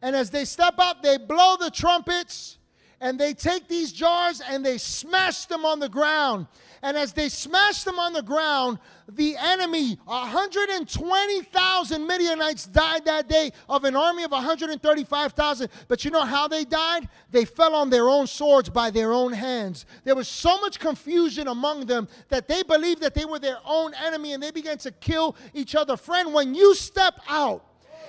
And 0.02 0.16
as 0.16 0.32
they 0.32 0.46
step 0.46 0.74
out, 0.80 1.04
they 1.04 1.20
blow 1.20 1.56
the 1.56 1.70
trumpets 1.70 2.58
and 3.00 3.20
they 3.20 3.36
take 3.36 3.68
these 3.68 3.92
jars 3.92 4.42
and 4.42 4.66
they 4.66 4.80
smash 4.80 5.46
them 5.46 5.64
on 5.64 5.80
the 5.80 5.90
ground. 5.90 6.48
And 6.84 6.98
as 6.98 7.14
they 7.14 7.30
smashed 7.30 7.86
them 7.86 8.00
on 8.00 8.14
the 8.14 8.24
ground, 8.24 8.80
the 9.08 9.36
enemy, 9.38 10.00
120,000 10.06 12.08
Midianites 12.08 12.66
died 12.66 13.06
that 13.06 13.30
day 13.30 13.52
of 13.70 13.84
an 13.84 13.96
army 13.96 14.24
of 14.24 14.32
135,000. 14.32 15.70
But 15.88 16.04
you 16.04 16.12
know 16.12 16.26
how 16.26 16.48
they 16.48 16.64
died? 16.64 17.08
They 17.30 17.46
fell 17.46 17.76
on 17.76 17.92
their 17.92 18.10
own 18.10 18.26
swords 18.26 18.70
by 18.70 18.90
their 18.90 19.14
own 19.14 19.34
hands. 19.34 19.86
There 20.04 20.16
was 20.16 20.28
so 20.28 20.60
much 20.60 20.80
confusion 20.80 21.48
among 21.48 21.86
them 21.86 22.08
that 22.30 22.48
they 22.48 22.64
believed 22.64 23.02
that 23.02 23.14
they 23.14 23.26
were 23.26 23.40
their 23.40 23.60
own 23.66 23.94
enemy 23.94 24.34
and 24.34 24.42
they 24.42 24.52
began 24.52 24.80
to 24.80 24.92
kill 24.92 25.36
each 25.54 25.76
other. 25.76 25.98
Friend, 25.98 26.34
when 26.34 26.56
you 26.56 26.74
step 26.74 27.20
out, 27.28 27.64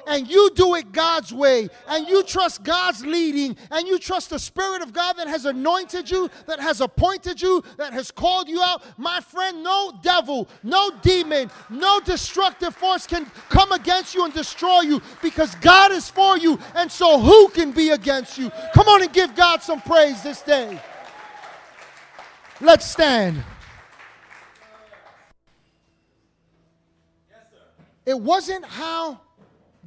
and 0.07 0.28
you 0.28 0.50
do 0.55 0.74
it 0.74 0.92
God's 0.92 1.32
way 1.32 1.68
and 1.88 2.09
you 2.09 2.22
trust 2.22 2.62
God's 2.62 3.05
leading 3.05 3.57
and 3.70 3.86
you 3.86 3.98
trust 3.98 4.30
the 4.30 4.38
Spirit 4.38 4.82
of 4.82 4.92
God 4.92 5.16
that 5.16 5.28
has 5.28 5.44
anointed 5.44 6.11
you, 6.11 6.30
that 6.46 6.61
has 6.61 6.80
appointed 6.80 7.40
you, 7.40 7.62
that 7.76 7.92
has 7.92 8.11
called 8.11 8.48
you 8.48 8.62
out, 8.62 8.82
my 8.98 9.20
friend, 9.20 9.62
no 9.62 9.92
devil, 10.03 10.48
no 10.62 10.90
demon, 11.03 11.50
no 11.70 12.00
destructive 12.00 12.74
force 12.74 13.07
can 13.07 13.26
come 13.48 13.72
against 13.72 14.14
you 14.14 14.24
and 14.24 14.34
destroy 14.34 14.80
you 14.80 15.03
because 15.22 15.55
God 15.57 15.92
is 15.92 16.09
for 16.09 16.36
you. 16.36 16.59
And 16.74 16.90
so 16.90 17.18
who 17.18 17.48
can 17.48 17.72
be 17.72 17.90
against 17.90 18.38
you? 18.38 18.50
Come 18.74 18.88
on 18.88 19.03
and 19.03 19.12
give 19.12 19.34
God 19.34 19.62
some 19.62 19.80
praise 19.80 20.22
this 20.22 20.42
day. 20.42 20.80
Let's 22.61 22.86
stand. 22.86 23.42
It 28.05 28.18
wasn't 28.18 28.64
how 28.64 29.20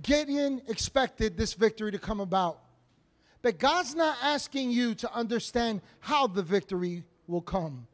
Gideon 0.02 0.62
expected 0.68 1.38
this 1.38 1.54
victory 1.54 1.92
to 1.92 2.00
come 2.00 2.20
about. 2.20 2.60
But 3.42 3.60
God's 3.60 3.96
not 3.96 4.18
asking 4.22 4.72
you 4.72 4.96
to 4.96 5.14
understand 5.14 5.82
how 6.00 6.28
the 6.28 6.42
victory 6.42 7.04
will 7.28 7.42
come. 7.42 7.88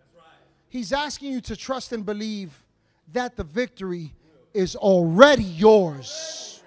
He's 0.69 0.93
asking 0.93 1.33
you 1.33 1.41
to 1.41 1.55
trust 1.55 1.91
and 1.91 2.05
believe 2.05 2.63
that 3.11 3.35
the 3.35 3.43
victory 3.43 4.13
is 4.53 4.75
already 4.75 5.43
yours. 5.43 6.63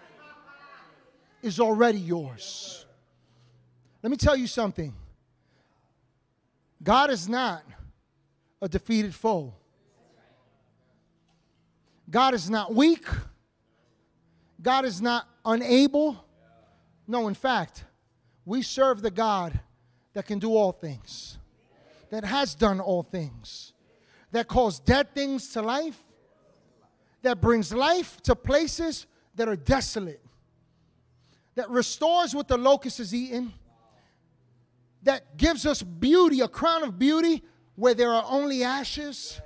Is 1.42 1.60
already 1.60 1.98
yours. 1.98 2.86
Let 4.02 4.10
me 4.10 4.16
tell 4.16 4.36
you 4.36 4.46
something. 4.46 4.94
God 6.82 7.10
is 7.10 7.28
not 7.28 7.62
a 8.60 8.68
defeated 8.68 9.14
foe. 9.14 9.54
God 12.10 12.34
is 12.34 12.50
not 12.50 12.74
weak. 12.74 13.06
God 14.64 14.86
is 14.86 15.02
not 15.02 15.28
unable. 15.44 16.24
No, 17.06 17.28
in 17.28 17.34
fact, 17.34 17.84
we 18.46 18.62
serve 18.62 19.02
the 19.02 19.10
God 19.10 19.60
that 20.14 20.26
can 20.26 20.38
do 20.38 20.56
all 20.56 20.72
things, 20.72 21.38
that 22.10 22.24
has 22.24 22.54
done 22.54 22.80
all 22.80 23.02
things, 23.02 23.74
that 24.32 24.48
calls 24.48 24.80
dead 24.80 25.14
things 25.14 25.50
to 25.50 25.60
life, 25.60 26.02
that 27.20 27.42
brings 27.42 27.74
life 27.74 28.20
to 28.22 28.34
places 28.34 29.06
that 29.34 29.48
are 29.48 29.56
desolate, 29.56 30.24
that 31.56 31.68
restores 31.68 32.34
what 32.34 32.48
the 32.48 32.56
locust 32.56 32.98
has 32.98 33.14
eaten, 33.14 33.52
that 35.02 35.36
gives 35.36 35.66
us 35.66 35.82
beauty, 35.82 36.40
a 36.40 36.48
crown 36.48 36.82
of 36.82 36.98
beauty 36.98 37.42
where 37.76 37.92
there 37.92 38.12
are 38.12 38.24
only 38.28 38.64
ashes. 38.64 39.40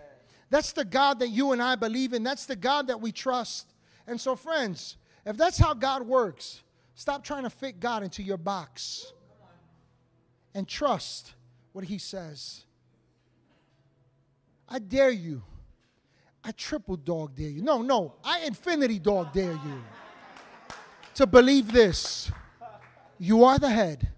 That's 0.49 0.71
the 0.71 0.85
God 0.85 1.19
that 1.19 1.29
you 1.29 1.51
and 1.51 1.61
I 1.61 1.75
believe 1.75 2.13
in. 2.13 2.23
That's 2.23 2.47
the 2.47 2.55
God 2.55 2.87
that 2.87 3.01
we 3.01 3.11
trust. 3.11 3.75
And 4.07 4.21
so, 4.21 4.37
friends, 4.37 4.97
if 5.29 5.37
that's 5.37 5.59
how 5.59 5.75
God 5.75 6.07
works, 6.07 6.63
stop 6.95 7.23
trying 7.23 7.43
to 7.43 7.51
fit 7.51 7.81
God 7.81 8.03
into 8.03 8.23
your 8.23 8.39
box 8.39 9.13
and 10.55 10.67
trust 10.67 11.35
what 11.73 11.85
He 11.85 11.99
says. 11.99 12.65
I 14.67 14.79
dare 14.79 15.11
you. 15.11 15.43
I 16.43 16.53
triple 16.53 16.97
dog 16.97 17.35
dare 17.35 17.51
you. 17.51 17.61
No, 17.61 17.83
no, 17.83 18.15
I 18.25 18.41
infinity 18.47 18.99
dog 18.99 19.35
dare 19.35 19.53
you 19.53 19.83
to 21.17 21.27
believe 21.27 21.73
this. 21.73 22.31
You 23.19 23.45
are 23.45 23.59
the 23.59 23.69
head, 23.69 24.09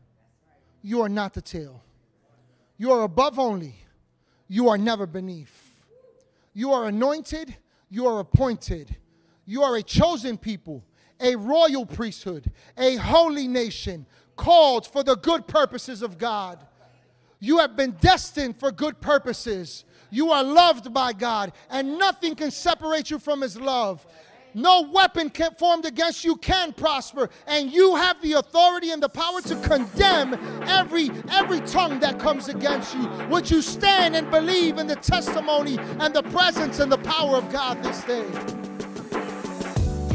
you 0.80 1.02
are 1.02 1.08
not 1.08 1.34
the 1.34 1.42
tail. 1.42 1.82
You 2.78 2.92
are 2.92 3.02
above 3.02 3.38
only, 3.38 3.74
you 4.46 4.68
are 4.68 4.78
never 4.78 5.06
beneath. 5.06 5.74
You 6.54 6.72
are 6.72 6.86
anointed, 6.86 7.56
you 7.88 8.06
are 8.06 8.20
appointed, 8.20 8.94
you 9.44 9.64
are 9.64 9.76
a 9.76 9.82
chosen 9.82 10.38
people 10.38 10.84
a 11.20 11.36
royal 11.36 11.86
priesthood, 11.86 12.50
a 12.76 12.96
holy 12.96 13.46
nation, 13.46 14.06
called 14.36 14.86
for 14.86 15.02
the 15.02 15.16
good 15.16 15.46
purposes 15.46 16.02
of 16.02 16.18
God. 16.18 16.58
You 17.40 17.58
have 17.58 17.76
been 17.76 17.92
destined 18.00 18.58
for 18.58 18.70
good 18.70 19.00
purposes. 19.00 19.84
You 20.10 20.30
are 20.30 20.44
loved 20.44 20.92
by 20.92 21.12
God, 21.12 21.52
and 21.70 21.98
nothing 21.98 22.34
can 22.34 22.50
separate 22.50 23.10
you 23.10 23.18
from 23.18 23.40
His 23.40 23.58
love. 23.58 24.06
No 24.54 24.82
weapon 24.82 25.30
can, 25.30 25.54
formed 25.54 25.84
against 25.84 26.24
you 26.24 26.36
can 26.36 26.72
prosper, 26.72 27.30
and 27.46 27.72
you 27.72 27.94
have 27.96 28.20
the 28.20 28.34
authority 28.34 28.90
and 28.90 29.02
the 29.02 29.08
power 29.08 29.40
to 29.42 29.56
condemn 29.60 30.34
every 30.66 31.10
every 31.30 31.60
tongue 31.60 32.00
that 32.00 32.18
comes 32.18 32.48
against 32.48 32.94
you. 32.96 33.08
Would 33.28 33.50
you 33.50 33.62
stand 33.62 34.16
and 34.16 34.30
believe 34.30 34.78
in 34.78 34.86
the 34.86 34.96
testimony 34.96 35.78
and 36.00 36.12
the 36.12 36.22
presence 36.24 36.80
and 36.80 36.90
the 36.90 36.98
power 36.98 37.36
of 37.36 37.50
God 37.52 37.82
this 37.82 38.02
day? 38.04 38.26